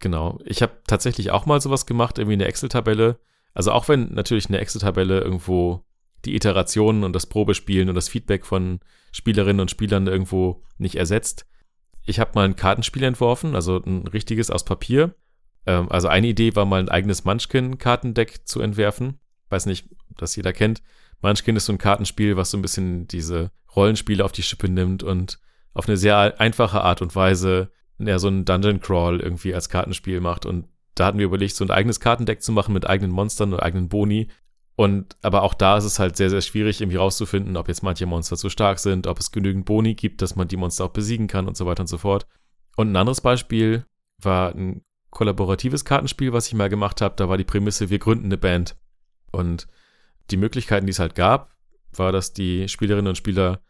Genau. 0.00 0.38
Ich 0.44 0.62
habe 0.62 0.72
tatsächlich 0.86 1.30
auch 1.30 1.46
mal 1.46 1.60
sowas 1.60 1.86
gemacht, 1.86 2.18
irgendwie 2.18 2.34
eine 2.34 2.46
Excel-Tabelle. 2.46 3.18
Also 3.52 3.72
auch 3.72 3.88
wenn 3.88 4.12
natürlich 4.12 4.48
eine 4.48 4.58
Excel-Tabelle 4.58 5.20
irgendwo 5.20 5.84
die 6.26 6.34
Iterationen 6.34 7.04
und 7.04 7.12
das 7.14 7.26
Probespielen 7.26 7.88
und 7.88 7.94
das 7.94 8.08
Feedback 8.08 8.46
von 8.46 8.80
Spielerinnen 9.12 9.60
und 9.60 9.70
Spielern 9.70 10.06
irgendwo 10.06 10.62
nicht 10.78 10.96
ersetzt. 10.96 11.46
Ich 12.06 12.20
habe 12.20 12.32
mal 12.34 12.44
ein 12.44 12.56
Kartenspiel 12.56 13.04
entworfen, 13.04 13.54
also 13.54 13.82
ein 13.84 14.06
richtiges 14.06 14.50
aus 14.50 14.64
Papier. 14.64 15.14
Ähm, 15.66 15.90
also 15.90 16.08
eine 16.08 16.26
Idee 16.26 16.54
war 16.56 16.64
mal 16.64 16.80
ein 16.80 16.88
eigenes 16.88 17.24
Munchkin-Kartendeck 17.24 18.46
zu 18.46 18.60
entwerfen. 18.60 19.18
Weiß 19.48 19.66
nicht, 19.66 19.88
das 20.16 20.36
jeder 20.36 20.52
kennt. 20.52 20.82
Munchkin 21.22 21.56
ist 21.56 21.66
so 21.66 21.72
ein 21.72 21.78
Kartenspiel, 21.78 22.36
was 22.36 22.50
so 22.50 22.58
ein 22.58 22.62
bisschen 22.62 23.08
diese 23.08 23.50
Rollenspiele 23.74 24.24
auf 24.24 24.32
die 24.32 24.42
Schippe 24.42 24.68
nimmt 24.68 25.02
und 25.02 25.38
auf 25.72 25.88
eine 25.88 25.96
sehr 25.96 26.40
einfache 26.40 26.82
Art 26.82 27.02
und 27.02 27.16
Weise 27.16 27.70
ja, 27.98 28.18
so 28.18 28.28
ein 28.28 28.44
Dungeon 28.44 28.80
Crawl 28.80 29.20
irgendwie 29.20 29.54
als 29.54 29.68
Kartenspiel 29.68 30.20
macht. 30.20 30.46
Und 30.46 30.66
da 30.94 31.06
hatten 31.06 31.18
wir 31.18 31.26
überlegt, 31.26 31.54
so 31.54 31.64
ein 31.64 31.70
eigenes 31.70 32.00
Kartendeck 32.00 32.42
zu 32.42 32.52
machen 32.52 32.72
mit 32.72 32.86
eigenen 32.86 33.12
Monstern 33.12 33.52
und 33.52 33.60
eigenen 33.60 33.88
Boni, 33.88 34.28
und 34.76 35.16
aber 35.22 35.42
auch 35.42 35.54
da 35.54 35.76
ist 35.76 35.84
es 35.84 35.98
halt 35.98 36.16
sehr, 36.16 36.30
sehr 36.30 36.40
schwierig, 36.40 36.80
irgendwie 36.80 36.96
rauszufinden, 36.96 37.56
ob 37.56 37.68
jetzt 37.68 37.82
manche 37.82 38.06
Monster 38.06 38.36
zu 38.36 38.48
stark 38.48 38.80
sind, 38.80 39.06
ob 39.06 39.20
es 39.20 39.30
genügend 39.30 39.66
Boni 39.66 39.94
gibt, 39.94 40.20
dass 40.20 40.34
man 40.34 40.48
die 40.48 40.56
Monster 40.56 40.84
auch 40.84 40.92
besiegen 40.92 41.28
kann 41.28 41.46
und 41.46 41.56
so 41.56 41.66
weiter 41.66 41.82
und 41.82 41.88
so 41.88 41.98
fort. 41.98 42.26
Und 42.76 42.90
ein 42.90 42.96
anderes 42.96 43.20
Beispiel 43.20 43.84
war 44.20 44.52
ein 44.52 44.82
kollaboratives 45.10 45.84
Kartenspiel, 45.84 46.32
was 46.32 46.48
ich 46.48 46.54
mal 46.54 46.68
gemacht 46.68 47.00
habe. 47.00 47.14
Da 47.16 47.28
war 47.28 47.36
die 47.36 47.44
Prämisse, 47.44 47.88
wir 47.88 48.00
gründen 48.00 48.26
eine 48.26 48.36
Band. 48.36 48.76
Und 49.30 49.68
die 50.30 50.36
Möglichkeiten, 50.36 50.86
die 50.86 50.92
es 50.92 50.98
halt 50.98 51.14
gab, 51.14 51.54
war, 51.92 52.10
dass 52.10 52.32
die 52.32 52.68
Spielerinnen 52.68 53.08
und 53.08 53.16
Spieler 53.16 53.60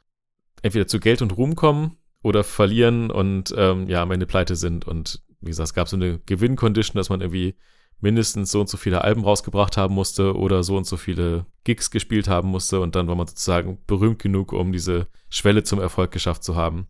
entweder 0.62 0.86
zu 0.86 1.00
Geld 1.00 1.20
und 1.20 1.36
Ruhm 1.36 1.54
kommen 1.54 1.98
oder 2.22 2.44
verlieren 2.44 3.10
und 3.10 3.54
ähm, 3.58 3.86
ja, 3.88 4.00
am 4.00 4.10
Ende 4.10 4.24
pleite 4.24 4.56
sind. 4.56 4.86
Und 4.86 5.22
wie 5.40 5.50
gesagt, 5.50 5.68
es 5.68 5.74
gab 5.74 5.88
so 5.88 5.96
eine 5.96 6.20
Gewinncondition, 6.20 6.96
dass 6.96 7.10
man 7.10 7.20
irgendwie 7.20 7.54
mindestens 8.00 8.50
so 8.50 8.60
und 8.60 8.68
so 8.68 8.76
viele 8.76 9.02
Alben 9.02 9.24
rausgebracht 9.24 9.76
haben 9.76 9.94
musste 9.94 10.36
oder 10.36 10.62
so 10.62 10.76
und 10.76 10.86
so 10.86 10.96
viele 10.96 11.46
Gigs 11.64 11.90
gespielt 11.90 12.28
haben 12.28 12.48
musste 12.48 12.80
und 12.80 12.94
dann 12.94 13.08
war 13.08 13.14
man 13.14 13.26
sozusagen 13.26 13.78
berühmt 13.86 14.18
genug, 14.20 14.52
um 14.52 14.72
diese 14.72 15.06
Schwelle 15.30 15.62
zum 15.62 15.80
Erfolg 15.80 16.10
geschafft 16.10 16.44
zu 16.44 16.54
haben. 16.56 16.88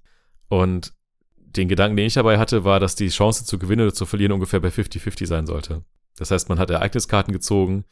Und 0.48 0.92
den 1.36 1.68
Gedanken, 1.68 1.96
den 1.96 2.06
ich 2.06 2.14
dabei 2.14 2.38
hatte, 2.38 2.64
war, 2.64 2.80
dass 2.80 2.96
die 2.96 3.08
Chance 3.08 3.44
zu 3.44 3.58
gewinnen 3.58 3.82
oder 3.82 3.94
zu 3.94 4.06
verlieren 4.06 4.32
ungefähr 4.32 4.60
bei 4.60 4.68
50-50 4.68 5.26
sein 5.26 5.46
sollte. 5.46 5.84
Das 6.16 6.30
heißt, 6.30 6.48
man 6.48 6.58
hat 6.58 6.70
Ereigniskarten 6.70 7.32
gezogen, 7.32 7.84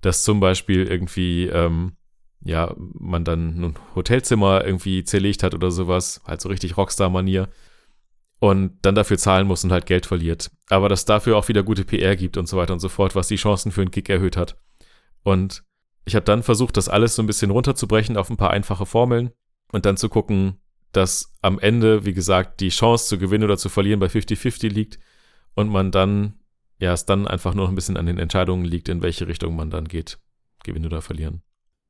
dass 0.00 0.22
zum 0.22 0.40
Beispiel 0.40 0.86
irgendwie, 0.86 1.46
ähm, 1.46 1.96
ja, 2.44 2.74
man 2.76 3.24
dann 3.24 3.64
ein 3.64 3.74
Hotelzimmer 3.94 4.64
irgendwie 4.64 5.04
zerlegt 5.04 5.42
hat 5.42 5.54
oder 5.54 5.70
sowas, 5.70 6.20
halt 6.26 6.40
so 6.40 6.48
richtig 6.48 6.76
Rockstar-Manier 6.76 7.48
und 8.44 8.76
dann 8.82 8.94
dafür 8.94 9.16
zahlen 9.16 9.46
muss 9.46 9.64
und 9.64 9.72
halt 9.72 9.86
Geld 9.86 10.04
verliert. 10.04 10.50
Aber 10.68 10.90
dass 10.90 11.06
dafür 11.06 11.38
auch 11.38 11.48
wieder 11.48 11.62
gute 11.62 11.82
PR 11.82 12.14
gibt 12.14 12.36
und 12.36 12.46
so 12.46 12.58
weiter 12.58 12.74
und 12.74 12.80
so 12.80 12.90
fort, 12.90 13.14
was 13.14 13.28
die 13.28 13.36
Chancen 13.36 13.72
für 13.72 13.80
einen 13.80 13.90
Gig 13.90 14.10
erhöht 14.10 14.36
hat. 14.36 14.58
Und 15.22 15.64
ich 16.04 16.14
habe 16.14 16.26
dann 16.26 16.42
versucht, 16.42 16.76
das 16.76 16.90
alles 16.90 17.16
so 17.16 17.22
ein 17.22 17.26
bisschen 17.26 17.50
runterzubrechen 17.50 18.18
auf 18.18 18.28
ein 18.28 18.36
paar 18.36 18.50
einfache 18.50 18.84
Formeln 18.84 19.30
und 19.72 19.86
dann 19.86 19.96
zu 19.96 20.10
gucken, 20.10 20.60
dass 20.92 21.32
am 21.40 21.58
Ende, 21.58 22.04
wie 22.04 22.12
gesagt, 22.12 22.60
die 22.60 22.68
Chance 22.68 23.08
zu 23.08 23.16
gewinnen 23.18 23.44
oder 23.44 23.56
zu 23.56 23.70
verlieren 23.70 23.98
bei 23.98 24.08
50-50 24.08 24.68
liegt 24.68 24.98
und 25.54 25.70
man 25.70 25.90
dann, 25.90 26.34
ja, 26.78 26.92
es 26.92 27.06
dann 27.06 27.26
einfach 27.26 27.54
nur 27.54 27.64
noch 27.64 27.72
ein 27.72 27.76
bisschen 27.76 27.96
an 27.96 28.04
den 28.04 28.18
Entscheidungen 28.18 28.66
liegt, 28.66 28.90
in 28.90 29.00
welche 29.00 29.26
Richtung 29.26 29.56
man 29.56 29.70
dann 29.70 29.88
geht, 29.88 30.18
gewinnen 30.64 30.84
oder 30.84 31.00
verlieren. 31.00 31.40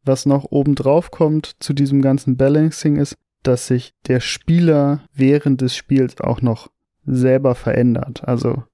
Was 0.05 0.25
noch 0.25 0.45
obendrauf 0.45 1.11
kommt 1.11 1.57
zu 1.59 1.73
diesem 1.73 2.01
ganzen 2.01 2.37
Balancing 2.37 2.95
ist, 2.95 3.17
dass 3.47 3.67
sich 3.67 3.95
der 4.07 4.21
Spieler 4.21 5.05
während 5.15 5.61
des 5.61 5.77
Spiels 5.77 6.21
auch 6.21 6.43
noch 6.43 6.71
selber 7.07 7.55
verändert. 7.55 8.27
Also 8.27 8.65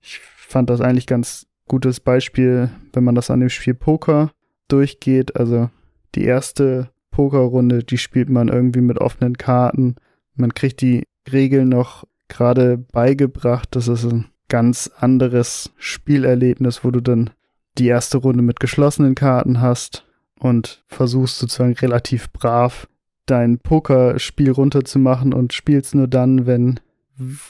ich 0.00 0.18
fand 0.18 0.70
das 0.70 0.80
eigentlich 0.80 1.06
ganz 1.06 1.46
gutes 1.68 2.00
Beispiel, 2.00 2.70
wenn 2.92 3.04
man 3.04 3.14
das 3.14 3.30
an 3.30 3.40
dem 3.40 3.48
Spiel 3.48 3.74
Poker 3.74 4.32
durchgeht. 4.68 5.36
Also 5.36 5.70
die 6.14 6.24
erste 6.24 6.90
Pokerrunde, 7.10 7.84
die 7.84 7.98
spielt 7.98 8.28
man 8.28 8.48
irgendwie 8.48 8.80
mit 8.80 8.98
offenen 8.98 9.36
Karten. 9.36 9.96
Man 10.34 10.54
kriegt 10.54 10.80
die 10.80 11.04
Regeln 11.30 11.68
noch 11.68 12.04
gerade 12.28 12.78
beigebracht. 12.78 13.68
Das 13.72 13.88
ist 13.88 14.04
ein 14.04 14.26
ganz 14.48 14.90
anderes 14.98 15.72
Spielerlebnis, 15.76 16.84
wo 16.84 16.90
du 16.90 17.00
dann 17.00 17.30
die 17.78 17.88
erste 17.88 18.18
Runde 18.18 18.42
mit 18.42 18.60
geschlossenen 18.60 19.14
Karten 19.14 19.60
hast 19.60 20.06
und 20.38 20.84
versuchst 20.86 21.38
sozusagen 21.38 21.74
relativ 21.74 22.30
brav 22.32 22.88
dein 23.26 23.58
Pokerspiel 23.58 24.50
runterzumachen 24.50 25.34
und 25.34 25.52
spielst 25.52 25.94
nur 25.94 26.08
dann, 26.08 26.46
wenn, 26.46 26.80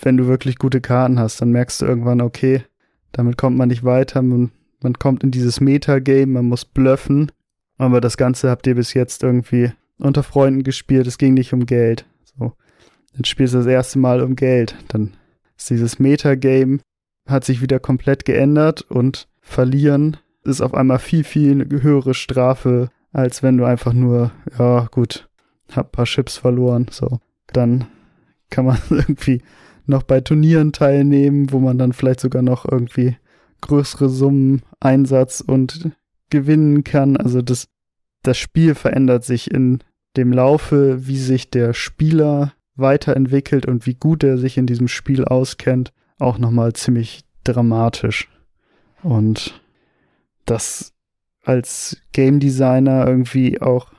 wenn 0.03 0.17
du 0.17 0.27
wirklich 0.27 0.59
gute 0.59 0.81
Karten 0.81 1.19
hast. 1.19 1.41
Dann 1.41 1.51
merkst 1.51 1.81
du 1.81 1.87
irgendwann, 1.87 2.21
okay, 2.21 2.63
damit 3.13 3.37
kommt 3.37 3.57
man 3.57 3.69
nicht 3.69 3.85
weiter. 3.85 4.23
Man, 4.23 4.51
man 4.83 4.95
kommt 4.95 5.23
in 5.23 5.31
dieses 5.31 5.61
Metagame, 5.61 6.27
man 6.27 6.47
muss 6.47 6.65
bluffen. 6.65 7.31
Aber 7.79 8.01
das 8.01 8.17
Ganze 8.17 8.51
habt 8.51 8.67
ihr 8.67 8.75
bis 8.75 8.95
jetzt 8.95 9.23
irgendwie 9.23 9.73
unter 9.99 10.23
Freunden 10.23 10.63
gespielt. 10.63 11.07
Es 11.07 11.19
ging 11.19 11.35
nicht 11.35 11.53
um 11.53 11.67
Geld. 11.67 12.07
So. 12.25 12.53
Dann 13.15 13.25
spielst 13.25 13.55
du 13.55 13.59
das 13.59 13.67
erste 13.67 13.99
Mal 13.99 14.23
um 14.23 14.37
Geld. 14.37 14.77
Dann 14.89 15.15
ist 15.57 15.71
dieses 15.71 15.99
Metagame 15.99 16.81
hat 17.27 17.45
sich 17.45 17.61
wieder 17.61 17.81
komplett 17.81 18.25
geändert 18.25 18.83
und 18.83 19.29
verlieren 19.41 20.17
ist 20.45 20.61
auf 20.61 20.75
einmal 20.75 21.01
viel, 21.01 21.25
viel 21.25 21.67
höhere 21.83 22.15
Strafe, 22.15 22.89
als 23.13 23.43
wenn 23.43 23.59
du 23.59 23.65
einfach 23.65 23.93
nur, 23.93 24.31
ja, 24.59 24.87
gut, 24.91 25.29
hab 25.73 25.93
paar 25.93 26.05
Chips 26.05 26.37
verloren, 26.37 26.87
so. 26.91 27.21
Dann 27.53 27.87
kann 28.51 28.67
man 28.67 28.79
irgendwie 28.91 29.43
noch 29.87 30.03
bei 30.03 30.21
Turnieren 30.21 30.73
teilnehmen, 30.73 31.53
wo 31.53 31.59
man 31.59 31.79
dann 31.79 31.93
vielleicht 31.93 32.21
sogar 32.21 32.43
noch 32.43 32.65
irgendwie 32.71 33.17
größere 33.61 34.09
Summen 34.09 34.63
Einsatz 34.81 35.41
und 35.41 35.91
gewinnen 36.31 36.85
kann. 36.85 37.17
Also 37.17 37.43
das, 37.43 37.69
das 38.23 38.37
Spiel 38.37 38.75
verändert 38.75 39.25
sich 39.25 39.51
in 39.51 39.81
dem 40.17 40.33
Laufe, 40.33 41.07
wie 41.07 41.19
sich 41.19 41.51
der 41.51 41.73
Spieler 41.73 42.53
weiterentwickelt 42.75 43.67
und 43.67 43.87
wie 43.87 43.95
gut 43.95 44.23
er 44.25 44.39
sich 44.39 44.59
in 44.59 44.67
diesem 44.67 44.89
Spiel 44.89 45.25
auskennt, 45.25 45.93
auch 46.19 46.39
nochmal 46.39 46.73
ziemlich 46.75 47.25
dramatisch. 47.45 48.29
Und 49.03 49.61
das 50.45 50.93
als 51.43 51.99
Game 52.13 52.41
Designer 52.41 53.07
irgendwie 53.07 53.61
auch 53.61 53.93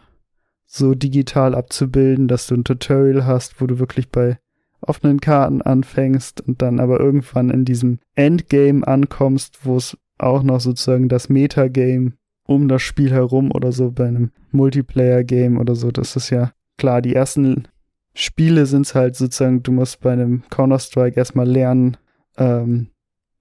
so 0.67 0.93
digital 0.93 1.55
abzubilden, 1.55 2.27
dass 2.27 2.45
du 2.47 2.55
ein 2.55 2.63
Tutorial 2.63 3.25
hast, 3.25 3.59
wo 3.61 3.67
du 3.67 3.79
wirklich 3.79 4.09
bei 4.09 4.37
offenen 4.81 5.19
Karten 5.19 5.61
anfängst 5.61 6.41
und 6.41 6.61
dann 6.61 6.79
aber 6.79 6.99
irgendwann 6.99 7.49
in 7.49 7.65
diesem 7.65 7.99
Endgame 8.13 8.85
ankommst, 8.85 9.65
wo 9.65 9.77
es 9.77 9.97
auch 10.19 10.43
noch 10.43 10.59
sozusagen 10.59 11.09
das 11.09 11.29
Metagame 11.29 12.13
um 12.45 12.67
das 12.67 12.81
Spiel 12.81 13.11
herum 13.11 13.51
oder 13.51 13.71
so 13.71 13.91
bei 13.91 14.07
einem 14.07 14.31
Multiplayer-Game 14.51 15.57
oder 15.57 15.75
so, 15.75 15.91
das 15.91 16.15
ist 16.15 16.29
ja 16.29 16.51
klar, 16.77 17.01
die 17.01 17.15
ersten 17.15 17.67
Spiele 18.13 18.65
sind 18.65 18.85
es 18.85 18.95
halt 18.95 19.15
sozusagen, 19.15 19.63
du 19.63 19.71
musst 19.71 20.01
bei 20.01 20.13
einem 20.13 20.43
Counter-Strike 20.49 21.17
erstmal 21.17 21.47
lernen, 21.47 21.97
ähm, 22.37 22.87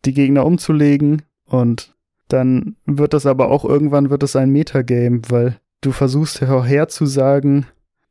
die 0.05 0.13
Gegner 0.13 0.45
umzulegen 0.45 1.23
und 1.47 1.95
dann 2.29 2.77
wird 2.85 3.13
das 3.13 3.27
aber 3.27 3.51
auch 3.51 3.65
irgendwann 3.65 4.11
wird 4.11 4.23
es 4.23 4.35
ein 4.35 4.51
Metagame, 4.51 5.23
weil 5.29 5.61
du 5.87 5.93
versuchst 5.93 6.39
vorherzusagen, 6.39 7.67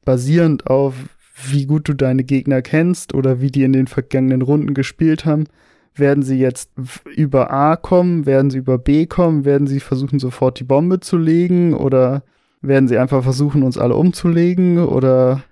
basierend 0.05 0.67
auf 0.67 0.95
wie 1.49 1.65
gut 1.65 1.89
du 1.89 1.93
deine 1.93 2.23
Gegner 2.23 2.61
kennst 2.61 3.13
oder 3.13 3.41
wie 3.41 3.51
die 3.51 3.63
in 3.63 3.73
den 3.73 3.87
vergangenen 3.87 4.41
Runden 4.41 4.73
gespielt 4.73 5.25
haben, 5.25 5.45
werden 5.93 6.23
sie 6.23 6.39
jetzt 6.39 6.71
über 7.15 7.51
A 7.51 7.75
kommen, 7.75 8.25
werden 8.25 8.49
sie 8.49 8.59
über 8.59 8.77
B 8.77 9.05
kommen, 9.05 9.43
werden 9.43 9.67
sie 9.67 9.81
versuchen 9.81 10.19
sofort 10.19 10.59
die 10.59 10.63
Bombe 10.63 11.01
zu 11.01 11.17
legen 11.17 11.73
oder 11.73 12.23
werden 12.61 12.87
sie 12.87 12.97
einfach 12.97 13.23
versuchen 13.23 13.63
uns 13.63 13.77
alle 13.77 13.95
umzulegen 13.95 14.79
oder 14.79 15.43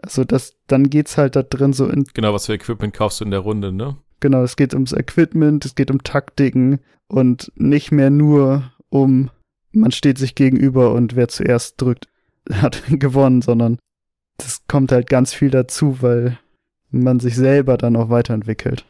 also 0.00 0.24
das 0.24 0.54
dann 0.68 0.88
geht's 0.90 1.18
halt 1.18 1.34
da 1.34 1.42
drin 1.42 1.72
so 1.72 1.86
in 1.88 2.04
Genau, 2.14 2.32
was 2.32 2.46
für 2.46 2.54
Equipment 2.54 2.94
kaufst 2.94 3.20
du 3.20 3.24
in 3.24 3.30
der 3.32 3.40
Runde, 3.40 3.72
ne? 3.72 3.96
Genau, 4.20 4.42
es 4.42 4.56
geht 4.56 4.74
ums 4.74 4.92
Equipment, 4.92 5.64
es 5.64 5.74
geht 5.74 5.90
um 5.90 6.02
Taktiken 6.02 6.78
und 7.08 7.52
nicht 7.56 7.92
mehr 7.92 8.10
nur 8.10 8.72
um 8.88 9.30
man 9.76 9.92
steht 9.92 10.18
sich 10.18 10.34
gegenüber 10.34 10.92
und 10.92 11.16
wer 11.16 11.28
zuerst 11.28 11.80
drückt, 11.80 12.08
hat 12.52 12.82
gewonnen, 12.88 13.42
sondern 13.42 13.78
das 14.38 14.66
kommt 14.66 14.92
halt 14.92 15.08
ganz 15.08 15.32
viel 15.32 15.50
dazu, 15.50 16.02
weil 16.02 16.38
man 16.90 17.20
sich 17.20 17.36
selber 17.36 17.76
dann 17.76 17.96
auch 17.96 18.10
weiterentwickelt. 18.10 18.84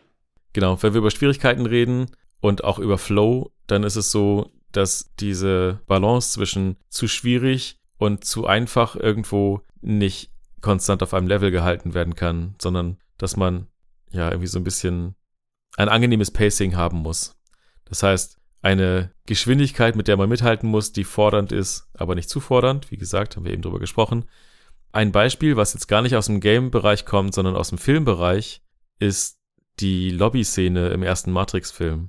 Genau, 0.53 0.83
wenn 0.83 0.95
wir 0.95 0.99
über 0.99 1.11
Schwierigkeiten 1.11 1.67
reden 1.67 2.07
und 2.41 2.65
auch 2.65 2.79
über 2.79 2.99
Flow, 2.99 3.53
dann 3.67 3.83
ist 3.83 3.97
es 3.97 4.11
so, 4.11 4.51
dass 4.73 5.13
diese 5.19 5.81
Balance 5.87 6.33
zwischen 6.33 6.77
zu 6.89 7.09
schwierig 7.09 7.79
und 7.99 8.25
zu 8.25 8.47
einfach 8.47 8.97
irgendwo 8.97 9.63
nicht 9.81 10.31
konstant 10.61 11.03
auf 11.03 11.15
einem 11.15 11.29
Level 11.29 11.51
gehalten 11.51 11.95
werden 11.95 12.15
kann, 12.15 12.55
sondern 12.61 12.99
dass 13.19 13.37
man 13.37 13.67
ja 14.11 14.29
irgendwie 14.31 14.49
so 14.49 14.59
ein 14.59 14.65
bisschen 14.65 15.15
ein 15.77 15.89
angenehmes 15.89 16.31
Pacing 16.31 16.77
haben 16.77 16.99
muss. 16.99 17.37
Das 17.85 18.03
heißt, 18.03 18.39
eine 18.67 19.13
Geschwindigkeit, 19.27 19.95
mit 19.95 20.09
der 20.09 20.17
man 20.17 20.29
mithalten 20.29 20.69
muss, 20.69 20.93
die 20.93 21.05
fordernd 21.05 21.53
ist, 21.53 21.89
aber 21.95 22.17
nicht 22.17 22.29
zu 22.29 22.41
fordernd. 22.41 22.91
Wie 22.91 22.97
gesagt, 22.97 23.37
haben 23.37 23.45
wir 23.45 23.53
eben 23.53 23.63
drüber 23.63 23.79
gesprochen. 23.79 24.25
Ein 24.91 25.13
Beispiel, 25.13 25.57
was 25.57 25.73
jetzt 25.73 25.87
gar 25.87 26.03
nicht 26.03 26.17
aus 26.17 26.27
dem 26.27 26.41
Game-Bereich 26.41 27.05
kommt, 27.05 27.33
sondern 27.33 27.55
aus 27.55 27.69
dem 27.69 27.79
Filmbereich, 27.79 28.63
ist 28.99 29.39
die 29.79 30.11
Lobby-Szene 30.11 30.89
im 30.89 31.05
ersten 31.05 31.31
Matrix-Film. 31.31 32.09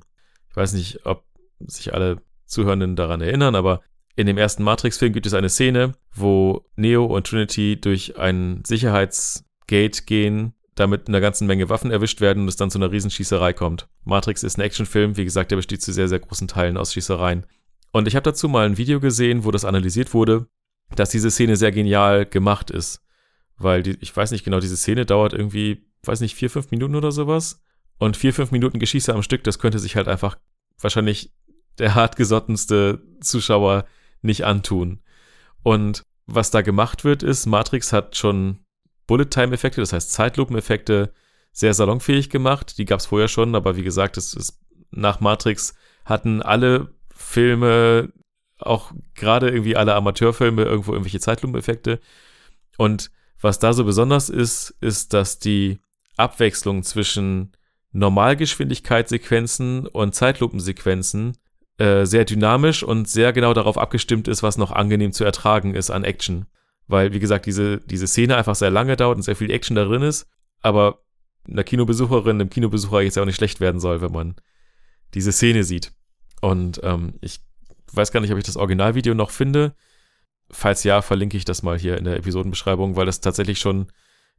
Ich 0.50 0.56
weiß 0.56 0.74
nicht, 0.74 1.06
ob 1.06 1.26
sich 1.60 1.94
alle 1.94 2.24
Zuhörenden 2.46 2.96
daran 2.96 3.22
erinnern, 3.22 3.54
aber 3.54 3.82
in 4.16 4.26
dem 4.26 4.40
ersten 4.40 4.64
Matrix-Film 4.64 5.14
gibt 5.14 5.28
es 5.28 5.36
eine 5.36 5.50
Szene, 5.50 5.94
wo 6.12 6.66
Neo 6.76 7.06
und 7.06 7.28
Trinity 7.28 7.80
durch 7.80 8.18
ein 8.18 8.64
Sicherheitsgate 8.66 10.06
gehen, 10.06 10.54
damit 10.80 11.08
eine 11.08 11.22
ganze 11.22 11.44
Menge 11.46 11.70
Waffen 11.70 11.92
erwischt 11.92 12.22
werden 12.22 12.44
und 12.44 12.50
es 12.50 12.56
dann 12.56 12.72
zu 12.72 12.78
einer 12.78 12.92
Riesenschießerei 12.92 13.54
kommt. 13.54 13.88
Matrix 14.06 14.44
ist 14.44 14.58
ein 14.58 14.62
Actionfilm, 14.62 15.18
wie 15.18 15.26
gesagt, 15.26 15.52
der 15.52 15.58
besteht 15.58 15.82
zu 15.82 15.92
sehr, 15.92 16.08
sehr 16.08 16.20
großen 16.20 16.48
Teilen 16.48 16.78
aus 16.78 16.94
Schießereien. 16.94 17.46
Und 17.92 18.08
ich 18.08 18.16
habe 18.16 18.24
dazu 18.24 18.48
mal 18.48 18.66
ein 18.66 18.78
Video 18.78 19.00
gesehen, 19.00 19.44
wo 19.44 19.52
das 19.52 19.66
analysiert 19.66 20.14
wurde, 20.14 20.48
dass 20.96 21.10
diese 21.10 21.32
Szene 21.32 21.58
sehr 21.58 21.72
genial 21.72 22.26
gemacht 22.26 22.72
ist. 22.72 23.02
Weil 23.58 23.84
die, 23.84 23.98
ich 24.02 24.16
weiß 24.16 24.32
nicht 24.32 24.44
genau, 24.44 24.60
diese 24.60 24.78
Szene 24.78 25.06
dauert 25.06 25.34
irgendwie 25.34 25.88
weiß 26.08 26.22
nicht, 26.22 26.36
vier, 26.36 26.50
fünf 26.50 26.72
Minuten 26.72 26.96
oder 26.96 27.12
sowas. 27.12 27.62
Und 27.98 28.18
vier, 28.18 28.34
fünf 28.34 28.52
Minuten 28.52 28.80
Geschieße 28.80 29.14
am 29.14 29.24
Stück, 29.24 29.44
das 29.44 29.60
könnte 29.60 29.80
sich 29.80 29.96
halt 29.96 30.08
einfach 30.08 30.38
wahrscheinlich 30.80 31.34
der 31.80 31.96
hartgesottenste 31.96 33.02
Zuschauer 33.22 33.86
nicht 34.22 34.46
antun. 34.46 35.02
Und 35.64 36.04
was 36.26 36.52
da 36.52 36.62
gemacht 36.62 37.04
wird, 37.04 37.24
ist, 37.24 37.46
Matrix 37.46 37.94
hat 37.94 38.16
schon 38.16 38.60
Bullet-Time-Effekte, 39.08 39.82
das 39.82 39.94
heißt 39.94 40.12
Zeitlupen-Effekte, 40.12 41.14
sehr 41.52 41.74
salonfähig 41.74 42.30
gemacht. 42.30 42.78
Die 42.78 42.86
gab 42.86 43.00
es 43.00 43.08
vorher 43.08 43.28
schon, 43.28 43.56
aber 43.56 43.76
wie 43.76 43.84
gesagt, 43.84 44.18
es 44.18 44.34
ist 44.34 44.60
nach 44.92 45.20
Matrix 45.20 45.76
hatten 46.06 46.42
alle 46.42 46.94
Filme, 47.10 48.14
auch 48.60 48.92
gerade 49.16 49.50
irgendwie 49.50 49.76
alle 49.76 49.96
Amateurfilme, 49.96 50.64
irgendwo 50.64 50.94
irgendwelche 50.94 51.20
Zeitlupeneffekte. 51.20 52.00
Und 52.78 53.12
was 53.42 53.60
da 53.60 53.74
so 53.74 53.84
besonders 53.84 54.30
ist, 54.30 54.76
ist, 54.82 55.14
dass 55.14 55.40
die 55.40 55.80
Abwechslung 56.16 56.84
zwischen 56.84 57.52
Normalgeschwindigkeitssequenzen 57.92 59.88
und 59.88 60.16
Zeitlupensequenzen 60.16 61.38
äh, 61.78 62.06
sehr 62.06 62.26
dynamisch 62.26 62.84
und 62.84 63.08
sehr 63.08 63.34
genau 63.34 63.54
darauf 63.54 63.78
abgestimmt 63.78 64.28
ist, 64.28 64.44
was 64.44 64.58
noch 64.58 64.72
angenehm 64.72 65.12
zu 65.12 65.24
ertragen 65.24 65.76
ist 65.76 65.92
an 65.92 66.04
Action. 66.04 66.48
Weil, 66.88 67.14
wie 67.14 67.20
gesagt, 67.20 67.46
diese, 67.46 67.80
diese 67.80 68.08
Szene 68.08 68.38
einfach 68.38 68.56
sehr 68.56 68.72
lange 68.72 68.96
dauert 68.96 69.18
und 69.18 69.24
sehr 69.24 69.36
viel 69.36 69.52
Action 69.52 69.76
da 69.76 69.84
drin 69.86 70.02
ist, 70.02 70.28
aber 70.62 71.04
einer 71.48 71.64
Kinobesucherin, 71.64 72.42
einem 72.42 72.50
Kinobesucher 72.50 73.02
jetzt 73.02 73.16
ja 73.16 73.24
auch 73.24 73.28
nicht 73.28 73.36
schlecht 73.36 73.60
werden 73.60 73.80
soll, 73.80 74.02
wenn 74.02 74.12
man 74.12 74.36
diese 75.14 75.32
Szene 75.32 75.64
sieht. 75.64 75.94
Und 76.42 76.80
ähm, 76.84 77.16
ich 77.22 77.42
weiß 77.94 78.12
gar 78.12 78.20
nicht, 78.20 78.32
ob 78.32 78.38
ich 78.38 78.44
das 78.44 78.58
Originalvideo 78.58 79.14
noch 79.14 79.32
finde. 79.32 79.76
Falls 80.50 80.84
ja, 80.84 81.02
verlinke 81.02 81.38
ich 81.38 81.46
das 81.46 81.64
mal 81.64 81.78
hier 81.78 81.98
in 81.98 82.06
der 82.06 82.18
Episodenbeschreibung, 82.18 82.96
weil 82.96 83.06
das 83.06 83.22
tatsächlich 83.22 83.60
schon 83.60 83.88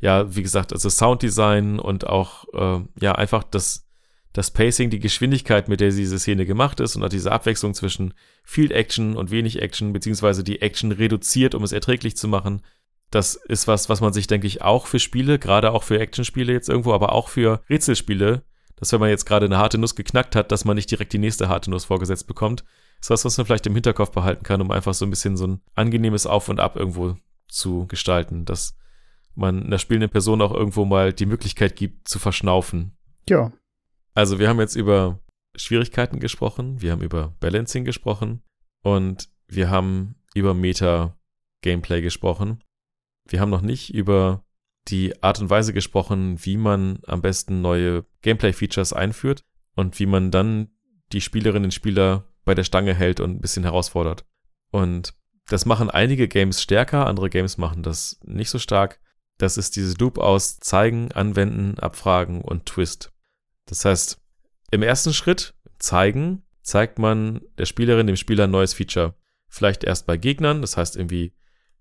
ja, 0.00 0.34
wie 0.34 0.42
gesagt, 0.42 0.72
also 0.72 0.88
Sounddesign 0.88 1.78
und 1.78 2.06
auch, 2.06 2.44
äh, 2.54 2.84
ja, 3.00 3.12
einfach 3.12 3.44
das, 3.44 3.87
das 4.32 4.50
Pacing, 4.50 4.90
die 4.90 5.00
Geschwindigkeit, 5.00 5.68
mit 5.68 5.80
der 5.80 5.90
diese 5.90 6.18
Szene 6.18 6.46
gemacht 6.46 6.80
ist 6.80 6.96
und 6.96 7.04
auch 7.04 7.08
diese 7.08 7.32
Abwechslung 7.32 7.74
zwischen 7.74 8.14
viel 8.44 8.72
Action 8.72 9.16
und 9.16 9.30
wenig 9.30 9.60
Action, 9.62 9.92
beziehungsweise 9.92 10.44
die 10.44 10.60
Action 10.60 10.92
reduziert, 10.92 11.54
um 11.54 11.64
es 11.64 11.72
erträglich 11.72 12.16
zu 12.16 12.28
machen. 12.28 12.62
Das 13.10 13.34
ist 13.34 13.66
was, 13.66 13.88
was 13.88 14.00
man 14.00 14.12
sich, 14.12 14.26
denke 14.26 14.46
ich, 14.46 14.62
auch 14.62 14.86
für 14.86 14.98
Spiele, 14.98 15.38
gerade 15.38 15.72
auch 15.72 15.82
für 15.82 15.98
Actionspiele 15.98 16.52
jetzt 16.52 16.68
irgendwo, 16.68 16.92
aber 16.92 17.12
auch 17.12 17.28
für 17.28 17.62
Rätselspiele, 17.70 18.42
dass 18.76 18.92
wenn 18.92 19.00
man 19.00 19.08
jetzt 19.08 19.24
gerade 19.24 19.46
eine 19.46 19.58
harte 19.58 19.78
Nuss 19.78 19.96
geknackt 19.96 20.36
hat, 20.36 20.52
dass 20.52 20.64
man 20.64 20.76
nicht 20.76 20.90
direkt 20.90 21.12
die 21.14 21.18
nächste 21.18 21.48
harte 21.48 21.70
Nuss 21.70 21.86
vorgesetzt 21.86 22.26
bekommt. 22.26 22.64
Das 23.00 23.06
ist 23.06 23.10
was, 23.10 23.24
was 23.24 23.38
man 23.38 23.46
vielleicht 23.46 23.66
im 23.66 23.74
Hinterkopf 23.74 24.10
behalten 24.10 24.44
kann, 24.44 24.60
um 24.60 24.70
einfach 24.70 24.92
so 24.92 25.06
ein 25.06 25.10
bisschen 25.10 25.36
so 25.36 25.46
ein 25.46 25.60
angenehmes 25.74 26.26
Auf 26.26 26.48
und 26.48 26.60
Ab 26.60 26.76
irgendwo 26.76 27.16
zu 27.48 27.86
gestalten. 27.86 28.44
Das 28.44 28.76
man 29.38 29.64
einer 29.64 29.78
spielenden 29.78 30.10
Person 30.10 30.42
auch 30.42 30.52
irgendwo 30.52 30.84
mal 30.84 31.12
die 31.12 31.26
Möglichkeit 31.26 31.76
gibt, 31.76 32.08
zu 32.08 32.18
verschnaufen. 32.18 32.96
Ja. 33.28 33.52
Also 34.18 34.40
wir 34.40 34.48
haben 34.48 34.58
jetzt 34.58 34.74
über 34.74 35.20
Schwierigkeiten 35.54 36.18
gesprochen, 36.18 36.82
wir 36.82 36.90
haben 36.90 37.02
über 37.02 37.36
Balancing 37.38 37.84
gesprochen 37.84 38.42
und 38.82 39.28
wir 39.46 39.70
haben 39.70 40.16
über 40.34 40.54
Meta-Gameplay 40.54 42.02
gesprochen. 42.02 42.64
Wir 43.28 43.40
haben 43.40 43.50
noch 43.50 43.60
nicht 43.60 43.94
über 43.94 44.44
die 44.88 45.22
Art 45.22 45.40
und 45.40 45.50
Weise 45.50 45.72
gesprochen, 45.72 46.44
wie 46.44 46.56
man 46.56 46.98
am 47.06 47.22
besten 47.22 47.60
neue 47.60 48.06
Gameplay-Features 48.22 48.92
einführt 48.92 49.44
und 49.76 50.00
wie 50.00 50.06
man 50.06 50.32
dann 50.32 50.70
die 51.12 51.20
Spielerinnen 51.20 51.66
und 51.66 51.74
Spieler 51.74 52.24
bei 52.44 52.56
der 52.56 52.64
Stange 52.64 52.94
hält 52.94 53.20
und 53.20 53.36
ein 53.36 53.40
bisschen 53.40 53.62
herausfordert. 53.62 54.26
Und 54.72 55.14
das 55.46 55.64
machen 55.64 55.90
einige 55.90 56.26
Games 56.26 56.60
stärker, 56.60 57.06
andere 57.06 57.30
Games 57.30 57.56
machen 57.56 57.84
das 57.84 58.18
nicht 58.24 58.50
so 58.50 58.58
stark. 58.58 58.98
Das 59.38 59.56
ist 59.56 59.76
dieses 59.76 59.96
Loop 59.98 60.18
aus 60.18 60.58
Zeigen, 60.58 61.12
Anwenden, 61.12 61.78
Abfragen 61.78 62.40
und 62.40 62.66
Twist. 62.66 63.12
Das 63.68 63.84
heißt, 63.84 64.18
im 64.70 64.82
ersten 64.82 65.14
Schritt, 65.14 65.54
Zeigen, 65.78 66.42
zeigt 66.62 66.98
man 66.98 67.40
der 67.56 67.66
Spielerin, 67.66 68.06
dem 68.06 68.16
Spieler 68.16 68.44
ein 68.44 68.50
neues 68.50 68.74
Feature. 68.74 69.14
Vielleicht 69.48 69.84
erst 69.84 70.06
bei 70.06 70.16
Gegnern, 70.16 70.60
das 70.60 70.76
heißt 70.76 70.96
irgendwie, 70.96 71.32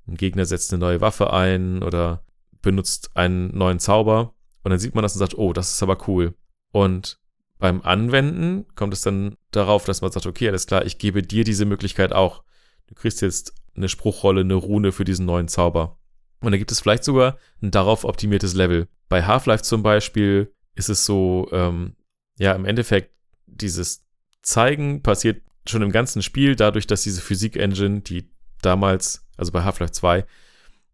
ein 0.08 0.16
Gegner 0.16 0.46
setzt 0.46 0.72
eine 0.72 0.80
neue 0.80 1.02
Waffe 1.02 1.34
ein 1.34 1.84
oder 1.84 2.24
benutzt 2.62 3.12
einen 3.16 3.58
neuen 3.58 3.80
Zauber 3.80 4.36
und 4.64 4.72
dann 4.72 4.80
sieht 4.80 4.96
man 4.96 5.02
das 5.02 5.14
und 5.14 5.20
sagt, 5.20 5.38
oh, 5.38 5.54
das 5.54 5.72
ist 5.72 5.84
aber 5.84 6.08
cool. 6.08 6.36
Und 6.72 7.20
beim 7.60 7.82
Anwenden 7.82 8.66
kommt 8.76 8.94
es 8.94 9.02
dann 9.02 9.36
darauf, 9.52 9.86
dass 9.86 10.02
man 10.02 10.12
sagt, 10.12 10.26
okay, 10.26 10.48
alles 10.48 10.68
klar, 10.68 10.86
ich 10.86 10.98
gebe 10.98 11.24
dir 11.24 11.44
diese 11.44 11.66
Möglichkeit 11.66 12.14
auch. 12.14 12.44
Du 12.88 12.96
kriegst 12.96 13.22
jetzt 13.22 13.54
eine 13.76 13.90
Spruchrolle, 13.90 14.42
eine 14.42 14.56
Rune 14.56 14.92
für 14.92 15.06
diesen 15.06 15.26
neuen 15.26 15.48
Zauber. 15.48 16.00
Und 16.40 16.52
da 16.52 16.58
gibt 16.58 16.72
es 16.72 16.80
vielleicht 16.80 17.04
sogar 17.04 17.38
ein 17.62 17.72
darauf 17.72 18.04
optimiertes 18.04 18.54
Level. 18.54 18.88
Bei 19.10 19.24
Half-Life 19.24 19.64
zum 19.64 19.84
Beispiel 19.84 20.54
ist 20.78 20.89
es 20.89 21.05
so, 21.05 21.49
ähm, 21.51 21.95
ja, 22.38 22.53
im 22.53 22.65
Endeffekt, 22.65 23.11
dieses 23.47 24.05
Zeigen 24.41 25.01
passiert 25.01 25.41
schon 25.65 25.82
im 25.82 25.91
ganzen 25.91 26.21
Spiel, 26.21 26.55
dadurch, 26.55 26.88
dass 26.88 27.01
diese 27.01 27.21
Physik-Engine, 27.21 28.01
die 28.01 28.30
damals, 28.61 29.25
also 29.38 29.51
bei 29.51 29.63
Half-Life 29.63 29.91
2, 29.91 30.25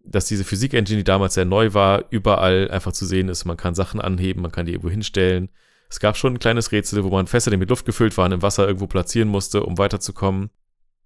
dass 0.05 0.25
diese 0.25 0.43
Physik-Engine, 0.43 0.97
die 0.97 1.03
damals 1.03 1.34
sehr 1.34 1.45
neu 1.45 1.73
war, 1.73 2.05
überall 2.09 2.71
einfach 2.71 2.93
zu 2.93 3.05
sehen 3.05 3.29
ist. 3.29 3.45
Man 3.45 3.57
kann 3.57 3.75
Sachen 3.75 4.01
anheben, 4.01 4.41
man 4.41 4.51
kann 4.51 4.65
die 4.65 4.71
irgendwo 4.71 4.89
hinstellen. 4.89 5.49
Es 5.89 5.99
gab 5.99 6.17
schon 6.17 6.34
ein 6.34 6.39
kleines 6.39 6.71
Rätsel, 6.71 7.03
wo 7.03 7.09
man 7.09 7.27
Fässer, 7.27 7.51
die 7.51 7.57
mit 7.57 7.69
Luft 7.69 7.86
gefüllt 7.86 8.17
waren, 8.17 8.31
im 8.31 8.41
Wasser 8.41 8.65
irgendwo 8.65 8.88
platzieren 8.88 9.29
musste, 9.29 9.63
um 9.63 9.77
weiterzukommen. 9.77 10.49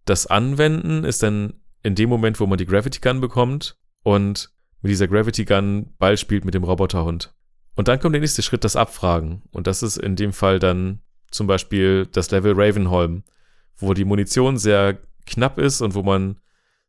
Das 0.06 0.28
Anwenden 0.28 1.04
ist 1.04 1.24
dann 1.24 1.56
in 1.84 1.96
dem 1.96 2.10
Moment, 2.10 2.40
wo 2.40 2.46
man 2.46 2.58
die 2.58 2.66
Gravity 2.66 3.00
Gun 3.00 3.20
bekommt 3.22 3.78
und 4.04 4.52
mit 4.82 4.92
dieser 4.92 5.08
Gravity 5.08 5.46
Gun 5.46 5.94
Ball 5.98 6.18
spielt 6.18 6.46
mit 6.46 6.54
dem 6.54 6.64
Roboterhund. 6.64 7.34
Und 7.78 7.88
dann 7.88 8.00
kommt 8.00 8.16
der 8.16 8.22
nächste 8.22 8.42
Schritt, 8.42 8.64
das 8.64 8.76
Abfragen. 8.76 9.44
Und 9.52 9.68
das 9.68 9.84
ist 9.84 9.98
in 9.98 10.16
dem 10.16 10.34
Fall 10.34 10.58
dann 10.58 11.00
zum 11.30 11.46
Beispiel 11.46 12.08
das 12.08 12.32
Level 12.32 12.54
Ravenholm, 12.56 13.24
wo 13.78 13.94
die 13.94 14.04
Munition 14.04 14.58
sehr 14.58 14.98
knapp 15.28 15.60
ist 15.60 15.82
und 15.82 15.94
wo 15.94 16.02
man 16.02 16.40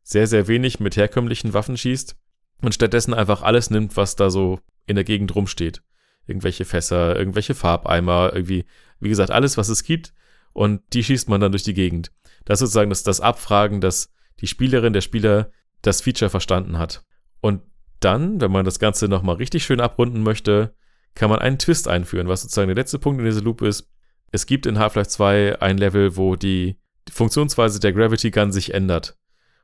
sehr, 0.01 0.25
sehr 0.25 0.47
wenig 0.47 0.79
mit 0.79 0.97
herkömmlichen 0.97 1.53
Waffen 1.53 1.77
schießt. 1.77 2.17
und 2.61 2.73
stattdessen 2.73 3.13
einfach 3.13 3.41
alles 3.43 3.69
nimmt, 3.69 3.95
was 3.95 4.17
da 4.17 4.29
so 4.29 4.59
in 4.85 4.95
der 4.95 5.05
Gegend 5.05 5.33
rumsteht. 5.33 5.81
Irgendwelche 6.25 6.65
Fässer, 6.65 7.15
irgendwelche 7.15 7.53
Farbeimer, 7.53 8.31
irgendwie, 8.33 8.65
wie 8.99 9.07
gesagt, 9.07 9.31
alles, 9.31 9.55
was 9.55 9.69
es 9.69 9.83
gibt 9.83 10.13
und 10.51 10.81
die 10.91 11.03
schießt 11.03 11.29
man 11.29 11.39
dann 11.39 11.51
durch 11.51 11.63
die 11.63 11.73
Gegend. 11.73 12.11
Das 12.43 12.57
ist 12.57 12.71
sozusagen 12.71 12.89
das, 12.89 13.03
das 13.03 13.21
Abfragen, 13.21 13.79
dass 13.79 14.11
die 14.41 14.47
Spielerin, 14.47 14.91
der 14.91 15.01
Spieler 15.01 15.51
das 15.83 16.01
Feature 16.01 16.29
verstanden 16.29 16.79
hat. 16.79 17.05
Und 17.39 17.61
dann, 17.99 18.41
wenn 18.41 18.51
man 18.51 18.65
das 18.65 18.79
Ganze 18.79 19.07
nochmal 19.07 19.35
richtig 19.35 19.63
schön 19.63 19.79
abrunden 19.79 20.23
möchte, 20.23 20.75
kann 21.15 21.29
man 21.29 21.39
einen 21.39 21.59
Twist 21.59 21.87
einführen, 21.87 22.27
was 22.27 22.41
sozusagen 22.41 22.67
der 22.67 22.75
letzte 22.75 22.99
Punkt 22.99 23.19
in 23.19 23.25
dieser 23.25 23.41
Loop 23.41 23.61
ist. 23.61 23.89
Es 24.31 24.45
gibt 24.45 24.65
in 24.65 24.79
Half-Life 24.79 25.09
2 25.09 25.61
ein 25.61 25.77
Level, 25.77 26.15
wo 26.15 26.35
die, 26.35 26.79
Funktionsweise 27.11 27.79
der 27.79 27.93
Gravity 27.93 28.31
Gun 28.31 28.51
sich 28.51 28.73
ändert. 28.73 29.17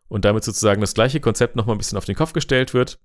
Und 0.08 0.26
damit 0.26 0.44
sozusagen 0.44 0.82
das 0.82 0.94
gleiche 0.94 1.20
Konzept 1.20 1.56
nochmal 1.56 1.76
ein 1.76 1.80
bisschen 1.80 1.98
auf 1.98 2.06
den 2.06 2.16
Kopf 2.16 2.34
gestellt 2.34 2.74
wird. 2.74 3.00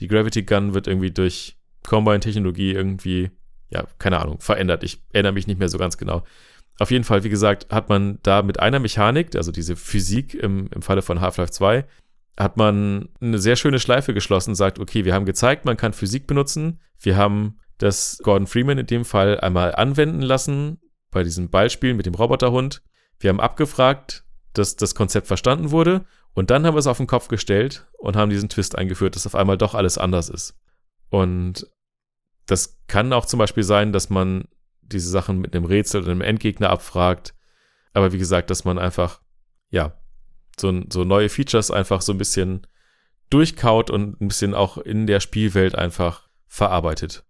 Die 0.00 0.08
Gravity 0.08 0.42
Gun 0.42 0.74
wird 0.74 0.86
irgendwie 0.86 1.10
durch 1.10 1.56
Combine-Technologie 1.84 2.72
irgendwie, 2.72 3.30
ja, 3.68 3.84
keine 3.98 4.20
Ahnung, 4.20 4.40
verändert. 4.40 4.82
Ich 4.84 5.02
erinnere 5.12 5.32
mich 5.32 5.46
nicht 5.46 5.58
mehr 5.58 5.68
so 5.68 5.78
ganz 5.78 5.98
genau. 5.98 6.24
Auf 6.78 6.90
jeden 6.90 7.04
Fall, 7.04 7.24
wie 7.24 7.30
gesagt, 7.30 7.72
hat 7.72 7.88
man 7.88 8.18
da 8.22 8.42
mit 8.42 8.60
einer 8.60 8.78
Mechanik, 8.78 9.34
also 9.34 9.52
diese 9.52 9.76
Physik 9.76 10.34
im, 10.34 10.68
im 10.74 10.82
Falle 10.82 11.02
von 11.02 11.20
Half-Life 11.20 11.52
2, 11.52 11.86
hat 12.38 12.56
man 12.56 13.08
eine 13.20 13.38
sehr 13.38 13.56
schöne 13.56 13.78
Schleife 13.78 14.12
geschlossen, 14.12 14.54
sagt, 14.54 14.78
okay, 14.78 15.04
wir 15.06 15.14
haben 15.14 15.24
gezeigt, 15.24 15.64
man 15.64 15.78
kann 15.78 15.94
Physik 15.94 16.26
benutzen. 16.26 16.80
Wir 17.00 17.16
haben 17.16 17.58
das 17.78 18.18
Gordon 18.22 18.46
Freeman 18.46 18.78
in 18.78 18.86
dem 18.86 19.04
Fall 19.04 19.40
einmal 19.40 19.74
anwenden 19.74 20.22
lassen 20.22 20.80
bei 21.10 21.22
diesem 21.22 21.50
Ballspiel 21.50 21.94
mit 21.94 22.06
dem 22.06 22.14
Roboterhund. 22.14 22.82
Wir 23.18 23.30
haben 23.30 23.40
abgefragt, 23.40 24.24
dass 24.52 24.76
das 24.76 24.94
Konzept 24.94 25.26
verstanden 25.26 25.70
wurde 25.70 26.04
und 26.34 26.50
dann 26.50 26.66
haben 26.66 26.74
wir 26.74 26.80
es 26.80 26.86
auf 26.86 26.98
den 26.98 27.06
Kopf 27.06 27.28
gestellt 27.28 27.86
und 27.98 28.16
haben 28.16 28.30
diesen 28.30 28.48
Twist 28.48 28.76
eingeführt, 28.76 29.16
dass 29.16 29.26
auf 29.26 29.34
einmal 29.34 29.58
doch 29.58 29.74
alles 29.74 29.98
anders 29.98 30.28
ist. 30.28 30.54
Und 31.08 31.66
das 32.46 32.78
kann 32.86 33.12
auch 33.12 33.26
zum 33.26 33.38
Beispiel 33.38 33.62
sein, 33.62 33.92
dass 33.92 34.10
man 34.10 34.48
diese 34.82 35.08
Sachen 35.08 35.38
mit 35.38 35.54
einem 35.54 35.64
Rätsel 35.64 36.02
oder 36.02 36.12
einem 36.12 36.20
Endgegner 36.20 36.70
abfragt. 36.70 37.34
Aber 37.92 38.12
wie 38.12 38.18
gesagt, 38.18 38.50
dass 38.50 38.64
man 38.64 38.78
einfach, 38.78 39.20
ja, 39.70 39.98
so, 40.58 40.82
so 40.92 41.04
neue 41.04 41.28
Features 41.28 41.70
einfach 41.70 42.02
so 42.02 42.12
ein 42.12 42.18
bisschen 42.18 42.66
durchkaut 43.30 43.90
und 43.90 44.20
ein 44.20 44.28
bisschen 44.28 44.54
auch 44.54 44.78
in 44.78 45.06
der 45.06 45.20
Spielwelt 45.20 45.74
einfach 45.74 46.28
verarbeitet. 46.46 47.24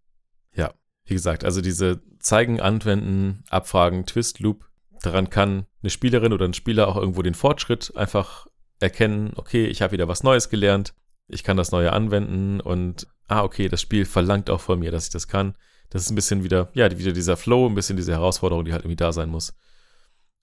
Ja, 0.57 0.75
wie 1.05 1.15
gesagt, 1.15 1.45
also 1.45 1.61
diese 1.61 2.03
Zeigen, 2.19 2.61
Anwenden, 2.61 3.45
Abfragen, 3.49 4.07
Twist, 4.07 4.41
Loop, 4.41 4.69
daran 5.03 5.31
kann 5.31 5.67
eine 5.83 5.91
Spielerin 5.91 6.33
oder 6.33 6.47
ein 6.47 6.55
Spieler 6.55 6.89
auch 6.89 6.97
irgendwo 6.97 7.23
den 7.23 7.35
Fortschritt 7.35 7.97
einfach 7.97 8.47
erkennen, 8.81 9.33
okay, 9.37 9.67
ich 9.67 9.83
habe 9.83 9.93
wieder 9.93 10.09
was 10.09 10.23
Neues 10.23 10.51
gelernt, 10.51 10.95
ich 11.29 11.45
kann 11.45 11.57
das 11.57 11.73
Neue 11.73 11.93
anwenden 11.93 12.61
und, 12.61 13.07
ah, 13.29 13.43
okay, 13.43 13.69
das 13.69 13.81
Spiel 13.81 14.05
verlangt 14.05 14.51
auch 14.51 14.61
von 14.61 14.79
mir, 14.79 14.91
dass 14.91 15.05
ich 15.05 15.11
das 15.11 15.29
kann. 15.29 15.57
Das 15.91 16.03
ist 16.03 16.11
ein 16.11 16.17
bisschen 16.17 16.43
wieder, 16.43 16.71
ja, 16.75 16.99
wieder 16.99 17.13
dieser 17.13 17.37
Flow, 17.37 17.69
ein 17.69 17.75
bisschen 17.75 17.97
diese 17.97 18.13
Herausforderung, 18.13 18.65
die 18.65 18.73
halt 18.73 18.83
irgendwie 18.83 18.97
da 18.97 19.13
sein 19.13 19.29
muss. 19.29 19.55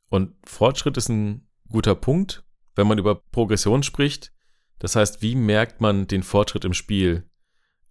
Und 0.09 0.35
Fortschritt 0.45 0.95
ist 0.97 1.09
ein 1.09 1.47
guter 1.69 1.95
Punkt, 1.95 2.43
wenn 2.75 2.87
man 2.87 2.97
über 2.97 3.15
Progression 3.15 3.83
spricht. 3.83 4.31
Das 4.79 4.95
heißt, 4.95 5.21
wie 5.21 5.35
merkt 5.35 5.81
man 5.81 6.07
den 6.07 6.23
Fortschritt 6.23 6.65
im 6.65 6.73
Spiel? 6.73 7.29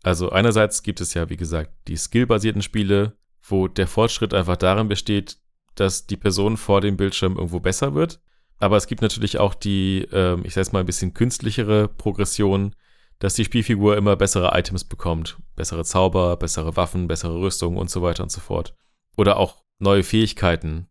Also 0.02 0.30
einerseits 0.30 0.82
gibt 0.82 1.00
es 1.00 1.14
ja, 1.14 1.28
wie 1.30 1.36
gesagt, 1.36 1.72
die 1.88 1.96
skillbasierten 1.96 2.62
Spiele, 2.62 3.16
wo 3.42 3.68
der 3.68 3.86
Fortschritt 3.86 4.34
einfach 4.34 4.56
darin 4.56 4.88
besteht, 4.88 5.38
dass 5.74 6.06
die 6.06 6.16
Person 6.16 6.56
vor 6.56 6.80
dem 6.80 6.96
Bildschirm 6.96 7.36
irgendwo 7.36 7.60
besser 7.60 7.94
wird. 7.94 8.20
Aber 8.58 8.76
es 8.76 8.86
gibt 8.86 9.02
natürlich 9.02 9.38
auch 9.38 9.54
die, 9.54 10.06
äh, 10.12 10.38
ich 10.44 10.54
sage 10.54 10.68
mal, 10.72 10.80
ein 10.80 10.86
bisschen 10.86 11.14
künstlichere 11.14 11.88
Progression, 11.88 12.74
dass 13.18 13.34
die 13.34 13.44
Spielfigur 13.44 13.96
immer 13.96 14.16
bessere 14.16 14.56
Items 14.58 14.84
bekommt. 14.84 15.38
Bessere 15.56 15.84
Zauber, 15.84 16.36
bessere 16.36 16.76
Waffen, 16.76 17.08
bessere 17.08 17.40
Rüstung 17.40 17.76
und 17.76 17.90
so 17.90 18.02
weiter 18.02 18.22
und 18.22 18.30
so 18.30 18.40
fort. 18.40 18.74
Oder 19.16 19.36
auch 19.36 19.62
neue 19.78 20.02
Fähigkeiten, 20.02 20.88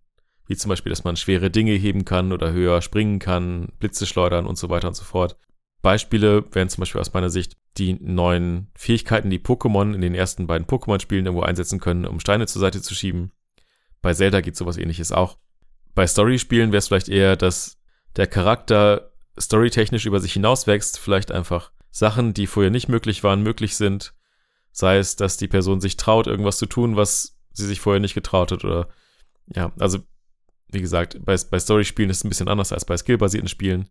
wie 0.48 0.56
zum 0.56 0.70
Beispiel, 0.70 0.90
dass 0.90 1.04
man 1.04 1.16
schwere 1.16 1.50
Dinge 1.50 1.74
heben 1.74 2.06
kann 2.06 2.32
oder 2.32 2.52
höher 2.52 2.82
springen 2.82 3.20
kann, 3.20 3.70
Blitze 3.80 4.06
schleudern 4.06 4.46
und 4.46 4.58
so 4.58 4.70
weiter 4.70 4.88
und 4.88 4.96
so 4.96 5.04
fort. 5.04 5.38
Beispiele 5.82 6.46
wären 6.52 6.70
zum 6.70 6.82
Beispiel 6.82 7.02
aus 7.02 7.14
meiner 7.14 7.30
Sicht 7.30 7.58
die 7.78 7.94
neuen 7.94 8.68
Fähigkeiten, 8.76 9.30
die 9.30 9.40
Pokémon 9.40 9.94
in 9.94 10.02
den 10.02 10.14
ersten 10.14 10.48
beiden 10.48 10.68
Pokémon-Spielen 10.68 11.26
irgendwo 11.26 11.44
einsetzen 11.44 11.80
können, 11.80 12.06
um 12.06 12.20
Steine 12.20 12.48
zur 12.48 12.60
Seite 12.60 12.82
zu 12.82 12.94
schieben. 12.94 13.32
Bei 14.02 14.14
Zelda 14.14 14.42
geht 14.42 14.56
sowas 14.56 14.78
ähnliches 14.78 15.12
auch. 15.12 15.38
Bei 15.96 16.06
Story-Spielen 16.06 16.72
wäre 16.72 16.80
es 16.80 16.88
vielleicht 16.88 17.10
eher, 17.10 17.36
dass 17.36 17.80
der 18.16 18.28
Charakter 18.28 19.12
storytechnisch 19.40 20.06
über 20.06 20.20
sich 20.20 20.34
hinauswächst, 20.34 21.00
vielleicht 21.00 21.32
einfach 21.32 21.72
Sachen, 21.90 22.34
die 22.34 22.48
vorher 22.48 22.72
nicht 22.72 22.90
möglich 22.90 23.24
waren, 23.24 23.42
möglich 23.42 23.76
sind. 23.76 24.14
Sei 24.72 24.98
es, 24.98 25.16
dass 25.16 25.38
die 25.38 25.48
Person 25.48 25.82
sich 25.82 25.98
traut, 25.98 26.28
irgendwas 26.28 26.58
zu 26.58 26.66
tun, 26.66 26.96
was 26.96 27.38
sie 27.52 27.68
sich 27.68 27.82
vorher 27.82 28.00
nicht 28.00 28.14
getraut 28.14 28.52
hat 28.52 28.64
oder 28.64 28.88
ja, 29.54 29.72
also 29.80 30.00
wie 30.70 30.82
gesagt, 30.82 31.18
bei, 31.26 31.36
bei 31.50 31.60
Story-Spielen 31.60 32.10
ist 32.10 32.18
es 32.18 32.24
ein 32.24 32.30
bisschen 32.30 32.48
anders 32.48 32.72
als 32.72 32.86
bei 32.86 32.96
skillbasierten 32.96 33.50
Spielen. 33.50 33.90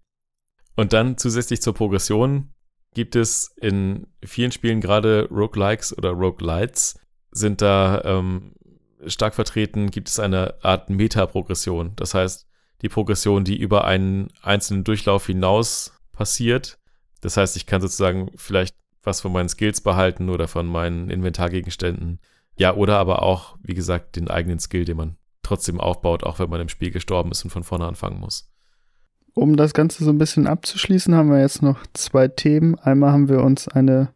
Und 0.81 0.95
dann 0.95 1.19
zusätzlich 1.19 1.61
zur 1.61 1.75
Progression 1.75 2.55
gibt 2.95 3.15
es 3.15 3.55
in 3.61 4.07
vielen 4.25 4.51
Spielen, 4.51 4.81
gerade 4.81 5.29
Roguelikes 5.31 5.95
oder 5.95 6.13
Roguelites, 6.13 6.99
sind 7.33 7.61
da 7.61 8.01
ähm, 8.03 8.55
stark 9.05 9.35
vertreten, 9.35 9.91
gibt 9.91 10.09
es 10.09 10.19
eine 10.19 10.55
Art 10.65 10.89
Meta-Progression. 10.89 11.93
Das 11.97 12.15
heißt, 12.15 12.47
die 12.81 12.89
Progression, 12.89 13.45
die 13.45 13.59
über 13.59 13.85
einen 13.85 14.29
einzelnen 14.41 14.83
Durchlauf 14.83 15.27
hinaus 15.27 16.01
passiert. 16.13 16.79
Das 17.21 17.37
heißt, 17.37 17.59
ich 17.59 17.67
kann 17.67 17.83
sozusagen 17.83 18.31
vielleicht 18.37 18.75
was 19.03 19.21
von 19.21 19.33
meinen 19.33 19.51
Skills 19.51 19.83
behalten 19.83 20.31
oder 20.31 20.49
von 20.49 20.67
meinen 20.67 21.11
Inventargegenständen. 21.11 22.21
Ja, 22.57 22.75
oder 22.75 22.97
aber 22.97 23.21
auch, 23.21 23.59
wie 23.63 23.75
gesagt, 23.75 24.17
den 24.17 24.29
eigenen 24.29 24.61
Skill, 24.61 24.87
den 24.87 24.97
man 24.97 25.19
trotzdem 25.43 25.79
aufbaut, 25.79 26.25
auch 26.25 26.39
wenn 26.39 26.49
man 26.49 26.63
im 26.63 26.71
Spiel 26.71 26.91
gestorben 26.91 27.33
ist 27.33 27.45
und 27.45 27.51
von 27.51 27.65
vorne 27.65 27.85
anfangen 27.85 28.19
muss. 28.19 28.51
Um 29.35 29.57
das 29.57 29.75
Ganze 29.75 30.05
so 30.05 30.11
ein 30.11 30.19
bisschen 30.19 30.47
abzuschließen, 30.47 31.15
haben 31.15 31.31
wir 31.31 31.41
jetzt 31.41 31.63
noch 31.63 31.85
zwei 31.95 32.29
Themen. 32.29 32.75
Einmal 32.77 33.13
haben 33.13 33.29
wir 33.29 33.43
uns 33.43 33.69
eine 33.69 34.09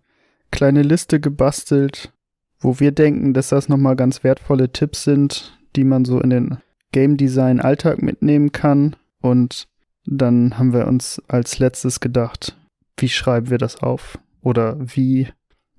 kleine 0.50 0.82
Liste 0.82 1.20
gebastelt, 1.20 2.12
wo 2.60 2.80
wir 2.80 2.92
denken, 2.92 3.34
dass 3.34 3.48
das 3.48 3.68
nochmal 3.68 3.96
ganz 3.96 4.24
wertvolle 4.24 4.70
Tipps 4.72 5.04
sind, 5.04 5.58
die 5.76 5.84
man 5.84 6.04
so 6.04 6.20
in 6.20 6.30
den 6.30 6.58
Game 6.92 7.16
Design 7.16 7.60
Alltag 7.60 8.02
mitnehmen 8.02 8.52
kann. 8.52 8.96
Und 9.20 9.68
dann 10.06 10.58
haben 10.58 10.72
wir 10.72 10.86
uns 10.86 11.22
als 11.28 11.58
letztes 11.58 12.00
gedacht, 12.00 12.56
wie 12.98 13.08
schreiben 13.08 13.50
wir 13.50 13.58
das 13.58 13.82
auf? 13.82 14.18
Oder 14.42 14.76
wie, 14.78 15.28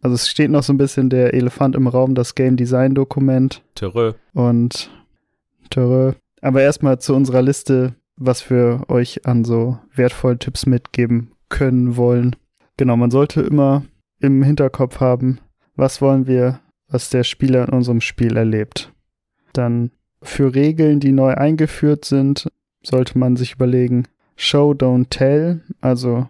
also 0.02 0.16
es 0.16 0.30
steht 0.30 0.52
noch 0.52 0.64
so 0.64 0.74
ein 0.74 0.78
bisschen 0.78 1.10
der 1.10 1.34
Elefant 1.34 1.76
im 1.76 1.88
Raum, 1.88 2.16
das 2.16 2.36
Game 2.36 2.58
Design 2.58 2.96
Dokument. 2.96 3.64
Törö. 3.76 4.14
Und 4.34 4.90
Törö. 5.70 6.14
Aber 6.42 6.62
erstmal 6.62 7.00
zu 7.00 7.16
unserer 7.16 7.42
Liste, 7.42 7.96
was 8.18 8.50
wir 8.50 8.86
euch 8.88 9.26
an 9.26 9.44
so 9.44 9.80
wertvollen 9.94 10.40
Tipps 10.40 10.66
mitgeben 10.66 11.32
können 11.50 11.98
wollen. 11.98 12.36
Genau, 12.78 12.98
man 12.98 13.12
sollte 13.12 13.42
immer 13.42 13.84
im 14.20 14.44
Hinterkopf 14.44 15.00
haben, 15.00 15.40
was 15.76 16.02
wollen 16.02 16.28
wir, 16.28 16.60
was 16.88 17.10
der 17.10 17.24
Spieler 17.24 17.68
in 17.68 17.74
unserem 17.74 18.02
Spiel 18.02 18.38
erlebt. 18.38 18.94
Dann 19.54 19.92
für 20.22 20.56
Regeln, 20.56 21.00
die 21.00 21.12
neu 21.12 21.34
eingeführt 21.34 22.06
sind, 22.06 22.50
sollte 22.84 23.18
man 23.18 23.36
sich 23.36 23.54
überlegen, 23.54 24.08
Show, 24.36 24.72
don't 24.72 25.10
tell, 25.10 25.62
also 25.82 26.28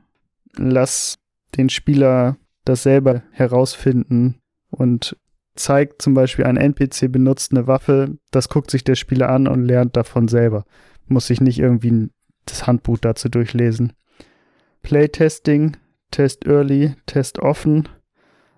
lass 0.58 1.18
den 1.58 1.70
Spieler 1.70 2.38
das 2.66 2.84
selber 2.84 3.24
herausfinden 3.32 4.36
und 4.70 5.18
zeigt 5.56 6.02
zum 6.02 6.14
Beispiel 6.14 6.46
ein 6.46 6.58
NPC 6.58 7.12
benutzt 7.12 7.52
eine 7.52 7.68
Waffe, 7.68 8.18
das 8.32 8.50
guckt 8.50 8.70
sich 8.70 8.84
der 8.84 8.96
Spieler 8.96 9.30
an 9.30 9.48
und 9.48 9.66
lernt 9.66 9.96
davon 9.96 10.28
selber 10.28 10.66
muss 11.08 11.30
ich 11.30 11.42
nicht 11.42 11.60
irgendwie 11.60 12.10
das 12.46 12.68
Handbuch 12.68 12.98
dazu 12.98 13.30
durchlesen. 13.30 13.94
Playtesting, 14.82 15.78
Test 16.12 16.46
Early, 16.46 16.96
Test 17.06 17.40
Offen, 17.40 17.90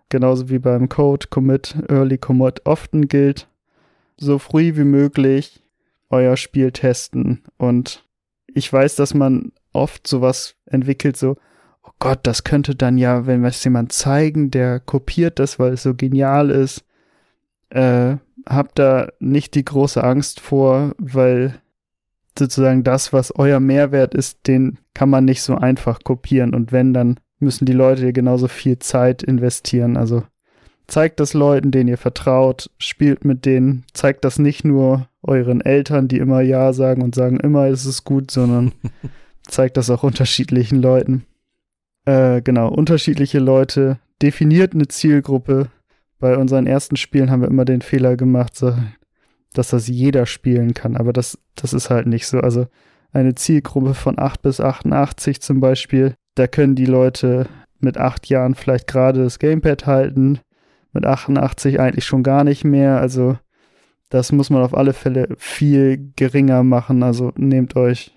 genauso 0.09 0.49
wie 0.49 0.59
beim 0.59 0.89
Code, 0.89 1.27
Commit 1.29 1.75
Early, 1.89 2.17
Commit 2.17 2.65
Often 2.65 3.07
gilt. 3.07 3.47
So 4.17 4.39
früh 4.39 4.75
wie 4.75 4.83
möglich 4.83 5.63
euer 6.09 6.37
Spiel 6.37 6.71
testen. 6.71 7.43
Und 7.57 8.05
ich 8.47 8.71
weiß, 8.71 8.95
dass 8.95 9.13
man 9.13 9.51
oft 9.73 10.07
sowas 10.07 10.55
entwickelt, 10.65 11.17
so, 11.17 11.37
oh 11.83 11.91
Gott, 11.99 12.19
das 12.23 12.43
könnte 12.43 12.75
dann 12.75 12.97
ja, 12.97 13.25
wenn 13.25 13.41
wir 13.41 13.49
es 13.49 13.63
jemand 13.63 13.91
zeigen, 13.91 14.51
der 14.51 14.79
kopiert 14.79 15.39
das, 15.39 15.59
weil 15.59 15.73
es 15.73 15.83
so 15.83 15.93
genial 15.93 16.49
ist. 16.49 16.83
Äh, 17.69 18.17
habt 18.47 18.79
da 18.79 19.09
nicht 19.19 19.55
die 19.55 19.65
große 19.65 20.03
Angst 20.03 20.39
vor, 20.39 20.93
weil 20.97 21.61
sozusagen 22.39 22.83
das, 22.83 23.13
was 23.13 23.35
euer 23.35 23.59
Mehrwert 23.59 24.13
ist, 24.13 24.47
den 24.47 24.77
kann 24.93 25.09
man 25.09 25.25
nicht 25.25 25.41
so 25.41 25.55
einfach 25.55 25.99
kopieren. 26.03 26.53
Und 26.53 26.71
wenn, 26.71 26.93
dann 26.93 27.19
müssen 27.39 27.65
die 27.65 27.73
Leute 27.73 28.13
genauso 28.13 28.47
viel 28.47 28.79
Zeit 28.79 29.23
investieren. 29.23 29.97
Also 29.97 30.23
zeigt 30.87 31.19
das 31.19 31.33
Leuten, 31.33 31.71
denen 31.71 31.89
ihr 31.89 31.97
vertraut, 31.97 32.69
spielt 32.77 33.25
mit 33.25 33.45
denen, 33.45 33.83
zeigt 33.93 34.25
das 34.25 34.39
nicht 34.39 34.63
nur 34.63 35.07
euren 35.21 35.61
Eltern, 35.61 36.07
die 36.07 36.17
immer 36.17 36.41
Ja 36.41 36.73
sagen 36.73 37.01
und 37.01 37.15
sagen, 37.15 37.39
immer 37.39 37.67
ist 37.67 37.85
es 37.85 38.03
gut, 38.03 38.31
sondern 38.31 38.71
zeigt 39.47 39.77
das 39.77 39.89
auch 39.89 40.03
unterschiedlichen 40.03 40.81
Leuten. 40.81 41.25
Äh, 42.05 42.41
genau, 42.41 42.69
unterschiedliche 42.69 43.39
Leute, 43.39 43.99
definiert 44.21 44.73
eine 44.73 44.87
Zielgruppe. 44.87 45.67
Bei 46.19 46.37
unseren 46.37 46.65
ersten 46.65 46.95
Spielen 46.95 47.29
haben 47.29 47.41
wir 47.41 47.49
immer 47.49 47.65
den 47.65 47.81
Fehler 47.81 48.15
gemacht, 48.15 48.55
so, 48.55 48.73
dass 49.57 49.69
das 49.69 49.87
jeder 49.87 50.25
spielen 50.25 50.73
kann, 50.73 50.95
aber 50.95 51.13
das, 51.13 51.37
das 51.55 51.73
ist 51.73 51.89
halt 51.89 52.07
nicht 52.07 52.27
so. 52.27 52.39
Also 52.39 52.67
eine 53.11 53.35
Zielgruppe 53.35 53.93
von 53.93 54.19
8 54.19 54.41
bis 54.41 54.61
88 54.61 55.41
zum 55.41 55.59
Beispiel, 55.59 56.15
da 56.35 56.47
können 56.47 56.75
die 56.75 56.85
Leute 56.85 57.47
mit 57.79 57.97
8 57.97 58.27
Jahren 58.27 58.55
vielleicht 58.55 58.87
gerade 58.87 59.23
das 59.23 59.39
Gamepad 59.39 59.85
halten, 59.85 60.39
mit 60.93 61.05
88 61.05 61.79
eigentlich 61.79 62.05
schon 62.05 62.23
gar 62.23 62.43
nicht 62.43 62.63
mehr. 62.63 62.99
Also 62.99 63.37
das 64.09 64.31
muss 64.31 64.49
man 64.49 64.63
auf 64.63 64.75
alle 64.75 64.93
Fälle 64.93 65.35
viel 65.37 66.11
geringer 66.15 66.63
machen. 66.63 67.03
Also 67.03 67.31
nehmt 67.35 67.75
euch 67.75 68.15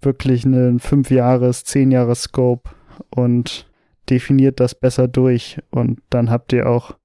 wirklich 0.00 0.44
einen 0.44 0.80
5 0.80 1.10
Jahres, 1.10 1.64
10 1.64 1.90
Jahres 1.90 2.22
Scope 2.22 2.70
und 3.10 3.70
definiert 4.10 4.60
das 4.60 4.74
besser 4.74 5.08
durch 5.08 5.60
und 5.70 6.00
dann 6.10 6.30
habt 6.30 6.52
ihr 6.52 6.68
auch 6.68 6.96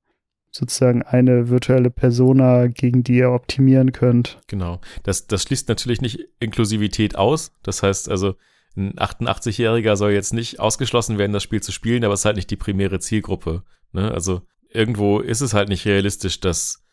sozusagen 0.57 1.03
eine 1.03 1.49
virtuelle 1.49 1.89
Persona, 1.89 2.67
gegen 2.67 3.03
die 3.03 3.17
ihr 3.17 3.31
optimieren 3.31 3.91
könnt. 3.91 4.39
Genau. 4.47 4.81
Das, 5.03 5.27
das 5.27 5.43
schließt 5.43 5.69
natürlich 5.69 6.01
nicht 6.01 6.19
Inklusivität 6.39 7.15
aus. 7.15 7.51
Das 7.63 7.83
heißt 7.83 8.09
also, 8.09 8.35
ein 8.75 8.93
88-Jähriger 8.93 9.95
soll 9.95 10.11
jetzt 10.11 10.33
nicht 10.33 10.59
ausgeschlossen 10.59 11.17
werden, 11.17 11.33
das 11.33 11.43
Spiel 11.43 11.61
zu 11.61 11.71
spielen, 11.71 12.03
aber 12.03 12.13
es 12.13 12.21
ist 12.21 12.25
halt 12.25 12.35
nicht 12.35 12.51
die 12.51 12.55
primäre 12.55 12.99
Zielgruppe. 12.99 13.63
Ne? 13.91 14.11
Also 14.11 14.41
irgendwo 14.69 15.19
ist 15.19 15.41
es 15.41 15.53
halt 15.53 15.69
nicht 15.69 15.85
realistisch, 15.85 16.39
dass 16.39 16.83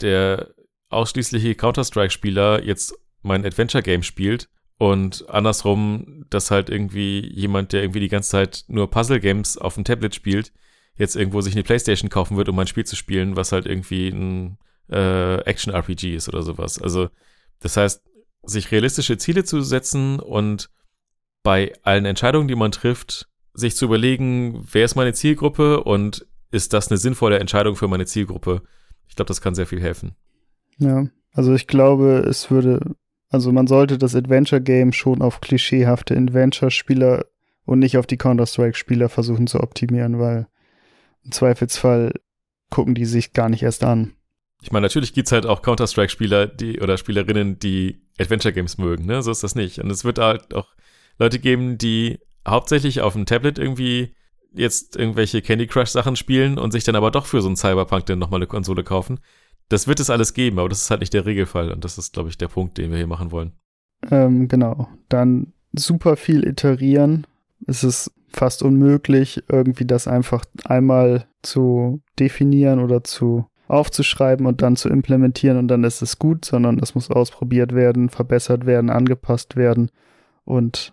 der 0.00 0.50
ausschließliche 0.88 1.54
Counter-Strike-Spieler 1.54 2.64
jetzt 2.64 2.94
mein 3.22 3.44
Adventure-Game 3.44 4.02
spielt 4.02 4.48
und 4.78 5.28
andersrum, 5.28 6.24
dass 6.30 6.50
halt 6.50 6.70
irgendwie 6.70 7.20
jemand, 7.34 7.72
der 7.72 7.82
irgendwie 7.82 8.00
die 8.00 8.08
ganze 8.08 8.30
Zeit 8.30 8.64
nur 8.68 8.90
Puzzle-Games 8.90 9.58
auf 9.58 9.74
dem 9.74 9.84
Tablet 9.84 10.14
spielt, 10.14 10.52
jetzt 11.00 11.16
irgendwo 11.16 11.40
sich 11.40 11.54
eine 11.54 11.64
Playstation 11.64 12.10
kaufen 12.10 12.36
wird, 12.36 12.48
um 12.48 12.58
ein 12.58 12.66
Spiel 12.66 12.84
zu 12.84 12.96
spielen, 12.96 13.36
was 13.36 13.52
halt 13.52 13.66
irgendwie 13.66 14.08
ein 14.08 14.58
äh, 14.88 15.40
Action-RPG 15.42 16.14
ist 16.14 16.28
oder 16.28 16.42
sowas. 16.42 16.80
Also, 16.80 17.08
das 17.60 17.76
heißt, 17.76 18.02
sich 18.42 18.70
realistische 18.70 19.18
Ziele 19.18 19.44
zu 19.44 19.60
setzen 19.60 20.20
und 20.20 20.70
bei 21.42 21.72
allen 21.82 22.04
Entscheidungen, 22.04 22.48
die 22.48 22.54
man 22.54 22.72
trifft, 22.72 23.28
sich 23.54 23.76
zu 23.76 23.86
überlegen, 23.86 24.66
wer 24.70 24.84
ist 24.84 24.94
meine 24.94 25.12
Zielgruppe 25.12 25.82
und 25.82 26.26
ist 26.50 26.72
das 26.72 26.88
eine 26.88 26.98
sinnvolle 26.98 27.38
Entscheidung 27.38 27.76
für 27.76 27.88
meine 27.88 28.06
Zielgruppe? 28.06 28.62
Ich 29.08 29.16
glaube, 29.16 29.28
das 29.28 29.40
kann 29.40 29.54
sehr 29.54 29.66
viel 29.66 29.80
helfen. 29.80 30.14
Ja, 30.78 31.06
also 31.32 31.54
ich 31.54 31.66
glaube, 31.66 32.24
es 32.28 32.50
würde 32.50 32.94
also 33.30 33.52
man 33.52 33.68
sollte 33.68 33.96
das 33.96 34.16
Adventure-Game 34.16 34.92
schon 34.92 35.22
auf 35.22 35.40
klischeehafte 35.40 36.16
Adventure-Spieler 36.16 37.24
und 37.64 37.78
nicht 37.78 37.96
auf 37.96 38.06
die 38.06 38.16
Counter-Strike-Spieler 38.16 39.08
versuchen 39.08 39.46
zu 39.46 39.60
optimieren, 39.60 40.18
weil 40.18 40.48
im 41.24 41.32
Zweifelsfall 41.32 42.12
gucken 42.70 42.94
die 42.94 43.04
sich 43.04 43.32
gar 43.32 43.48
nicht 43.48 43.62
erst 43.62 43.84
an. 43.84 44.14
Ich 44.62 44.72
meine, 44.72 44.84
natürlich 44.84 45.14
gibt's 45.14 45.32
halt 45.32 45.46
auch 45.46 45.62
Counter-Strike-Spieler, 45.62 46.46
die 46.46 46.80
oder 46.80 46.98
Spielerinnen, 46.98 47.58
die 47.58 48.02
Adventure-Games 48.18 48.78
mögen, 48.78 49.06
ne? 49.06 49.22
So 49.22 49.30
ist 49.30 49.42
das 49.42 49.54
nicht. 49.54 49.78
Und 49.78 49.90
es 49.90 50.04
wird 50.04 50.18
halt 50.18 50.54
auch 50.54 50.68
Leute 51.18 51.38
geben, 51.38 51.78
die 51.78 52.18
hauptsächlich 52.46 53.00
auf 53.00 53.14
dem 53.14 53.26
Tablet 53.26 53.58
irgendwie 53.58 54.14
jetzt 54.52 54.96
irgendwelche 54.96 55.42
Candy 55.42 55.66
Crush-Sachen 55.66 56.16
spielen 56.16 56.58
und 56.58 56.72
sich 56.72 56.84
dann 56.84 56.96
aber 56.96 57.10
doch 57.10 57.26
für 57.26 57.40
so 57.40 57.48
einen 57.48 57.56
Cyberpunk 57.56 58.06
dann 58.06 58.18
nochmal 58.18 58.38
eine 58.38 58.46
Konsole 58.46 58.84
kaufen 58.84 59.20
das 59.70 59.86
wird 59.86 60.00
es 60.00 60.10
alles 60.10 60.34
geben, 60.34 60.58
aber 60.58 60.68
das 60.68 60.82
ist 60.82 60.90
halt 60.90 61.00
nicht 61.00 61.14
der 61.14 61.24
Regelfall. 61.24 61.72
Und 61.72 61.84
das 61.84 61.96
ist, 61.96 62.12
glaube 62.12 62.28
ich, 62.28 62.36
der 62.36 62.48
Punkt, 62.48 62.76
den 62.76 62.90
wir 62.90 62.98
hier 62.98 63.06
machen 63.06 63.30
wollen. 63.30 63.52
Ähm, 64.10 64.48
genau. 64.48 64.88
Dann 65.08 65.52
super 65.72 66.16
viel 66.16 66.46
iterieren. 66.46 67.26
Es 67.66 67.84
ist 67.84 68.10
fast 68.30 68.62
unmöglich, 68.62 69.42
irgendwie 69.48 69.84
das 69.84 70.08
einfach 70.08 70.44
einmal 70.64 71.26
zu 71.42 72.00
definieren 72.18 72.80
oder 72.80 73.04
zu 73.04 73.46
aufzuschreiben 73.68 74.46
und 74.46 74.62
dann 74.62 74.76
zu 74.76 74.88
implementieren 74.88 75.56
und 75.56 75.68
dann 75.68 75.84
ist 75.84 76.02
es 76.02 76.18
gut, 76.18 76.44
sondern 76.44 76.78
es 76.80 76.94
muss 76.94 77.10
ausprobiert 77.10 77.74
werden, 77.74 78.08
verbessert 78.08 78.66
werden, 78.66 78.90
angepasst 78.90 79.56
werden 79.56 79.90
und 80.44 80.92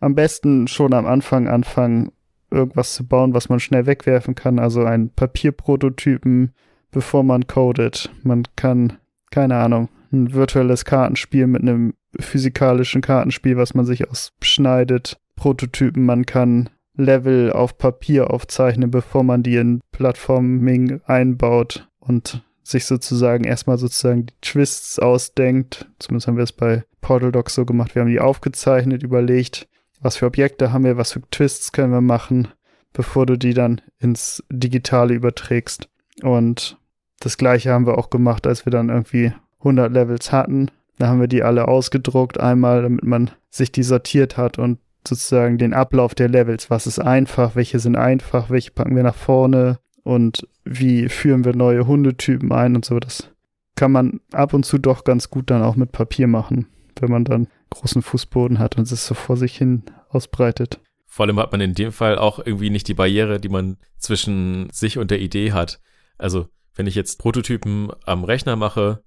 am 0.00 0.14
besten 0.14 0.66
schon 0.66 0.94
am 0.94 1.06
Anfang 1.06 1.48
anfangen, 1.48 2.12
irgendwas 2.50 2.94
zu 2.94 3.06
bauen, 3.06 3.34
was 3.34 3.48
man 3.48 3.60
schnell 3.60 3.86
wegwerfen 3.86 4.34
kann, 4.34 4.58
also 4.58 4.84
einen 4.84 5.10
Papierprototypen 5.10 6.52
bevor 6.94 7.24
man 7.24 7.46
codet. 7.46 8.10
Man 8.22 8.44
kann, 8.56 8.94
keine 9.30 9.56
Ahnung, 9.56 9.88
ein 10.12 10.32
virtuelles 10.32 10.84
Kartenspiel 10.84 11.46
mit 11.46 11.62
einem 11.62 11.94
physikalischen 12.18 13.02
Kartenspiel, 13.02 13.56
was 13.56 13.74
man 13.74 13.84
sich 13.84 14.08
ausschneidet, 14.08 15.18
Prototypen, 15.36 16.04
man 16.04 16.26
kann 16.26 16.70
Level 16.96 17.52
auf 17.52 17.76
Papier 17.76 18.30
aufzeichnen, 18.30 18.90
bevor 18.90 19.24
man 19.24 19.42
die 19.42 19.56
in 19.56 19.80
Plattforming 19.92 21.00
einbaut 21.06 21.88
und 21.98 22.42
sich 22.62 22.86
sozusagen 22.86 23.44
erstmal 23.44 23.78
sozusagen 23.78 24.26
die 24.26 24.34
Twists 24.40 24.98
ausdenkt. 24.98 25.88
Zumindest 25.98 26.28
haben 26.28 26.36
wir 26.36 26.44
es 26.44 26.52
bei 26.52 26.84
Portal 27.00 27.32
Docs 27.32 27.54
so 27.54 27.66
gemacht. 27.66 27.94
Wir 27.94 28.02
haben 28.02 28.10
die 28.10 28.20
aufgezeichnet, 28.20 29.02
überlegt, 29.02 29.68
was 30.00 30.16
für 30.16 30.26
Objekte 30.26 30.72
haben 30.72 30.84
wir, 30.84 30.96
was 30.96 31.12
für 31.12 31.22
Twists 31.30 31.72
können 31.72 31.92
wir 31.92 32.00
machen, 32.00 32.48
bevor 32.92 33.26
du 33.26 33.36
die 33.36 33.54
dann 33.54 33.80
ins 33.98 34.42
Digitale 34.50 35.14
überträgst. 35.14 35.88
Und 36.22 36.78
das 37.20 37.36
gleiche 37.36 37.72
haben 37.72 37.86
wir 37.86 37.98
auch 37.98 38.10
gemacht, 38.10 38.46
als 38.46 38.64
wir 38.66 38.70
dann 38.70 38.88
irgendwie 38.88 39.32
100 39.58 39.92
Levels 39.92 40.32
hatten. 40.32 40.70
Da 40.98 41.08
haben 41.08 41.20
wir 41.20 41.28
die 41.28 41.42
alle 41.42 41.68
ausgedruckt 41.68 42.38
einmal, 42.38 42.82
damit 42.82 43.04
man 43.04 43.30
sich 43.50 43.72
die 43.72 43.82
sortiert 43.82 44.36
hat 44.36 44.58
und 44.58 44.78
sozusagen 45.06 45.58
den 45.58 45.74
Ablauf 45.74 46.14
der 46.14 46.28
Levels. 46.28 46.70
Was 46.70 46.86
ist 46.86 46.98
einfach, 46.98 47.56
welche 47.56 47.78
sind 47.78 47.96
einfach, 47.96 48.50
welche 48.50 48.70
packen 48.70 48.96
wir 48.96 49.02
nach 49.02 49.14
vorne 49.14 49.78
und 50.02 50.46
wie 50.64 51.08
führen 51.08 51.44
wir 51.44 51.54
neue 51.54 51.86
Hundetypen 51.86 52.52
ein 52.52 52.76
und 52.76 52.84
so. 52.84 52.98
Das 52.98 53.30
kann 53.76 53.92
man 53.92 54.20
ab 54.32 54.54
und 54.54 54.64
zu 54.64 54.78
doch 54.78 55.04
ganz 55.04 55.30
gut 55.30 55.50
dann 55.50 55.62
auch 55.62 55.76
mit 55.76 55.92
Papier 55.92 56.26
machen, 56.26 56.68
wenn 57.00 57.10
man 57.10 57.24
dann 57.24 57.48
großen 57.70 58.02
Fußboden 58.02 58.58
hat 58.58 58.78
und 58.78 58.90
es 58.90 59.06
so 59.06 59.14
vor 59.14 59.36
sich 59.36 59.56
hin 59.56 59.82
ausbreitet. 60.08 60.80
Vor 61.06 61.26
allem 61.26 61.38
hat 61.38 61.52
man 61.52 61.60
in 61.60 61.74
dem 61.74 61.92
Fall 61.92 62.18
auch 62.18 62.40
irgendwie 62.44 62.70
nicht 62.70 62.88
die 62.88 62.94
Barriere, 62.94 63.38
die 63.38 63.48
man 63.48 63.76
zwischen 63.98 64.68
sich 64.70 64.98
und 64.98 65.10
der 65.10 65.20
Idee 65.20 65.52
hat. 65.52 65.80
Also 66.18 66.48
wenn 66.74 66.86
ich 66.86 66.94
jetzt 66.94 67.18
Prototypen 67.18 67.90
am 68.04 68.24
Rechner 68.24 68.56
mache, 68.56 69.03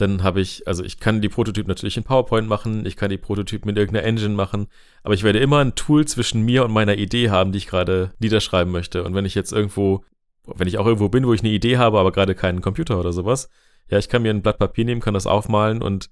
dann 0.00 0.22
habe 0.22 0.40
ich, 0.40 0.66
also 0.66 0.84
ich 0.84 1.00
kann 1.00 1.20
die 1.20 1.28
Prototypen 1.28 1.68
natürlich 1.68 1.96
in 1.96 2.04
PowerPoint 2.04 2.48
machen, 2.48 2.86
ich 2.86 2.96
kann 2.96 3.10
die 3.10 3.18
Prototypen 3.18 3.68
in 3.68 3.76
irgendeiner 3.76 4.06
Engine 4.06 4.34
machen, 4.34 4.68
aber 5.02 5.14
ich 5.14 5.24
werde 5.24 5.40
immer 5.40 5.58
ein 5.58 5.74
Tool 5.74 6.06
zwischen 6.06 6.42
mir 6.42 6.64
und 6.64 6.72
meiner 6.72 6.96
Idee 6.96 7.30
haben, 7.30 7.52
die 7.52 7.58
ich 7.58 7.66
gerade 7.66 8.12
niederschreiben 8.20 8.72
möchte. 8.72 9.02
Und 9.04 9.14
wenn 9.14 9.24
ich 9.24 9.34
jetzt 9.34 9.52
irgendwo, 9.52 10.04
wenn 10.46 10.68
ich 10.68 10.78
auch 10.78 10.86
irgendwo 10.86 11.08
bin, 11.08 11.26
wo 11.26 11.34
ich 11.34 11.40
eine 11.40 11.50
Idee 11.50 11.78
habe, 11.78 11.98
aber 11.98 12.12
gerade 12.12 12.34
keinen 12.34 12.60
Computer 12.60 12.98
oder 12.98 13.12
sowas, 13.12 13.50
ja, 13.90 13.98
ich 13.98 14.08
kann 14.08 14.22
mir 14.22 14.30
ein 14.30 14.42
Blatt 14.42 14.58
Papier 14.58 14.84
nehmen, 14.84 15.00
kann 15.00 15.14
das 15.14 15.26
aufmalen 15.26 15.82
und 15.82 16.10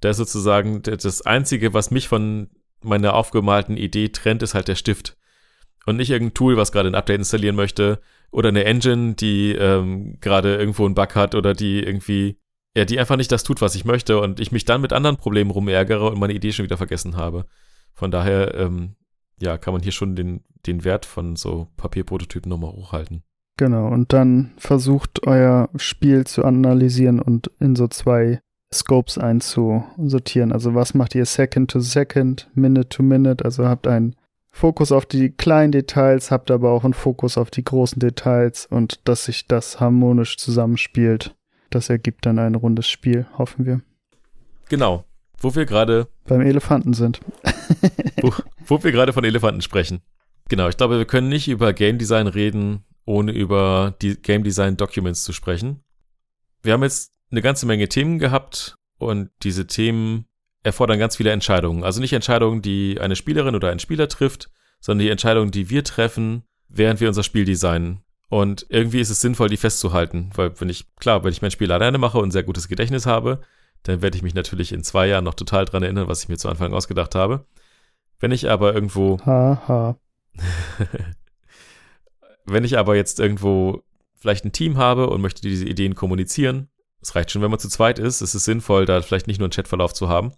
da 0.00 0.10
ist 0.10 0.16
sozusagen 0.16 0.82
das 0.82 1.22
Einzige, 1.22 1.74
was 1.74 1.90
mich 1.90 2.08
von 2.08 2.50
meiner 2.82 3.14
aufgemalten 3.14 3.76
Idee 3.76 4.08
trennt, 4.08 4.42
ist 4.42 4.54
halt 4.54 4.68
der 4.68 4.76
Stift. 4.76 5.16
Und 5.86 5.96
nicht 5.96 6.10
irgendein 6.10 6.34
Tool, 6.34 6.56
was 6.56 6.72
gerade 6.72 6.88
ein 6.88 6.94
Update 6.94 7.18
installieren 7.18 7.56
möchte, 7.56 8.00
oder 8.30 8.50
eine 8.50 8.64
Engine, 8.64 9.14
die 9.14 9.52
ähm, 9.52 10.18
gerade 10.20 10.56
irgendwo 10.56 10.84
einen 10.84 10.94
Bug 10.94 11.14
hat 11.14 11.34
oder 11.34 11.54
die 11.54 11.82
irgendwie, 11.82 12.38
ja, 12.76 12.84
die 12.84 12.98
einfach 12.98 13.16
nicht 13.16 13.32
das 13.32 13.44
tut, 13.44 13.60
was 13.60 13.74
ich 13.74 13.84
möchte 13.84 14.20
und 14.20 14.40
ich 14.40 14.52
mich 14.52 14.64
dann 14.64 14.80
mit 14.80 14.92
anderen 14.92 15.16
Problemen 15.16 15.50
rumärgere 15.50 16.10
und 16.10 16.18
meine 16.18 16.34
Idee 16.34 16.52
schon 16.52 16.64
wieder 16.64 16.76
vergessen 16.76 17.16
habe. 17.16 17.46
Von 17.94 18.10
daher, 18.10 18.54
ähm, 18.54 18.96
ja, 19.40 19.58
kann 19.58 19.72
man 19.72 19.82
hier 19.82 19.92
schon 19.92 20.16
den, 20.16 20.44
den 20.66 20.84
Wert 20.84 21.06
von 21.06 21.36
so 21.36 21.68
Papierprototypen 21.76 22.48
nochmal 22.48 22.72
hochhalten. 22.72 23.22
Genau, 23.56 23.88
und 23.88 24.12
dann 24.12 24.52
versucht 24.56 25.26
euer 25.26 25.68
Spiel 25.76 26.26
zu 26.26 26.44
analysieren 26.44 27.20
und 27.20 27.50
in 27.58 27.74
so 27.74 27.88
zwei 27.88 28.40
Scopes 28.72 29.18
einzusortieren. 29.18 30.52
Also 30.52 30.74
was 30.74 30.94
macht 30.94 31.14
ihr 31.14 31.24
Second 31.24 31.70
to 31.70 31.80
Second, 31.80 32.48
Minute 32.54 32.88
to 32.88 33.02
Minute? 33.02 33.44
Also 33.44 33.66
habt 33.66 33.86
ein 33.86 34.14
Fokus 34.50 34.92
auf 34.92 35.06
die 35.06 35.30
kleinen 35.30 35.72
Details, 35.72 36.30
habt 36.30 36.50
aber 36.50 36.70
auch 36.70 36.84
einen 36.84 36.94
Fokus 36.94 37.38
auf 37.38 37.50
die 37.50 37.64
großen 37.64 37.98
Details 37.98 38.66
und 38.66 39.00
dass 39.08 39.24
sich 39.24 39.46
das 39.46 39.80
harmonisch 39.80 40.36
zusammenspielt. 40.36 41.34
Das 41.70 41.90
ergibt 41.90 42.26
dann 42.26 42.38
ein 42.38 42.54
rundes 42.54 42.88
Spiel, 42.88 43.26
hoffen 43.36 43.66
wir. 43.66 43.80
Genau. 44.68 45.04
Wo 45.40 45.54
wir 45.54 45.66
gerade 45.66 46.08
beim 46.26 46.40
Elefanten 46.40 46.94
sind. 46.94 47.20
wo, 48.22 48.32
wo 48.66 48.82
wir 48.82 48.92
gerade 48.92 49.12
von 49.12 49.24
Elefanten 49.24 49.62
sprechen. 49.62 50.00
Genau, 50.48 50.68
ich 50.68 50.76
glaube, 50.76 50.98
wir 50.98 51.04
können 51.04 51.28
nicht 51.28 51.48
über 51.48 51.72
Game 51.72 51.98
Design 51.98 52.26
reden, 52.26 52.84
ohne 53.04 53.32
über 53.32 53.94
die 54.02 54.16
Game 54.16 54.42
Design 54.42 54.76
Documents 54.76 55.24
zu 55.24 55.32
sprechen. 55.32 55.84
Wir 56.62 56.72
haben 56.72 56.82
jetzt 56.82 57.12
eine 57.30 57.42
ganze 57.42 57.66
Menge 57.66 57.88
Themen 57.88 58.18
gehabt 58.18 58.76
und 58.98 59.30
diese 59.42 59.66
Themen 59.66 60.26
erfordern 60.62 60.98
ganz 60.98 61.16
viele 61.16 61.30
Entscheidungen. 61.30 61.84
Also 61.84 62.00
nicht 62.00 62.12
Entscheidungen, 62.12 62.62
die 62.62 62.98
eine 63.00 63.16
Spielerin 63.16 63.54
oder 63.54 63.70
ein 63.70 63.78
Spieler 63.78 64.08
trifft, 64.08 64.50
sondern 64.80 65.04
die 65.04 65.10
Entscheidungen, 65.10 65.50
die 65.50 65.70
wir 65.70 65.84
treffen, 65.84 66.42
während 66.68 67.00
wir 67.00 67.08
unser 67.08 67.22
Spiel 67.22 67.44
designen. 67.44 68.02
Und 68.28 68.66
irgendwie 68.68 69.00
ist 69.00 69.10
es 69.10 69.20
sinnvoll, 69.20 69.48
die 69.48 69.56
festzuhalten, 69.56 70.30
weil 70.34 70.60
wenn 70.60 70.68
ich, 70.68 70.86
klar, 70.96 71.24
wenn 71.24 71.32
ich 71.32 71.40
mein 71.40 71.50
Spiel 71.50 71.72
alleine 71.72 71.96
mache 71.96 72.18
und 72.18 72.28
ein 72.28 72.32
sehr 72.32 72.42
gutes 72.42 72.68
Gedächtnis 72.68 73.06
habe, 73.06 73.40
dann 73.84 74.02
werde 74.02 74.16
ich 74.16 74.22
mich 74.22 74.34
natürlich 74.34 74.72
in 74.72 74.82
zwei 74.82 75.06
Jahren 75.06 75.24
noch 75.24 75.34
total 75.34 75.64
dran 75.64 75.82
erinnern, 75.82 76.08
was 76.08 76.22
ich 76.22 76.28
mir 76.28 76.36
zu 76.36 76.48
Anfang 76.48 76.74
ausgedacht 76.74 77.14
habe. 77.14 77.46
Wenn 78.20 78.32
ich 78.32 78.50
aber 78.50 78.74
irgendwo. 78.74 79.18
Haha. 79.24 79.96
Wenn 82.44 82.64
ich 82.64 82.78
aber 82.78 82.96
jetzt 82.96 83.20
irgendwo 83.20 83.82
vielleicht 84.14 84.44
ein 84.44 84.52
Team 84.52 84.78
habe 84.78 85.08
und 85.10 85.20
möchte 85.20 85.42
diese 85.42 85.66
Ideen 85.66 85.94
kommunizieren, 85.94 86.68
es 87.00 87.14
reicht 87.14 87.30
schon, 87.30 87.42
wenn 87.42 87.50
man 87.50 87.60
zu 87.60 87.68
zweit 87.68 87.98
ist, 87.98 88.20
es 88.20 88.34
ist 88.34 88.44
sinnvoll, 88.44 88.86
da 88.86 89.00
vielleicht 89.02 89.26
nicht 89.26 89.38
nur 89.38 89.46
einen 89.46 89.52
Chatverlauf 89.52 89.92
zu 89.92 90.08
haben. 90.08 90.32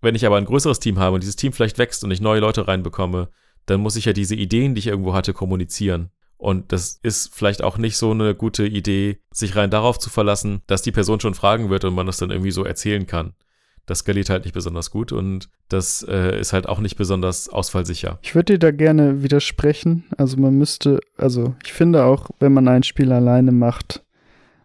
Wenn 0.00 0.14
ich 0.14 0.24
aber 0.26 0.36
ein 0.36 0.44
größeres 0.44 0.78
Team 0.78 0.98
habe 0.98 1.14
und 1.14 1.22
dieses 1.22 1.36
Team 1.36 1.52
vielleicht 1.52 1.78
wächst 1.78 2.04
und 2.04 2.10
ich 2.10 2.20
neue 2.20 2.40
Leute 2.40 2.68
reinbekomme, 2.68 3.28
dann 3.66 3.80
muss 3.80 3.96
ich 3.96 4.04
ja 4.04 4.12
diese 4.12 4.34
Ideen, 4.34 4.74
die 4.74 4.78
ich 4.78 4.86
irgendwo 4.86 5.12
hatte, 5.12 5.32
kommunizieren. 5.32 6.10
Und 6.38 6.72
das 6.72 6.98
ist 7.02 7.34
vielleicht 7.34 7.62
auch 7.62 7.78
nicht 7.78 7.96
so 7.96 8.10
eine 8.10 8.34
gute 8.34 8.66
Idee, 8.66 9.18
sich 9.32 9.56
rein 9.56 9.70
darauf 9.70 9.98
zu 9.98 10.10
verlassen, 10.10 10.62
dass 10.66 10.82
die 10.82 10.92
Person 10.92 11.20
schon 11.20 11.34
fragen 11.34 11.70
wird 11.70 11.84
und 11.84 11.94
man 11.94 12.06
das 12.06 12.18
dann 12.18 12.30
irgendwie 12.30 12.50
so 12.50 12.64
erzählen 12.64 13.06
kann. 13.06 13.34
Das 13.86 14.00
skaliert 14.00 14.30
halt 14.30 14.44
nicht 14.44 14.52
besonders 14.52 14.90
gut 14.90 15.12
und 15.12 15.48
das 15.68 16.04
äh, 16.08 16.38
ist 16.40 16.52
halt 16.52 16.68
auch 16.68 16.80
nicht 16.80 16.96
besonders 16.96 17.48
ausfallsicher. 17.48 18.18
Ich 18.20 18.34
würde 18.34 18.54
dir 18.54 18.58
da 18.58 18.70
gerne 18.72 19.22
widersprechen. 19.22 20.04
Also 20.18 20.36
man 20.38 20.58
müsste, 20.58 21.00
also 21.16 21.54
ich 21.64 21.72
finde 21.72 22.04
auch, 22.04 22.28
wenn 22.40 22.52
man 22.52 22.66
ein 22.66 22.82
Spiel 22.82 23.12
alleine 23.12 23.52
macht, 23.52 24.04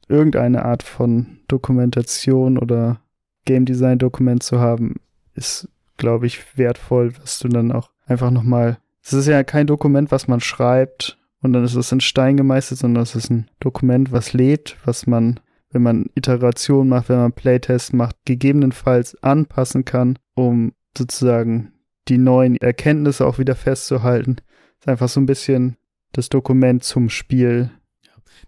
irgendeine 0.08 0.66
Art 0.66 0.82
von 0.82 1.38
Dokumentation 1.48 2.58
oder 2.58 3.00
Game 3.46 3.66
Design 3.66 4.00
Dokument 4.00 4.42
zu 4.42 4.60
haben, 4.60 4.96
ist, 5.36 5.70
glaube 5.98 6.26
ich, 6.26 6.58
wertvoll, 6.58 7.14
was 7.22 7.38
du 7.40 7.48
dann 7.48 7.72
auch 7.72 7.92
einfach 8.08 8.32
nochmal. 8.32 8.80
Es 9.04 9.14
ist 9.14 9.28
ja 9.28 9.44
kein 9.44 9.68
Dokument, 9.68 10.12
was 10.12 10.28
man 10.28 10.42
schreibt 10.42 11.18
und 11.42 11.54
dann 11.54 11.64
ist 11.64 11.76
es 11.76 11.92
in 11.92 12.02
Stein 12.02 12.38
gemeißelt, 12.38 12.80
sondern 12.80 13.04
es 13.04 13.16
ist 13.16 13.30
ein 13.30 13.50
Dokument, 13.60 14.12
was 14.12 14.34
lebt, 14.34 14.78
was 14.86 15.08
man, 15.08 15.40
wenn 15.72 15.82
man 15.82 16.06
Iteration 16.16 16.88
macht, 16.90 17.10
wenn 17.10 17.18
man 17.18 17.34
Playtests 17.34 17.94
macht, 17.94 18.16
gegebenenfalls 18.26 19.22
anpassen 19.24 19.86
kann, 19.86 20.20
um 20.36 20.74
sozusagen 20.98 21.74
die 22.08 22.18
neuen 22.18 22.58
Erkenntnisse 22.58 23.26
auch 23.26 23.40
wieder 23.40 23.56
festzuhalten. 23.56 24.38
Es 24.80 24.86
ist 24.86 24.88
einfach 24.90 25.10
so 25.10 25.20
ein 25.20 25.26
bisschen 25.26 25.78
das 26.12 26.30
Dokument 26.30 26.84
zum 26.84 27.10
Spiel. 27.10 27.72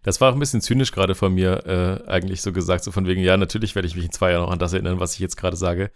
Das 0.04 0.20
war 0.20 0.30
auch 0.30 0.34
ein 0.34 0.40
bisschen 0.40 0.62
zynisch 0.62 0.92
gerade 0.92 1.16
von 1.16 1.34
mir, 1.34 1.66
äh, 1.66 2.10
eigentlich 2.10 2.42
so 2.42 2.52
gesagt, 2.52 2.84
so 2.84 2.92
von 2.92 3.08
wegen, 3.08 3.22
ja, 3.22 3.38
natürlich 3.38 3.74
werde 3.76 3.88
ich 3.88 3.96
mich 3.96 4.06
in 4.06 4.12
zwei 4.12 4.32
Jahren 4.32 4.44
noch 4.44 4.52
an 4.52 4.60
das 4.60 4.74
erinnern, 4.74 5.00
was 5.00 5.14
ich 5.14 5.20
jetzt 5.20 5.38
gerade 5.38 5.56
sage. 5.56 5.92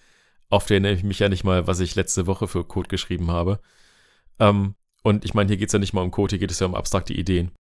Oft 0.50 0.72
erinnere 0.72 0.94
ich 0.94 1.04
mich 1.04 1.20
ja 1.20 1.30
nicht 1.30 1.44
mal, 1.44 1.68
was 1.68 1.80
ich 1.80 1.96
letzte 1.96 2.26
Woche 2.26 2.48
für 2.48 2.64
Code 2.64 2.88
geschrieben 2.88 3.32
habe. 3.32 3.60
Ähm, 4.40 4.76
und 5.08 5.24
ich 5.24 5.34
meine, 5.34 5.48
hier 5.48 5.58
geht 5.58 5.70
es 5.70 5.74
ja 5.74 5.80
nicht 5.80 5.94
mal 5.94 6.02
um 6.02 6.12
Code, 6.12 6.32
hier 6.32 6.40
geht 6.40 6.52
es 6.52 6.60
ja 6.60 6.68
um 6.68 6.76
abstrakte 6.76 7.14
Ideen. 7.14 7.52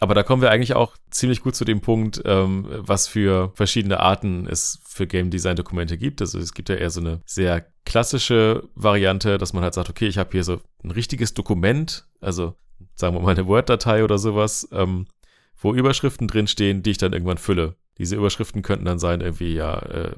Aber 0.00 0.14
da 0.14 0.22
kommen 0.22 0.42
wir 0.42 0.50
eigentlich 0.50 0.74
auch 0.74 0.96
ziemlich 1.10 1.42
gut 1.42 1.54
zu 1.54 1.64
dem 1.64 1.80
Punkt, 1.80 2.20
ähm, 2.26 2.66
was 2.70 3.08
für 3.08 3.52
verschiedene 3.54 4.00
Arten 4.00 4.46
es 4.46 4.80
für 4.86 5.06
Game 5.06 5.30
Design 5.30 5.56
Dokumente 5.56 5.96
gibt. 5.96 6.20
Also 6.20 6.38
es 6.38 6.52
gibt 6.52 6.68
ja 6.68 6.74
eher 6.74 6.90
so 6.90 7.00
eine 7.00 7.22
sehr 7.24 7.66
klassische 7.86 8.68
Variante, 8.74 9.38
dass 9.38 9.54
man 9.54 9.62
halt 9.62 9.72
sagt, 9.72 9.88
okay, 9.88 10.08
ich 10.08 10.18
habe 10.18 10.30
hier 10.32 10.44
so 10.44 10.60
ein 10.84 10.90
richtiges 10.90 11.32
Dokument, 11.32 12.06
also 12.20 12.54
sagen 12.94 13.14
wir 13.14 13.20
mal 13.20 13.30
eine 13.30 13.46
Word-Datei 13.46 14.04
oder 14.04 14.18
sowas, 14.18 14.68
ähm, 14.72 15.06
wo 15.58 15.72
Überschriften 15.72 16.28
drinstehen, 16.28 16.82
die 16.82 16.90
ich 16.90 16.98
dann 16.98 17.14
irgendwann 17.14 17.38
fülle. 17.38 17.76
Diese 17.96 18.16
Überschriften 18.16 18.60
könnten 18.60 18.84
dann 18.84 18.98
sein, 18.98 19.22
irgendwie 19.22 19.54
ja, 19.54 19.78
äh, 19.78 20.16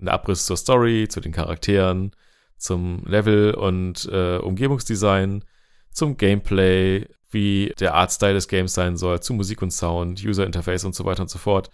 ein 0.00 0.08
Abriss 0.08 0.44
zur 0.44 0.58
Story, 0.58 1.08
zu 1.08 1.20
den 1.20 1.32
Charakteren, 1.32 2.12
zum 2.58 3.04
Level 3.06 3.54
und 3.54 4.06
äh, 4.12 4.36
Umgebungsdesign, 4.36 5.44
zum 5.92 6.16
Gameplay, 6.16 7.06
wie 7.30 7.72
der 7.78 7.94
Artstyle 7.94 8.34
des 8.34 8.48
Games 8.48 8.74
sein 8.74 8.96
soll, 8.96 9.20
zu 9.20 9.34
Musik 9.34 9.62
und 9.62 9.70
Sound, 9.70 10.22
User 10.24 10.46
Interface 10.46 10.84
und 10.84 10.94
so 10.94 11.04
weiter 11.04 11.22
und 11.22 11.30
so 11.30 11.38
fort. 11.38 11.70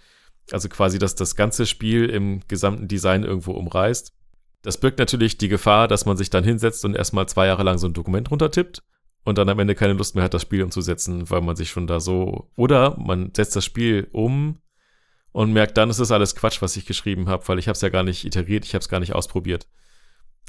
Also 0.52 0.68
quasi, 0.68 0.98
dass 0.98 1.14
das 1.14 1.34
ganze 1.34 1.66
Spiel 1.66 2.08
im 2.08 2.40
gesamten 2.46 2.88
Design 2.88 3.24
irgendwo 3.24 3.52
umreißt. 3.52 4.12
Das 4.62 4.78
birgt 4.78 4.98
natürlich 4.98 5.38
die 5.38 5.48
Gefahr, 5.48 5.88
dass 5.88 6.06
man 6.06 6.16
sich 6.16 6.30
dann 6.30 6.44
hinsetzt 6.44 6.84
und 6.84 6.96
erstmal 6.96 7.28
zwei 7.28 7.46
Jahre 7.46 7.62
lang 7.62 7.78
so 7.78 7.86
ein 7.86 7.92
Dokument 7.92 8.30
runtertippt 8.30 8.82
und 9.24 9.38
dann 9.38 9.48
am 9.48 9.58
Ende 9.58 9.74
keine 9.74 9.92
Lust 9.92 10.14
mehr 10.14 10.24
hat, 10.24 10.34
das 10.34 10.42
Spiel 10.42 10.62
umzusetzen, 10.62 11.28
weil 11.30 11.40
man 11.40 11.56
sich 11.56 11.70
schon 11.70 11.86
da 11.86 12.00
so. 12.00 12.50
Oder 12.56 12.96
man 12.98 13.32
setzt 13.34 13.56
das 13.56 13.64
Spiel 13.64 14.08
um 14.12 14.60
und 15.32 15.52
merkt 15.52 15.76
dann, 15.76 15.90
es 15.90 15.98
ist 15.98 16.12
alles 16.12 16.34
Quatsch, 16.34 16.62
was 16.62 16.76
ich 16.76 16.86
geschrieben 16.86 17.28
habe, 17.28 17.46
weil 17.48 17.58
ich 17.58 17.68
habe 17.68 17.74
es 17.74 17.80
ja 17.80 17.88
gar 17.88 18.04
nicht 18.04 18.24
iteriert, 18.24 18.64
ich 18.64 18.74
habe 18.74 18.82
es 18.82 18.88
gar 18.88 19.00
nicht 19.00 19.14
ausprobiert. 19.14 19.66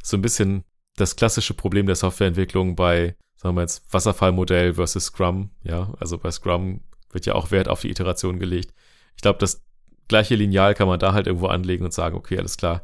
So 0.04 0.16
ein 0.16 0.22
bisschen 0.22 0.64
das 0.96 1.16
klassische 1.16 1.54
Problem 1.54 1.88
der 1.88 1.96
Softwareentwicklung 1.96 2.76
bei 2.76 3.16
sagen 3.38 3.56
wir 3.56 3.62
jetzt, 3.62 3.92
Wasserfallmodell 3.94 4.74
versus 4.74 5.06
Scrum, 5.06 5.52
ja, 5.64 5.94
also 6.00 6.18
bei 6.18 6.32
Scrum 6.32 6.82
wird 7.12 7.26
ja 7.26 7.36
auch 7.36 7.52
Wert 7.52 7.70
auf 7.70 7.82
die 7.82 7.90
Iteration 7.90 8.40
gelegt. 8.40 8.74
Ich 9.16 9.22
glaube, 9.22 9.40
das 9.40 9.66
gleiche 10.08 10.36
Lineal 10.36 10.74
kann 10.74 10.88
man 10.88 11.00
da 11.00 11.14
halt 11.14 11.28
irgendwo 11.28 11.48
anlegen 11.48 11.86
und 11.86 11.94
sagen, 11.94 12.16
okay, 12.16 12.38
alles 12.38 12.58
klar, 12.58 12.84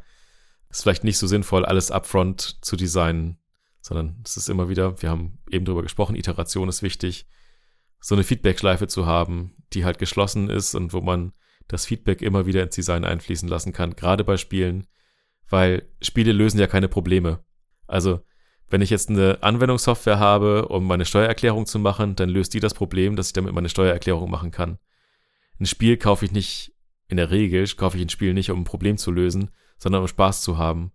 ist 0.69 0.83
vielleicht 0.83 1.03
nicht 1.03 1.17
so 1.17 1.27
sinnvoll, 1.27 1.65
alles 1.65 1.91
upfront 1.91 2.59
zu 2.61 2.75
designen, 2.75 3.37
sondern 3.81 4.21
es 4.23 4.37
ist 4.37 4.49
immer 4.49 4.69
wieder, 4.69 5.01
wir 5.01 5.09
haben 5.09 5.39
eben 5.49 5.65
drüber 5.65 5.81
gesprochen, 5.81 6.15
Iteration 6.15 6.69
ist 6.69 6.83
wichtig, 6.83 7.27
so 7.99 8.15
eine 8.15 8.23
Feedback-Schleife 8.23 8.87
zu 8.87 9.05
haben, 9.05 9.55
die 9.73 9.85
halt 9.85 9.97
geschlossen 9.97 10.49
ist 10.49 10.75
und 10.75 10.93
wo 10.93 11.01
man 11.01 11.33
das 11.67 11.85
Feedback 11.85 12.21
immer 12.21 12.45
wieder 12.45 12.61
ins 12.61 12.75
Design 12.75 13.05
einfließen 13.05 13.47
lassen 13.47 13.73
kann, 13.73 13.95
gerade 13.95 14.23
bei 14.23 14.37
Spielen, 14.37 14.87
weil 15.49 15.87
Spiele 16.01 16.31
lösen 16.31 16.59
ja 16.59 16.67
keine 16.67 16.89
Probleme. 16.89 17.43
Also 17.87 18.21
wenn 18.73 18.81
ich 18.81 18.89
jetzt 18.89 19.07
eine 19.07 19.37
Anwendungssoftware 19.43 20.17
habe, 20.17 20.67
um 20.67 20.87
meine 20.87 21.05
Steuererklärung 21.05 21.67
zu 21.67 21.77
machen, 21.77 22.15
dann 22.15 22.27
löst 22.27 22.55
die 22.55 22.59
das 22.59 22.73
Problem, 22.73 23.15
dass 23.15 23.27
ich 23.27 23.33
damit 23.33 23.53
meine 23.53 23.69
Steuererklärung 23.69 24.31
machen 24.31 24.49
kann. 24.49 24.79
Ein 25.59 25.67
Spiel 25.67 25.95
kaufe 25.95 26.25
ich 26.25 26.31
nicht, 26.31 26.73
in 27.07 27.17
der 27.17 27.29
Regel 27.29 27.67
kaufe 27.75 27.97
ich 27.97 28.03
ein 28.03 28.09
Spiel 28.09 28.33
nicht, 28.33 28.49
um 28.49 28.61
ein 28.61 28.63
Problem 28.63 28.97
zu 28.97 29.11
lösen, 29.11 29.51
sondern 29.77 30.01
um 30.01 30.07
Spaß 30.07 30.41
zu 30.41 30.57
haben. 30.57 30.91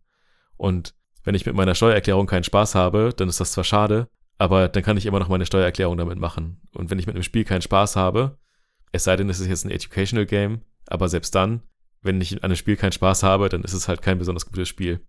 Und 0.57 0.93
wenn 1.23 1.37
ich 1.37 1.47
mit 1.47 1.55
meiner 1.55 1.77
Steuererklärung 1.77 2.27
keinen 2.27 2.43
Spaß 2.43 2.75
habe, 2.75 3.15
dann 3.17 3.29
ist 3.29 3.39
das 3.39 3.53
zwar 3.53 3.63
schade, 3.63 4.09
aber 4.39 4.67
dann 4.67 4.83
kann 4.83 4.97
ich 4.97 5.07
immer 5.07 5.21
noch 5.21 5.29
meine 5.29 5.47
Steuererklärung 5.47 5.97
damit 5.97 6.19
machen. 6.19 6.61
Und 6.75 6.91
wenn 6.91 6.99
ich 6.99 7.07
mit 7.07 7.15
einem 7.15 7.23
Spiel 7.23 7.45
keinen 7.45 7.63
Spaß 7.63 7.95
habe, 7.95 8.39
es 8.91 9.05
sei 9.05 9.15
denn, 9.15 9.31
es 9.31 9.39
ist 9.39 9.47
jetzt 9.47 9.65
ein 9.65 9.71
Educational 9.71 10.27
Game, 10.27 10.63
aber 10.89 11.09
selbst 11.09 11.33
dann, 11.37 11.63
wenn 12.03 12.21
ich 12.21 12.33
an 12.39 12.43
einem 12.43 12.57
Spiel 12.57 12.75
keinen 12.75 12.91
Spaß 12.91 13.23
habe, 13.23 13.49
dann 13.49 13.63
ist 13.63 13.73
es 13.73 13.87
halt 13.87 14.03
kein 14.03 14.19
besonders 14.19 14.47
gutes 14.47 14.69
Spiel. 14.69 15.07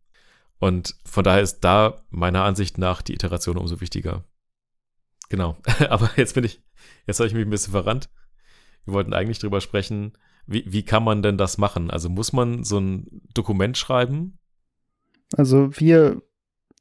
Und 0.60 0.95
von 1.05 1.24
daher 1.24 1.41
ist 1.41 1.62
da 1.62 2.01
meiner 2.10 2.43
Ansicht 2.43 2.78
nach 2.78 3.01
die 3.01 3.14
Iteration 3.14 3.57
umso 3.57 3.82
wichtiger. 3.82 4.26
Genau. 5.30 5.57
Aber 5.89 6.10
jetzt 6.18 6.36
bin 6.36 6.43
ich, 6.43 6.62
jetzt 7.07 7.20
habe 7.20 7.28
ich 7.28 7.34
mich 7.34 7.45
ein 7.45 7.49
bisschen 7.49 7.72
verrannt. 7.72 8.10
Wir 8.86 8.93
wollten 8.93 9.14
eigentlich 9.14 9.39
drüber 9.39 9.62
sprechen, 9.62 10.14
wie, 10.45 10.66
wie 10.68 10.84
kann 10.84 11.03
man 11.03 11.22
denn 11.22 11.38
das 11.38 11.57
machen? 11.57 11.91
Also 11.91 12.10
muss 12.10 12.34
man 12.34 12.64
so 12.64 12.80
ein 12.80 13.22
Dokument 13.34 13.78
schreiben? 13.78 14.39
Also 15.38 15.70
wir 15.80 16.22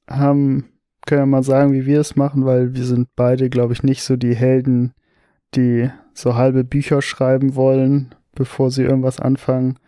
haben, 0.08 0.70
können 1.06 1.20
ja 1.20 1.26
mal 1.26 1.42
sagen, 1.42 1.72
wie 1.72 1.86
wir 1.86 2.00
es 2.00 2.16
machen, 2.16 2.46
weil 2.46 2.74
wir 2.74 2.84
sind 2.84 3.08
beide, 3.14 3.50
glaube 3.50 3.74
ich, 3.74 3.82
nicht 3.82 4.02
so 4.02 4.16
die 4.16 4.34
Helden, 4.34 4.94
die 5.54 5.90
so 6.14 6.34
halbe 6.34 6.64
Bücher 6.64 7.02
schreiben 7.02 7.54
wollen, 7.54 8.14
bevor 8.34 8.70
sie 8.70 8.82
irgendwas 8.82 9.20
anfangen. 9.20 9.78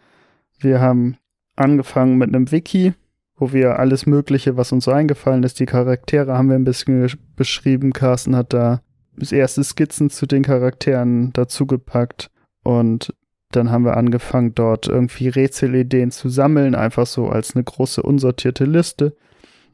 Wir 0.58 0.80
haben 0.80 1.16
angefangen 1.56 2.18
mit 2.18 2.28
einem 2.28 2.52
Wiki, 2.52 2.92
wo 3.40 3.52
wir 3.52 3.78
alles 3.78 4.06
Mögliche, 4.06 4.56
was 4.56 4.70
uns 4.70 4.84
so 4.84 4.92
eingefallen 4.92 5.42
ist, 5.42 5.58
die 5.58 5.66
Charaktere 5.66 6.36
haben 6.36 6.50
wir 6.50 6.56
ein 6.56 6.64
bisschen 6.64 7.10
beschrieben. 7.36 7.92
Carsten 7.92 8.36
hat 8.36 8.52
da 8.52 8.82
erste 9.30 9.64
Skizzen 9.64 10.10
zu 10.10 10.26
den 10.26 10.42
Charakteren 10.42 11.32
dazugepackt 11.32 12.30
und 12.62 13.14
dann 13.50 13.70
haben 13.70 13.84
wir 13.84 13.96
angefangen, 13.96 14.54
dort 14.54 14.86
irgendwie 14.86 15.28
Rätselideen 15.28 16.10
zu 16.10 16.28
sammeln, 16.28 16.74
einfach 16.74 17.06
so 17.06 17.28
als 17.28 17.54
eine 17.54 17.64
große 17.64 18.02
unsortierte 18.02 18.64
Liste. 18.64 19.16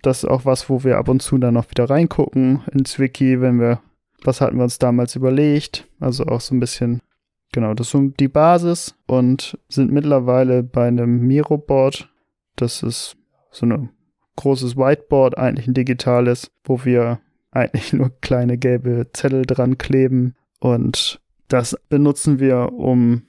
Das 0.00 0.18
ist 0.22 0.30
auch 0.30 0.44
was, 0.44 0.70
wo 0.70 0.84
wir 0.84 0.96
ab 0.96 1.08
und 1.08 1.20
zu 1.20 1.36
dann 1.36 1.54
noch 1.54 1.70
wieder 1.70 1.90
reingucken 1.90 2.62
ins 2.72 2.98
Wiki, 2.98 3.40
wenn 3.40 3.60
wir, 3.60 3.80
was 4.24 4.40
hatten 4.40 4.56
wir 4.56 4.64
uns 4.64 4.78
damals 4.78 5.16
überlegt, 5.16 5.88
also 6.00 6.24
auch 6.24 6.40
so 6.40 6.54
ein 6.54 6.60
bisschen, 6.60 7.02
genau, 7.52 7.74
das 7.74 7.88
ist 7.88 7.90
so 7.90 8.00
die 8.18 8.28
Basis 8.28 8.94
und 9.06 9.58
sind 9.68 9.92
mittlerweile 9.92 10.62
bei 10.62 10.86
einem 10.86 11.26
Miro-Board. 11.26 12.08
Das 12.56 12.82
ist 12.82 13.16
so 13.56 13.66
ein 13.66 13.90
großes 14.36 14.76
Whiteboard, 14.76 15.38
eigentlich 15.38 15.66
ein 15.66 15.74
digitales, 15.74 16.50
wo 16.64 16.84
wir 16.84 17.20
eigentlich 17.50 17.92
nur 17.92 18.10
kleine 18.20 18.58
gelbe 18.58 19.08
Zettel 19.12 19.42
dran 19.46 19.78
kleben 19.78 20.34
und 20.60 21.20
das 21.48 21.76
benutzen 21.88 22.40
wir, 22.40 22.72
um 22.72 23.22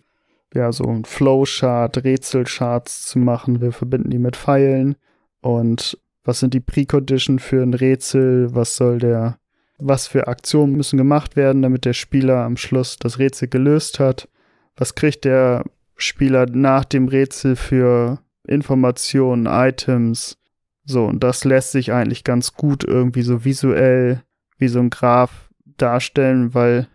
ja 0.54 0.72
so 0.72 0.86
ein 0.86 1.06
Flowchart, 1.06 2.04
Rätselcharts 2.04 3.06
zu 3.06 3.20
machen. 3.20 3.62
Wir 3.62 3.72
verbinden 3.72 4.10
die 4.10 4.18
mit 4.18 4.36
Pfeilen 4.36 4.96
und 5.42 5.98
was 6.24 6.40
sind 6.40 6.54
die 6.54 6.60
Precondition 6.60 7.40
für 7.40 7.62
ein 7.62 7.74
Rätsel? 7.74 8.54
Was 8.54 8.76
soll 8.76 8.98
der, 8.98 9.38
was 9.78 10.08
für 10.08 10.28
Aktionen 10.28 10.74
müssen 10.74 10.98
gemacht 10.98 11.36
werden, 11.36 11.62
damit 11.62 11.86
der 11.86 11.94
Spieler 11.94 12.44
am 12.44 12.58
Schluss 12.58 12.98
das 12.98 13.20
Rätsel 13.20 13.48
gelöst 13.48 14.00
hat? 14.00 14.28
Was 14.76 14.96
kriegt 14.96 15.26
der 15.26 15.64
Spieler 15.96 16.46
nach 16.48 16.86
dem 16.86 17.08
Rätsel 17.08 17.56
für 17.56 18.20
Informationen, 18.48 19.46
Items. 19.46 20.38
So, 20.86 21.06
und 21.06 21.24
das 21.24 21.44
lässt 21.44 21.72
sich 21.72 21.92
eigentlich 21.92 22.24
ganz 22.24 22.54
gut 22.54 22.84
irgendwie 22.84 23.24
so 23.24 23.44
visuell 23.44 24.24
wie 24.58 24.68
so 24.68 24.80
ein 24.80 24.90
Graph 24.90 25.50
darstellen, 25.78 26.54
weil, 26.54 26.88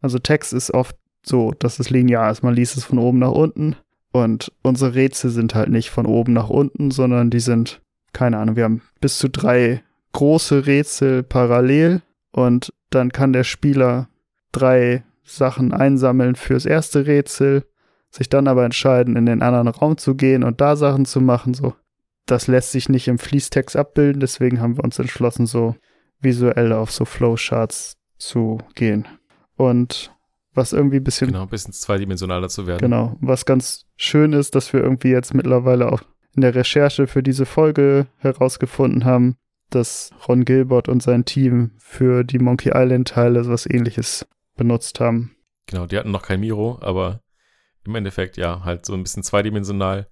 also 0.00 0.18
Text 0.18 0.52
ist 0.52 0.72
oft 0.72 0.96
so, 1.22 1.52
dass 1.58 1.78
es 1.78 1.90
linear 1.90 2.30
ist. 2.30 2.42
Man 2.42 2.54
liest 2.54 2.76
es 2.76 2.84
von 2.84 2.98
oben 2.98 3.18
nach 3.18 3.32
unten 3.32 3.76
und 4.12 4.52
unsere 4.62 4.94
Rätsel 4.94 5.30
sind 5.30 5.54
halt 5.54 5.70
nicht 5.70 5.90
von 5.90 6.06
oben 6.06 6.32
nach 6.32 6.50
unten, 6.50 6.90
sondern 6.90 7.30
die 7.30 7.40
sind, 7.40 7.80
keine 8.12 8.38
Ahnung, 8.38 8.56
wir 8.56 8.64
haben 8.64 8.82
bis 9.00 9.18
zu 9.18 9.28
drei 9.28 9.82
große 10.12 10.66
Rätsel 10.66 11.22
parallel 11.22 12.02
und 12.32 12.72
dann 12.90 13.12
kann 13.12 13.32
der 13.32 13.44
Spieler 13.44 14.08
drei 14.52 15.04
Sachen 15.24 15.72
einsammeln 15.72 16.34
fürs 16.34 16.66
erste 16.66 17.06
Rätsel, 17.06 17.64
sich 18.10 18.28
dann 18.28 18.48
aber 18.48 18.64
entscheiden, 18.64 19.16
in 19.16 19.26
den 19.26 19.42
anderen 19.42 19.68
Raum 19.68 19.96
zu 19.96 20.14
gehen 20.14 20.42
und 20.42 20.60
da 20.60 20.76
Sachen 20.76 21.04
zu 21.04 21.20
machen, 21.20 21.54
so. 21.54 21.74
Das 22.26 22.46
lässt 22.46 22.70
sich 22.72 22.88
nicht 22.88 23.08
im 23.08 23.18
Fließtext 23.18 23.76
abbilden, 23.76 24.20
deswegen 24.20 24.60
haben 24.60 24.76
wir 24.76 24.84
uns 24.84 24.98
entschlossen, 24.98 25.46
so 25.46 25.74
visuell 26.20 26.72
auf 26.72 26.92
so 26.92 27.04
Flowcharts 27.04 27.96
zu 28.18 28.58
gehen. 28.74 29.08
Und 29.56 30.12
was 30.54 30.72
irgendwie 30.72 30.96
ein 30.98 31.04
bisschen. 31.04 31.28
Genau, 31.28 31.42
ein 31.42 31.48
bisschen 31.48 31.72
zweidimensionaler 31.72 32.48
zu 32.48 32.66
werden. 32.66 32.80
Genau. 32.80 33.16
Was 33.20 33.46
ganz 33.46 33.86
schön 33.96 34.32
ist, 34.32 34.54
dass 34.54 34.72
wir 34.72 34.80
irgendwie 34.80 35.10
jetzt 35.10 35.34
mittlerweile 35.34 35.90
auch 35.92 36.02
in 36.34 36.42
der 36.42 36.54
Recherche 36.54 37.06
für 37.06 37.22
diese 37.22 37.46
Folge 37.46 38.06
herausgefunden 38.18 39.04
haben, 39.04 39.36
dass 39.70 40.10
Ron 40.28 40.44
Gilbert 40.44 40.88
und 40.88 41.02
sein 41.02 41.24
Team 41.24 41.72
für 41.78 42.24
die 42.24 42.38
Monkey 42.38 42.70
Island 42.74 43.08
Teile 43.08 43.46
was 43.48 43.66
ähnliches 43.66 44.26
benutzt 44.56 45.00
haben. 45.00 45.36
Genau, 45.66 45.86
die 45.86 45.96
hatten 45.96 46.10
noch 46.10 46.22
kein 46.22 46.40
Miro, 46.40 46.78
aber 46.80 47.20
im 47.84 47.94
Endeffekt 47.94 48.36
ja, 48.36 48.64
halt 48.64 48.86
so 48.86 48.94
ein 48.94 49.02
bisschen 49.02 49.22
zweidimensional. 49.22 50.08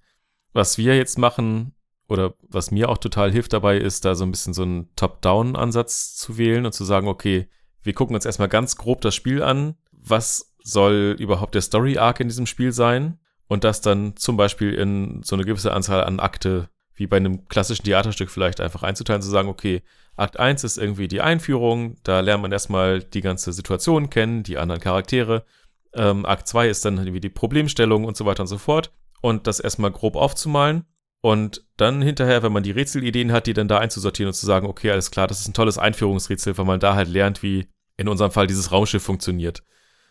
Was 0.53 0.77
wir 0.77 0.97
jetzt 0.97 1.17
machen 1.17 1.73
oder 2.07 2.33
was 2.41 2.71
mir 2.71 2.89
auch 2.89 2.97
total 2.97 3.31
hilft 3.31 3.53
dabei 3.53 3.77
ist, 3.77 4.05
da 4.05 4.15
so 4.15 4.25
ein 4.25 4.31
bisschen 4.31 4.53
so 4.53 4.63
einen 4.63 4.93
Top-Down-Ansatz 4.95 6.15
zu 6.15 6.37
wählen 6.37 6.65
und 6.65 6.73
zu 6.73 6.83
sagen, 6.83 7.07
okay, 7.07 7.47
wir 7.83 7.93
gucken 7.93 8.15
uns 8.15 8.25
erstmal 8.25 8.49
ganz 8.49 8.75
grob 8.75 9.01
das 9.01 9.15
Spiel 9.15 9.43
an. 9.43 9.75
Was 9.91 10.55
soll 10.63 11.15
überhaupt 11.19 11.55
der 11.55 11.61
Story-Arc 11.61 12.19
in 12.19 12.27
diesem 12.27 12.45
Spiel 12.45 12.71
sein? 12.71 13.19
Und 13.47 13.63
das 13.63 13.81
dann 13.81 14.15
zum 14.15 14.37
Beispiel 14.37 14.73
in 14.73 15.21
so 15.23 15.35
eine 15.35 15.43
gewisse 15.43 15.73
Anzahl 15.73 16.03
an 16.03 16.19
Akte, 16.19 16.69
wie 16.93 17.07
bei 17.07 17.17
einem 17.17 17.47
klassischen 17.47 17.85
Theaterstück 17.85 18.29
vielleicht 18.29 18.59
einfach 18.59 18.83
einzuteilen, 18.83 19.21
zu 19.21 19.29
sagen, 19.29 19.49
okay, 19.49 19.81
Akt 20.15 20.37
1 20.37 20.63
ist 20.63 20.77
irgendwie 20.77 21.07
die 21.07 21.21
Einführung, 21.21 21.95
da 22.03 22.19
lernt 22.19 22.41
man 22.41 22.51
erstmal 22.51 22.99
die 23.01 23.21
ganze 23.21 23.53
Situation 23.53 24.09
kennen, 24.09 24.43
die 24.43 24.57
anderen 24.57 24.81
Charaktere. 24.81 25.45
Ähm, 25.93 26.25
Akt 26.25 26.47
2 26.47 26.69
ist 26.69 26.85
dann 26.85 26.97
irgendwie 26.97 27.19
die 27.19 27.29
Problemstellung 27.29 28.05
und 28.05 28.17
so 28.17 28.25
weiter 28.25 28.41
und 28.41 28.47
so 28.47 28.57
fort. 28.57 28.91
Und 29.21 29.47
das 29.47 29.59
erstmal 29.59 29.91
grob 29.91 30.15
aufzumalen. 30.15 30.85
Und 31.21 31.65
dann 31.75 32.01
hinterher, 32.01 32.43
wenn 32.43 32.53
man 32.53 32.63
die 32.63 32.71
Rätselideen 32.71 33.31
hat, 33.31 33.47
die 33.47 33.53
dann 33.53 33.67
da 33.67 33.79
einzusortieren 33.79 34.29
und 34.29 34.33
zu 34.33 34.45
sagen, 34.45 34.67
okay, 34.67 34.91
alles 34.91 35.11
klar, 35.11 35.27
das 35.27 35.41
ist 35.41 35.49
ein 35.49 35.53
tolles 35.53 35.77
Einführungsrätsel, 35.77 36.57
weil 36.57 36.65
man 36.65 36.79
da 36.79 36.95
halt 36.95 37.09
lernt, 37.09 37.43
wie 37.43 37.67
in 37.97 38.07
unserem 38.07 38.31
Fall 38.31 38.47
dieses 38.47 38.71
Raumschiff 38.71 39.03
funktioniert. 39.03 39.63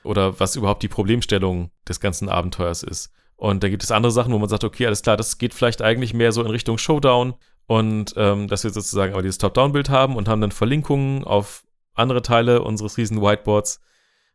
Oder 0.05 0.39
was 0.39 0.57
überhaupt 0.57 0.83
die 0.83 0.89
Problemstellung 0.89 1.71
des 1.89 2.01
ganzen 2.01 2.29
Abenteuers 2.29 2.83
ist. 2.83 3.11
Und 3.37 3.63
da 3.63 3.69
gibt 3.69 3.85
es 3.85 3.93
andere 3.93 4.13
Sachen, 4.13 4.33
wo 4.33 4.39
man 4.39 4.49
sagt, 4.49 4.65
okay, 4.65 4.87
alles 4.87 5.03
klar, 5.03 5.17
das 5.17 5.39
geht 5.39 5.55
vielleicht 5.55 5.81
eigentlich 5.81 6.13
mehr 6.13 6.33
so 6.33 6.43
in 6.43 6.51
Richtung 6.51 6.77
Showdown 6.77 7.35
und 7.69 8.15
ähm, 8.17 8.49
dass 8.49 8.65
wir 8.65 8.71
sozusagen 8.71 9.13
aber 9.13 9.23
dieses 9.23 9.39
Top-Down-Bild 9.39 9.91
haben 9.91 10.17
und 10.17 10.29
haben 10.29 10.41
dann 10.41 10.51
Verlinkungen 10.51 11.23
auf 11.23 11.65
andere 11.95 12.23
Teile 12.23 12.63
unseres 12.63 12.97
riesen 12.97 13.23
Whiteboards, 13.23 13.81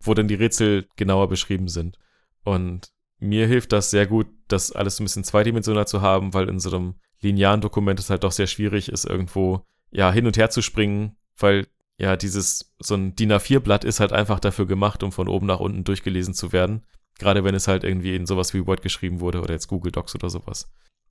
wo 0.03 0.13
dann 0.13 0.27
die 0.27 0.35
Rätsel 0.35 0.87
genauer 0.95 1.29
beschrieben 1.29 1.67
sind. 1.67 1.97
Und 2.43 2.91
mir 3.19 3.47
hilft 3.47 3.71
das 3.71 3.89
sehr 3.89 4.05
gut, 4.05 4.27
das 4.47 4.71
alles 4.71 4.99
ein 4.99 5.05
bisschen 5.05 5.23
zweidimensional 5.23 5.87
zu 5.87 6.01
haben, 6.01 6.33
weil 6.33 6.49
in 6.49 6.59
so 6.59 6.75
einem 6.75 6.95
linearen 7.21 7.61
Dokument 7.61 7.99
es 7.99 8.09
halt 8.09 8.23
doch 8.23 8.33
sehr 8.33 8.47
schwierig 8.47 8.89
ist, 8.89 9.05
irgendwo 9.05 9.65
ja 9.91 10.11
hin 10.11 10.25
und 10.25 10.37
her 10.37 10.49
zu 10.49 10.61
springen, 10.61 11.15
weil 11.37 11.67
ja 11.97 12.17
dieses 12.17 12.73
so 12.79 12.95
ein 12.95 13.15
DIN 13.15 13.31
A4-Blatt 13.31 13.85
ist 13.85 13.99
halt 13.99 14.11
einfach 14.11 14.39
dafür 14.39 14.65
gemacht, 14.65 15.03
um 15.03 15.11
von 15.11 15.29
oben 15.29 15.47
nach 15.47 15.59
unten 15.59 15.83
durchgelesen 15.83 16.33
zu 16.33 16.51
werden. 16.51 16.83
Gerade 17.17 17.43
wenn 17.43 17.55
es 17.55 17.67
halt 17.67 17.83
irgendwie 17.83 18.15
in 18.15 18.25
sowas 18.25 18.53
wie 18.53 18.65
Word 18.65 18.81
geschrieben 18.81 19.19
wurde 19.19 19.41
oder 19.41 19.53
jetzt 19.53 19.67
Google 19.67 19.91
Docs 19.91 20.15
oder 20.15 20.29
sowas. 20.29 20.69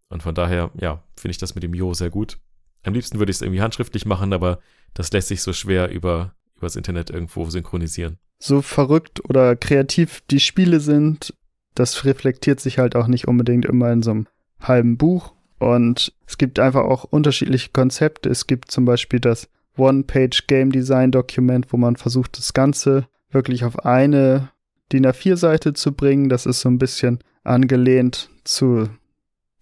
Und 0.08 0.22
von 0.22 0.34
daher, 0.34 0.70
ja, 0.78 1.02
finde 1.16 1.30
ich 1.30 1.38
das 1.38 1.54
mit 1.54 1.64
dem 1.64 1.72
Jo 1.72 1.94
sehr 1.94 2.10
gut. 2.10 2.38
Am 2.82 2.92
liebsten 2.92 3.18
würde 3.18 3.30
ich 3.30 3.36
es 3.36 3.42
irgendwie 3.42 3.62
handschriftlich 3.62 4.04
machen, 4.04 4.32
aber 4.32 4.58
das 4.92 5.12
lässt 5.12 5.28
sich 5.28 5.40
so 5.40 5.52
schwer 5.52 5.90
über 5.90 6.34
übers 6.62 6.76
Internet 6.76 7.10
irgendwo 7.10 7.50
synchronisieren. 7.50 8.18
So 8.38 8.62
verrückt 8.62 9.28
oder 9.28 9.56
kreativ 9.56 10.22
die 10.30 10.40
Spiele 10.40 10.80
sind, 10.80 11.34
das 11.74 12.04
reflektiert 12.04 12.60
sich 12.60 12.78
halt 12.78 12.96
auch 12.96 13.06
nicht 13.06 13.28
unbedingt 13.28 13.64
immer 13.64 13.92
in 13.92 14.02
so 14.02 14.10
einem 14.12 14.26
halben 14.60 14.96
Buch. 14.96 15.34
Und 15.58 16.12
es 16.26 16.38
gibt 16.38 16.58
einfach 16.58 16.82
auch 16.82 17.04
unterschiedliche 17.04 17.70
Konzepte. 17.70 18.28
Es 18.28 18.46
gibt 18.46 18.70
zum 18.70 18.84
Beispiel 18.84 19.20
das 19.20 19.48
One-Page 19.76 20.46
Game 20.46 20.72
Design 20.72 21.12
Dokument, 21.12 21.72
wo 21.72 21.76
man 21.76 21.96
versucht, 21.96 22.36
das 22.36 22.52
Ganze 22.52 23.06
wirklich 23.30 23.64
auf 23.64 23.84
eine 23.84 24.50
DIN 24.92 25.06
A4-Seite 25.06 25.72
zu 25.72 25.92
bringen. 25.92 26.28
Das 26.28 26.46
ist 26.46 26.60
so 26.60 26.68
ein 26.68 26.78
bisschen 26.78 27.20
angelehnt 27.44 28.28
zu 28.44 28.88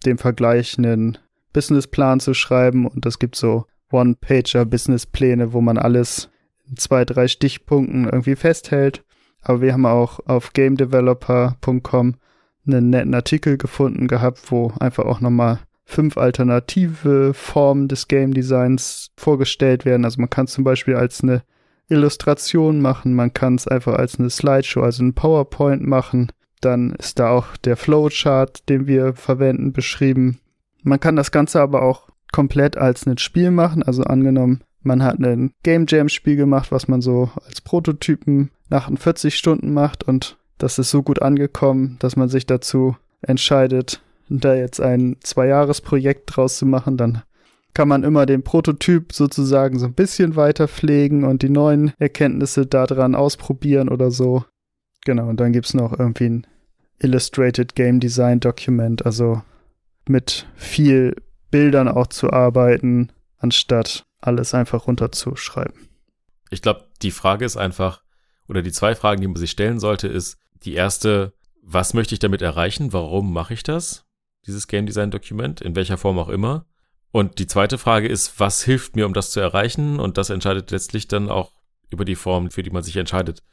dem 0.05 0.17
Vergleich 0.17 0.77
einen 0.77 1.17
Businessplan 1.53 2.19
zu 2.19 2.33
schreiben. 2.33 2.87
Und 2.87 3.05
es 3.05 3.19
gibt 3.19 3.35
so 3.35 3.65
One-Pager-Businesspläne, 3.91 5.53
wo 5.53 5.61
man 5.61 5.77
alles 5.77 6.30
zwei, 6.75 7.05
drei 7.05 7.27
Stichpunkten 7.27 8.05
irgendwie 8.05 8.35
festhält. 8.35 9.03
Aber 9.41 9.61
wir 9.61 9.73
haben 9.73 9.85
auch 9.85 10.19
auf 10.25 10.53
gamedeveloper.com 10.53 12.15
einen 12.67 12.89
netten 12.89 13.13
Artikel 13.13 13.57
gefunden 13.57 14.07
gehabt, 14.07 14.51
wo 14.51 14.71
einfach 14.79 15.05
auch 15.05 15.19
nochmal 15.19 15.59
fünf 15.83 16.17
alternative 16.17 17.33
Formen 17.33 17.87
des 17.87 18.07
Game 18.07 18.33
Designs 18.33 19.11
vorgestellt 19.17 19.83
werden. 19.83 20.05
Also 20.05 20.21
man 20.21 20.29
kann 20.29 20.45
es 20.45 20.53
zum 20.53 20.63
Beispiel 20.63 20.95
als 20.95 21.21
eine 21.21 21.43
Illustration 21.89 22.79
machen, 22.79 23.13
man 23.13 23.33
kann 23.33 23.55
es 23.55 23.67
einfach 23.67 23.95
als 23.95 24.17
eine 24.17 24.29
Slideshow, 24.29 24.81
also 24.81 25.03
ein 25.03 25.13
PowerPoint 25.13 25.85
machen. 25.85 26.31
Dann 26.61 26.91
ist 26.93 27.19
da 27.19 27.31
auch 27.31 27.57
der 27.57 27.75
Flowchart, 27.75 28.69
den 28.69 28.87
wir 28.87 29.13
verwenden, 29.13 29.73
beschrieben. 29.73 30.39
Man 30.83 30.99
kann 30.99 31.15
das 31.15 31.31
Ganze 31.31 31.59
aber 31.59 31.81
auch 31.81 32.07
komplett 32.31 32.77
als 32.77 33.05
ein 33.05 33.17
Spiel 33.17 33.51
machen. 33.51 33.83
Also 33.83 34.03
angenommen, 34.03 34.63
man 34.83 35.03
hat 35.03 35.19
ein 35.19 35.53
Game 35.63 35.85
Jam 35.87 36.09
Spiel 36.09 36.35
gemacht, 36.35 36.71
was 36.71 36.87
man 36.87 37.01
so 37.01 37.29
als 37.45 37.61
Prototypen 37.61 38.51
nach 38.69 38.89
40 38.93 39.35
Stunden 39.35 39.73
macht 39.73 40.03
und 40.03 40.37
das 40.57 40.77
ist 40.77 40.91
so 40.91 41.01
gut 41.01 41.21
angekommen, 41.21 41.97
dass 41.99 42.15
man 42.15 42.29
sich 42.29 42.45
dazu 42.45 42.95
entscheidet, 43.21 44.01
da 44.29 44.55
jetzt 44.55 44.79
ein 44.79 45.17
Zwei-Jahres-Projekt 45.21 46.35
draus 46.35 46.57
zu 46.57 46.65
machen, 46.65 46.97
dann 46.97 47.23
kann 47.73 47.87
man 47.87 48.03
immer 48.03 48.25
den 48.25 48.43
Prototyp 48.43 49.13
sozusagen 49.13 49.79
so 49.79 49.85
ein 49.85 49.93
bisschen 49.93 50.35
weiter 50.35 50.67
pflegen 50.67 51.23
und 51.23 51.41
die 51.41 51.49
neuen 51.49 51.93
Erkenntnisse 51.99 52.65
daran 52.65 53.15
ausprobieren 53.15 53.89
oder 53.89 54.11
so. 54.11 54.45
Genau, 55.05 55.27
und 55.27 55.39
dann 55.39 55.51
gibt 55.51 55.67
es 55.67 55.73
noch 55.73 55.97
irgendwie 55.97 56.29
ein 56.29 56.47
Illustrated 56.99 57.75
Game 57.75 57.99
Design 57.99 58.39
Document, 58.39 59.05
also 59.05 59.41
mit 60.07 60.47
viel 60.55 61.15
Bildern 61.49 61.87
auch 61.87 62.07
zu 62.07 62.31
arbeiten, 62.31 63.11
anstatt 63.37 64.03
alles 64.21 64.53
einfach 64.53 64.87
runterzuschreiben. 64.87 65.89
Ich 66.49 66.61
glaube, 66.61 66.87
die 67.01 67.11
Frage 67.11 67.45
ist 67.45 67.57
einfach, 67.57 68.03
oder 68.47 68.61
die 68.61 68.71
zwei 68.71 68.95
Fragen, 68.95 69.21
die 69.21 69.27
man 69.27 69.37
sich 69.37 69.51
stellen 69.51 69.79
sollte, 69.79 70.07
ist 70.07 70.37
die 70.63 70.73
erste, 70.73 71.33
was 71.61 71.93
möchte 71.93 72.13
ich 72.13 72.19
damit 72.19 72.41
erreichen? 72.41 72.93
Warum 72.93 73.33
mache 73.33 73.53
ich 73.53 73.63
das? 73.63 74.05
Dieses 74.45 74.67
Game 74.67 74.85
Design 74.85 75.11
Dokument, 75.11 75.61
in 75.61 75.75
welcher 75.75 75.97
Form 75.97 76.19
auch 76.19 76.29
immer. 76.29 76.65
Und 77.11 77.39
die 77.39 77.47
zweite 77.47 77.77
Frage 77.77 78.07
ist, 78.07 78.39
was 78.39 78.63
hilft 78.63 78.95
mir, 78.95 79.05
um 79.05 79.13
das 79.13 79.31
zu 79.31 79.39
erreichen? 79.39 79.99
Und 79.99 80.17
das 80.17 80.29
entscheidet 80.29 80.71
letztlich 80.71 81.07
dann 81.07 81.29
auch 81.29 81.51
über 81.89 82.05
die 82.05 82.15
Form, 82.15 82.51
für 82.51 82.63
die 82.63 82.69
man 82.69 82.83
sich 82.83 82.95
entscheidet. 82.95 83.43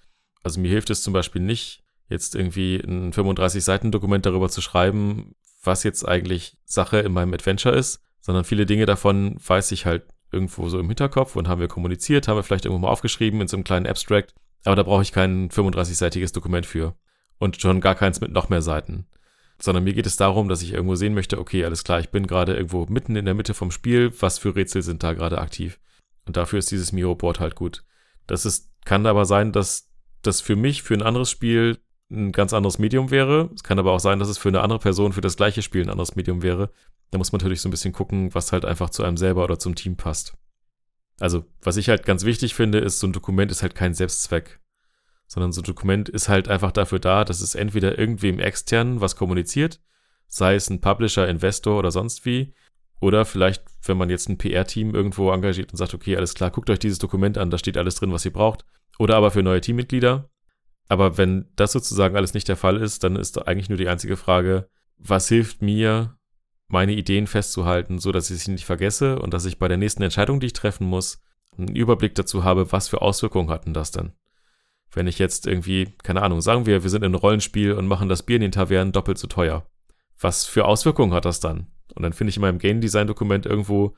Also 0.42 0.60
mir 0.60 0.70
hilft 0.70 0.90
es 0.90 1.02
zum 1.02 1.12
Beispiel 1.12 1.42
nicht, 1.42 1.82
jetzt 2.08 2.34
irgendwie 2.34 2.76
ein 2.76 3.12
35-Seiten-Dokument 3.12 4.24
darüber 4.24 4.48
zu 4.48 4.60
schreiben, 4.60 5.34
was 5.62 5.82
jetzt 5.82 6.06
eigentlich 6.06 6.56
Sache 6.64 7.00
in 7.00 7.12
meinem 7.12 7.34
Adventure 7.34 7.74
ist, 7.74 8.00
sondern 8.20 8.44
viele 8.44 8.64
Dinge 8.64 8.86
davon 8.86 9.36
weiß 9.44 9.72
ich 9.72 9.86
halt 9.86 10.04
irgendwo 10.32 10.68
so 10.68 10.78
im 10.78 10.88
Hinterkopf 10.88 11.36
und 11.36 11.48
haben 11.48 11.60
wir 11.60 11.68
kommuniziert, 11.68 12.28
haben 12.28 12.36
wir 12.36 12.42
vielleicht 12.42 12.64
irgendwo 12.64 12.86
mal 12.86 12.92
aufgeschrieben 12.92 13.40
in 13.40 13.48
so 13.48 13.56
einem 13.56 13.64
kleinen 13.64 13.86
Abstract, 13.86 14.34
aber 14.64 14.76
da 14.76 14.82
brauche 14.82 15.02
ich 15.02 15.12
kein 15.12 15.48
35-seitiges 15.50 16.32
Dokument 16.32 16.66
für. 16.66 16.94
Und 17.38 17.60
schon 17.60 17.80
gar 17.80 17.94
keins 17.94 18.20
mit 18.20 18.32
noch 18.32 18.48
mehr 18.48 18.62
Seiten 18.62 19.06
sondern 19.60 19.84
mir 19.84 19.92
geht 19.92 20.06
es 20.06 20.16
darum, 20.16 20.48
dass 20.48 20.62
ich 20.62 20.72
irgendwo 20.72 20.94
sehen 20.94 21.14
möchte, 21.14 21.38
okay, 21.38 21.64
alles 21.64 21.84
klar, 21.84 22.00
ich 22.00 22.10
bin 22.10 22.26
gerade 22.26 22.54
irgendwo 22.54 22.86
mitten 22.86 23.16
in 23.16 23.24
der 23.24 23.34
Mitte 23.34 23.54
vom 23.54 23.70
Spiel, 23.70 24.12
was 24.20 24.38
für 24.38 24.54
Rätsel 24.54 24.82
sind 24.82 25.02
da 25.02 25.14
gerade 25.14 25.38
aktiv? 25.38 25.80
Und 26.26 26.36
dafür 26.36 26.60
ist 26.60 26.70
dieses 26.70 26.92
Miro-Board 26.92 27.40
halt 27.40 27.54
gut. 27.54 27.84
Das 28.26 28.46
ist, 28.46 28.70
kann 28.84 29.06
aber 29.06 29.24
sein, 29.24 29.52
dass 29.52 29.90
das 30.22 30.40
für 30.40 30.56
mich, 30.56 30.82
für 30.82 30.94
ein 30.94 31.02
anderes 31.02 31.30
Spiel 31.30 31.78
ein 32.10 32.32
ganz 32.32 32.52
anderes 32.52 32.78
Medium 32.78 33.10
wäre. 33.10 33.50
Es 33.54 33.62
kann 33.62 33.78
aber 33.78 33.92
auch 33.92 34.00
sein, 34.00 34.18
dass 34.18 34.28
es 34.28 34.38
für 34.38 34.48
eine 34.48 34.60
andere 34.60 34.78
Person 34.78 35.12
für 35.12 35.20
das 35.20 35.36
gleiche 35.36 35.62
Spiel 35.62 35.82
ein 35.82 35.90
anderes 35.90 36.16
Medium 36.16 36.42
wäre. 36.42 36.70
Da 37.10 37.18
muss 37.18 37.32
man 37.32 37.38
natürlich 37.38 37.60
so 37.60 37.68
ein 37.68 37.70
bisschen 37.70 37.92
gucken, 37.92 38.34
was 38.34 38.52
halt 38.52 38.64
einfach 38.64 38.90
zu 38.90 39.04
einem 39.04 39.16
selber 39.16 39.44
oder 39.44 39.58
zum 39.58 39.74
Team 39.74 39.96
passt. 39.96 40.36
Also, 41.20 41.44
was 41.62 41.76
ich 41.76 41.88
halt 41.88 42.06
ganz 42.06 42.24
wichtig 42.24 42.54
finde, 42.54 42.78
ist, 42.78 43.00
so 43.00 43.06
ein 43.06 43.12
Dokument 43.12 43.50
ist 43.50 43.62
halt 43.62 43.74
kein 43.74 43.94
Selbstzweck 43.94 44.60
sondern 45.28 45.52
so 45.52 45.60
ein 45.60 45.64
Dokument 45.64 46.08
ist 46.08 46.28
halt 46.28 46.48
einfach 46.48 46.72
dafür 46.72 46.98
da, 46.98 47.24
dass 47.24 47.40
es 47.40 47.54
entweder 47.54 47.98
irgendwem 47.98 48.40
externen 48.40 49.00
was 49.00 49.14
kommuniziert, 49.14 49.80
sei 50.26 50.54
es 50.54 50.70
ein 50.70 50.80
Publisher, 50.80 51.28
Investor 51.28 51.78
oder 51.78 51.90
sonst 51.90 52.24
wie, 52.24 52.54
oder 53.00 53.24
vielleicht, 53.24 53.62
wenn 53.84 53.98
man 53.98 54.10
jetzt 54.10 54.28
ein 54.28 54.38
PR-Team 54.38 54.94
irgendwo 54.94 55.30
engagiert 55.30 55.70
und 55.70 55.76
sagt, 55.76 55.94
okay, 55.94 56.16
alles 56.16 56.34
klar, 56.34 56.50
guckt 56.50 56.70
euch 56.70 56.80
dieses 56.80 56.98
Dokument 56.98 57.38
an, 57.38 57.50
da 57.50 57.58
steht 57.58 57.76
alles 57.76 57.94
drin, 57.94 58.12
was 58.12 58.24
ihr 58.24 58.32
braucht, 58.32 58.64
oder 58.98 59.16
aber 59.16 59.30
für 59.30 59.42
neue 59.42 59.60
Teammitglieder. 59.60 60.28
Aber 60.88 61.18
wenn 61.18 61.46
das 61.56 61.72
sozusagen 61.72 62.16
alles 62.16 62.34
nicht 62.34 62.48
der 62.48 62.56
Fall 62.56 62.78
ist, 62.78 63.04
dann 63.04 63.16
ist 63.16 63.46
eigentlich 63.46 63.68
nur 63.68 63.78
die 63.78 63.88
einzige 63.88 64.16
Frage, 64.16 64.68
was 64.96 65.28
hilft 65.28 65.62
mir, 65.62 66.16
meine 66.68 66.92
Ideen 66.92 67.26
festzuhalten, 67.26 67.98
so 67.98 68.12
dass 68.12 68.30
ich 68.30 68.44
sie 68.44 68.50
nicht 68.50 68.66
vergesse 68.66 69.18
und 69.18 69.32
dass 69.32 69.46
ich 69.46 69.58
bei 69.58 69.68
der 69.68 69.76
nächsten 69.76 70.02
Entscheidung, 70.02 70.40
die 70.40 70.46
ich 70.46 70.52
treffen 70.52 70.86
muss, 70.86 71.20
einen 71.56 71.74
Überblick 71.74 72.14
dazu 72.14 72.44
habe, 72.44 72.72
was 72.72 72.88
für 72.88 73.02
Auswirkungen 73.02 73.50
hatten 73.50 73.72
das 73.72 73.90
denn? 73.90 74.12
Wenn 74.90 75.06
ich 75.06 75.18
jetzt 75.18 75.46
irgendwie, 75.46 75.94
keine 76.02 76.22
Ahnung, 76.22 76.40
sagen 76.40 76.66
wir, 76.66 76.82
wir 76.82 76.90
sind 76.90 77.02
in 77.02 77.06
einem 77.06 77.14
Rollenspiel 77.16 77.72
und 77.72 77.86
machen 77.86 78.08
das 78.08 78.22
Bier 78.22 78.36
in 78.36 78.42
den 78.42 78.52
Tavernen 78.52 78.92
doppelt 78.92 79.18
so 79.18 79.26
teuer. 79.26 79.66
Was 80.18 80.46
für 80.46 80.64
Auswirkungen 80.64 81.12
hat 81.12 81.24
das 81.24 81.40
dann? 81.40 81.68
Und 81.94 82.02
dann 82.02 82.12
finde 82.12 82.30
ich 82.30 82.36
in 82.36 82.42
meinem 82.42 82.58
Game 82.58 82.80
Design 82.80 83.06
Dokument 83.06 83.46
irgendwo, 83.46 83.94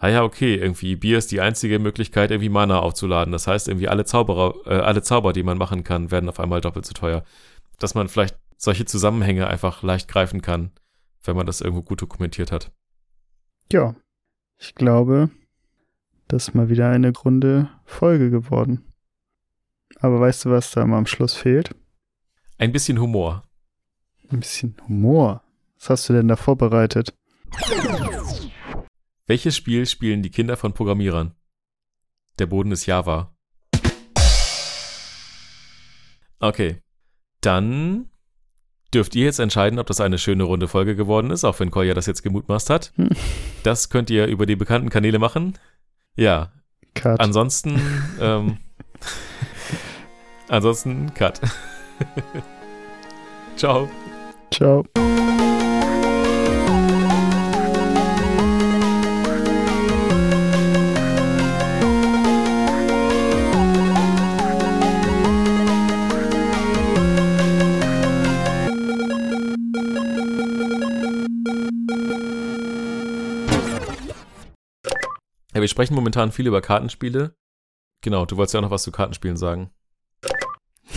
ah 0.00 0.08
ja, 0.08 0.24
okay, 0.24 0.56
irgendwie 0.56 0.96
Bier 0.96 1.18
ist 1.18 1.30
die 1.30 1.40
einzige 1.40 1.78
Möglichkeit, 1.78 2.30
irgendwie 2.30 2.48
Mana 2.48 2.80
aufzuladen. 2.80 3.32
Das 3.32 3.46
heißt, 3.46 3.68
irgendwie 3.68 3.88
alle 3.88 4.04
Zauberer, 4.04 4.54
äh, 4.66 4.80
alle 4.80 5.02
Zauber, 5.02 5.32
die 5.32 5.42
man 5.42 5.58
machen 5.58 5.84
kann, 5.84 6.10
werden 6.10 6.28
auf 6.28 6.40
einmal 6.40 6.60
doppelt 6.60 6.86
so 6.86 6.94
teuer. 6.94 7.22
Dass 7.78 7.94
man 7.94 8.08
vielleicht 8.08 8.36
solche 8.56 8.86
Zusammenhänge 8.86 9.46
einfach 9.46 9.82
leicht 9.82 10.08
greifen 10.08 10.42
kann, 10.42 10.72
wenn 11.22 11.36
man 11.36 11.46
das 11.46 11.60
irgendwo 11.60 11.82
gut 11.82 12.02
dokumentiert 12.02 12.50
hat. 12.50 12.72
Ja, 13.70 13.94
ich 14.58 14.74
glaube, 14.74 15.30
das 16.28 16.48
ist 16.48 16.54
mal 16.54 16.70
wieder 16.70 16.88
eine 16.88 17.12
grunde 17.12 17.68
Folge 17.84 18.30
geworden. 18.30 18.84
Aber 20.00 20.18
weißt 20.20 20.46
du, 20.46 20.50
was 20.50 20.70
da 20.70 20.86
mal 20.86 20.98
am 20.98 21.06
Schluss 21.06 21.34
fehlt? 21.34 21.74
Ein 22.56 22.72
bisschen 22.72 22.98
Humor. 23.00 23.42
Ein 24.30 24.40
bisschen 24.40 24.76
Humor. 24.88 25.42
Was 25.78 25.90
hast 25.90 26.08
du 26.08 26.14
denn 26.14 26.28
da 26.28 26.36
vorbereitet? 26.36 27.14
Welches 29.30 29.56
Spiel 29.56 29.86
spielen 29.86 30.22
die 30.22 30.30
Kinder 30.30 30.56
von 30.56 30.72
Programmierern? 30.72 31.36
Der 32.40 32.46
Boden 32.46 32.72
ist 32.72 32.86
Java. 32.86 33.32
Okay. 36.40 36.82
Dann 37.40 38.10
dürft 38.92 39.14
ihr 39.14 39.26
jetzt 39.26 39.38
entscheiden, 39.38 39.78
ob 39.78 39.86
das 39.86 40.00
eine 40.00 40.18
schöne 40.18 40.42
runde 40.42 40.66
Folge 40.66 40.96
geworden 40.96 41.30
ist, 41.30 41.44
auch 41.44 41.60
wenn 41.60 41.70
Kolja 41.70 41.94
das 41.94 42.06
jetzt 42.06 42.24
gemutmaßt 42.24 42.70
hat. 42.70 42.92
Hm. 42.96 43.10
Das 43.62 43.88
könnt 43.88 44.10
ihr 44.10 44.26
über 44.26 44.46
die 44.46 44.56
bekannten 44.56 44.90
Kanäle 44.90 45.20
machen. 45.20 45.56
Ja. 46.16 46.50
Cut. 46.94 47.20
Ansonsten, 47.20 47.80
ähm, 48.20 48.56
ansonsten, 50.48 51.14
Cut. 51.14 51.40
Ciao. 53.54 53.88
Ciao. 54.50 54.84
Sprechen 75.70 75.94
momentan 75.94 76.32
viel 76.32 76.46
über 76.46 76.60
Kartenspiele. 76.60 77.34
Genau, 78.02 78.26
du 78.26 78.36
wolltest 78.36 78.54
ja 78.54 78.60
auch 78.60 78.64
noch 78.64 78.70
was 78.70 78.82
zu 78.82 78.92
Kartenspielen 78.92 79.36
sagen. 79.36 79.70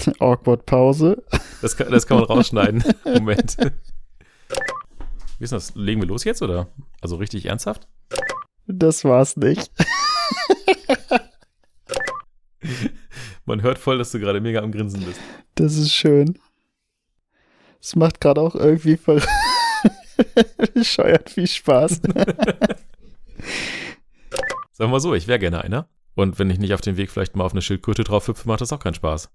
Awkward 0.19 0.65
Pause. 0.65 1.23
Das 1.61 1.77
kann, 1.77 1.91
das 1.91 2.07
kann 2.07 2.17
man 2.17 2.25
rausschneiden. 2.29 2.83
Moment. 3.05 3.57
Wie 5.39 5.43
ist 5.43 5.53
das? 5.53 5.75
Legen 5.75 6.01
wir 6.01 6.07
los 6.07 6.23
jetzt 6.23 6.41
oder? 6.41 6.67
Also 7.01 7.17
richtig 7.17 7.45
ernsthaft? 7.45 7.87
Das 8.67 9.03
war's 9.03 9.35
nicht. 9.35 9.71
Man 13.45 13.61
hört 13.61 13.77
voll, 13.77 13.97
dass 13.97 14.11
du 14.11 14.19
gerade 14.19 14.39
mega 14.39 14.61
am 14.61 14.71
Grinsen 14.71 15.03
bist. 15.03 15.19
Das 15.55 15.75
ist 15.75 15.91
schön. 15.91 16.39
Es 17.81 17.97
macht 17.97 18.21
gerade 18.21 18.39
auch 18.39 18.55
irgendwie 18.55 18.95
ver 18.95 19.21
bescheuert 20.73 21.29
viel 21.29 21.47
Spaß. 21.47 21.99
Sagen 24.75 24.89
wir 24.89 24.93
mal 24.93 24.99
so, 24.99 25.13
ich 25.13 25.27
wäre 25.27 25.37
gerne 25.37 25.63
einer. 25.63 25.87
Und 26.15 26.39
wenn 26.39 26.49
ich 26.49 26.57
nicht 26.57 26.73
auf 26.73 26.81
dem 26.81 26.97
Weg 26.97 27.11
vielleicht 27.11 27.35
mal 27.35 27.43
auf 27.43 27.51
eine 27.51 27.61
Schildkröte 27.61 28.03
drauf 28.03 28.27
hüpfe, 28.27 28.47
macht 28.47 28.61
das 28.61 28.73
auch 28.73 28.79
keinen 28.79 28.95
Spaß. 28.95 29.31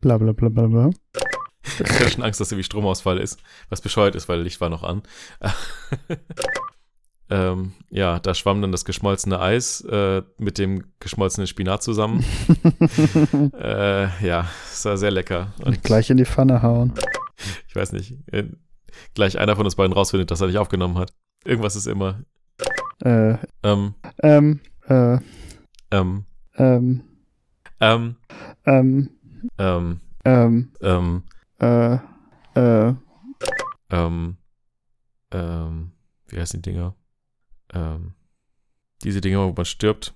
Bla 0.00 0.16
bla 0.16 0.32
bla 0.32 0.48
bla 0.48 0.66
bla. 0.66 0.90
Ich 1.62 1.80
hatte 1.80 2.10
schon 2.10 2.24
Angst, 2.24 2.40
dass 2.40 2.50
irgendwie 2.50 2.64
Stromausfall 2.64 3.18
ist. 3.18 3.42
Was 3.68 3.82
bescheuert 3.82 4.14
ist, 4.14 4.30
weil 4.30 4.40
Licht 4.40 4.58
war 4.62 4.70
noch 4.70 4.82
an. 4.82 5.02
ähm, 7.30 7.72
ja, 7.90 8.18
da 8.20 8.34
schwamm 8.34 8.62
dann 8.62 8.72
das 8.72 8.86
geschmolzene 8.86 9.38
Eis 9.38 9.82
äh, 9.82 10.22
mit 10.38 10.56
dem 10.56 10.84
geschmolzenen 10.98 11.46
Spinat 11.46 11.82
zusammen. 11.82 12.24
äh, 13.60 14.26
ja, 14.26 14.48
es 14.72 14.82
war 14.86 14.96
sehr 14.96 15.10
lecker. 15.10 15.52
Und 15.62 15.82
gleich 15.82 16.08
in 16.08 16.16
die 16.16 16.24
Pfanne 16.24 16.62
hauen. 16.62 16.94
Ich 17.68 17.76
weiß 17.76 17.92
nicht. 17.92 18.16
Äh, 18.32 18.44
gleich 19.12 19.38
einer 19.38 19.56
von 19.56 19.66
uns 19.66 19.76
beiden 19.76 19.92
rausfindet, 19.92 20.30
dass 20.30 20.40
er 20.40 20.46
nicht 20.46 20.58
aufgenommen 20.58 20.96
hat. 20.96 21.12
Irgendwas 21.44 21.76
ist 21.76 21.86
immer. 21.86 22.22
Äh, 23.04 23.38
Ähm, 23.62 23.94
ähm, 24.22 24.60
äh, 24.86 25.18
ähm, 25.90 26.24
ähm, 26.56 27.02
ähm, 27.80 28.16
ähm, 28.66 29.10
ähm, 29.58 30.00
ähm, 30.24 30.72
ähm, 30.82 31.22
äh, 31.60 31.94
äh, 32.54 32.94
ähm, 33.90 34.36
ähm, 35.32 35.92
wie 36.28 36.38
heißen 36.40 36.60
die 36.60 36.70
Dinger? 36.70 36.94
Ähm, 37.72 38.14
diese 39.02 39.20
Dinger, 39.20 39.46
wo 39.48 39.52
man 39.52 39.64
stirbt. 39.64 40.14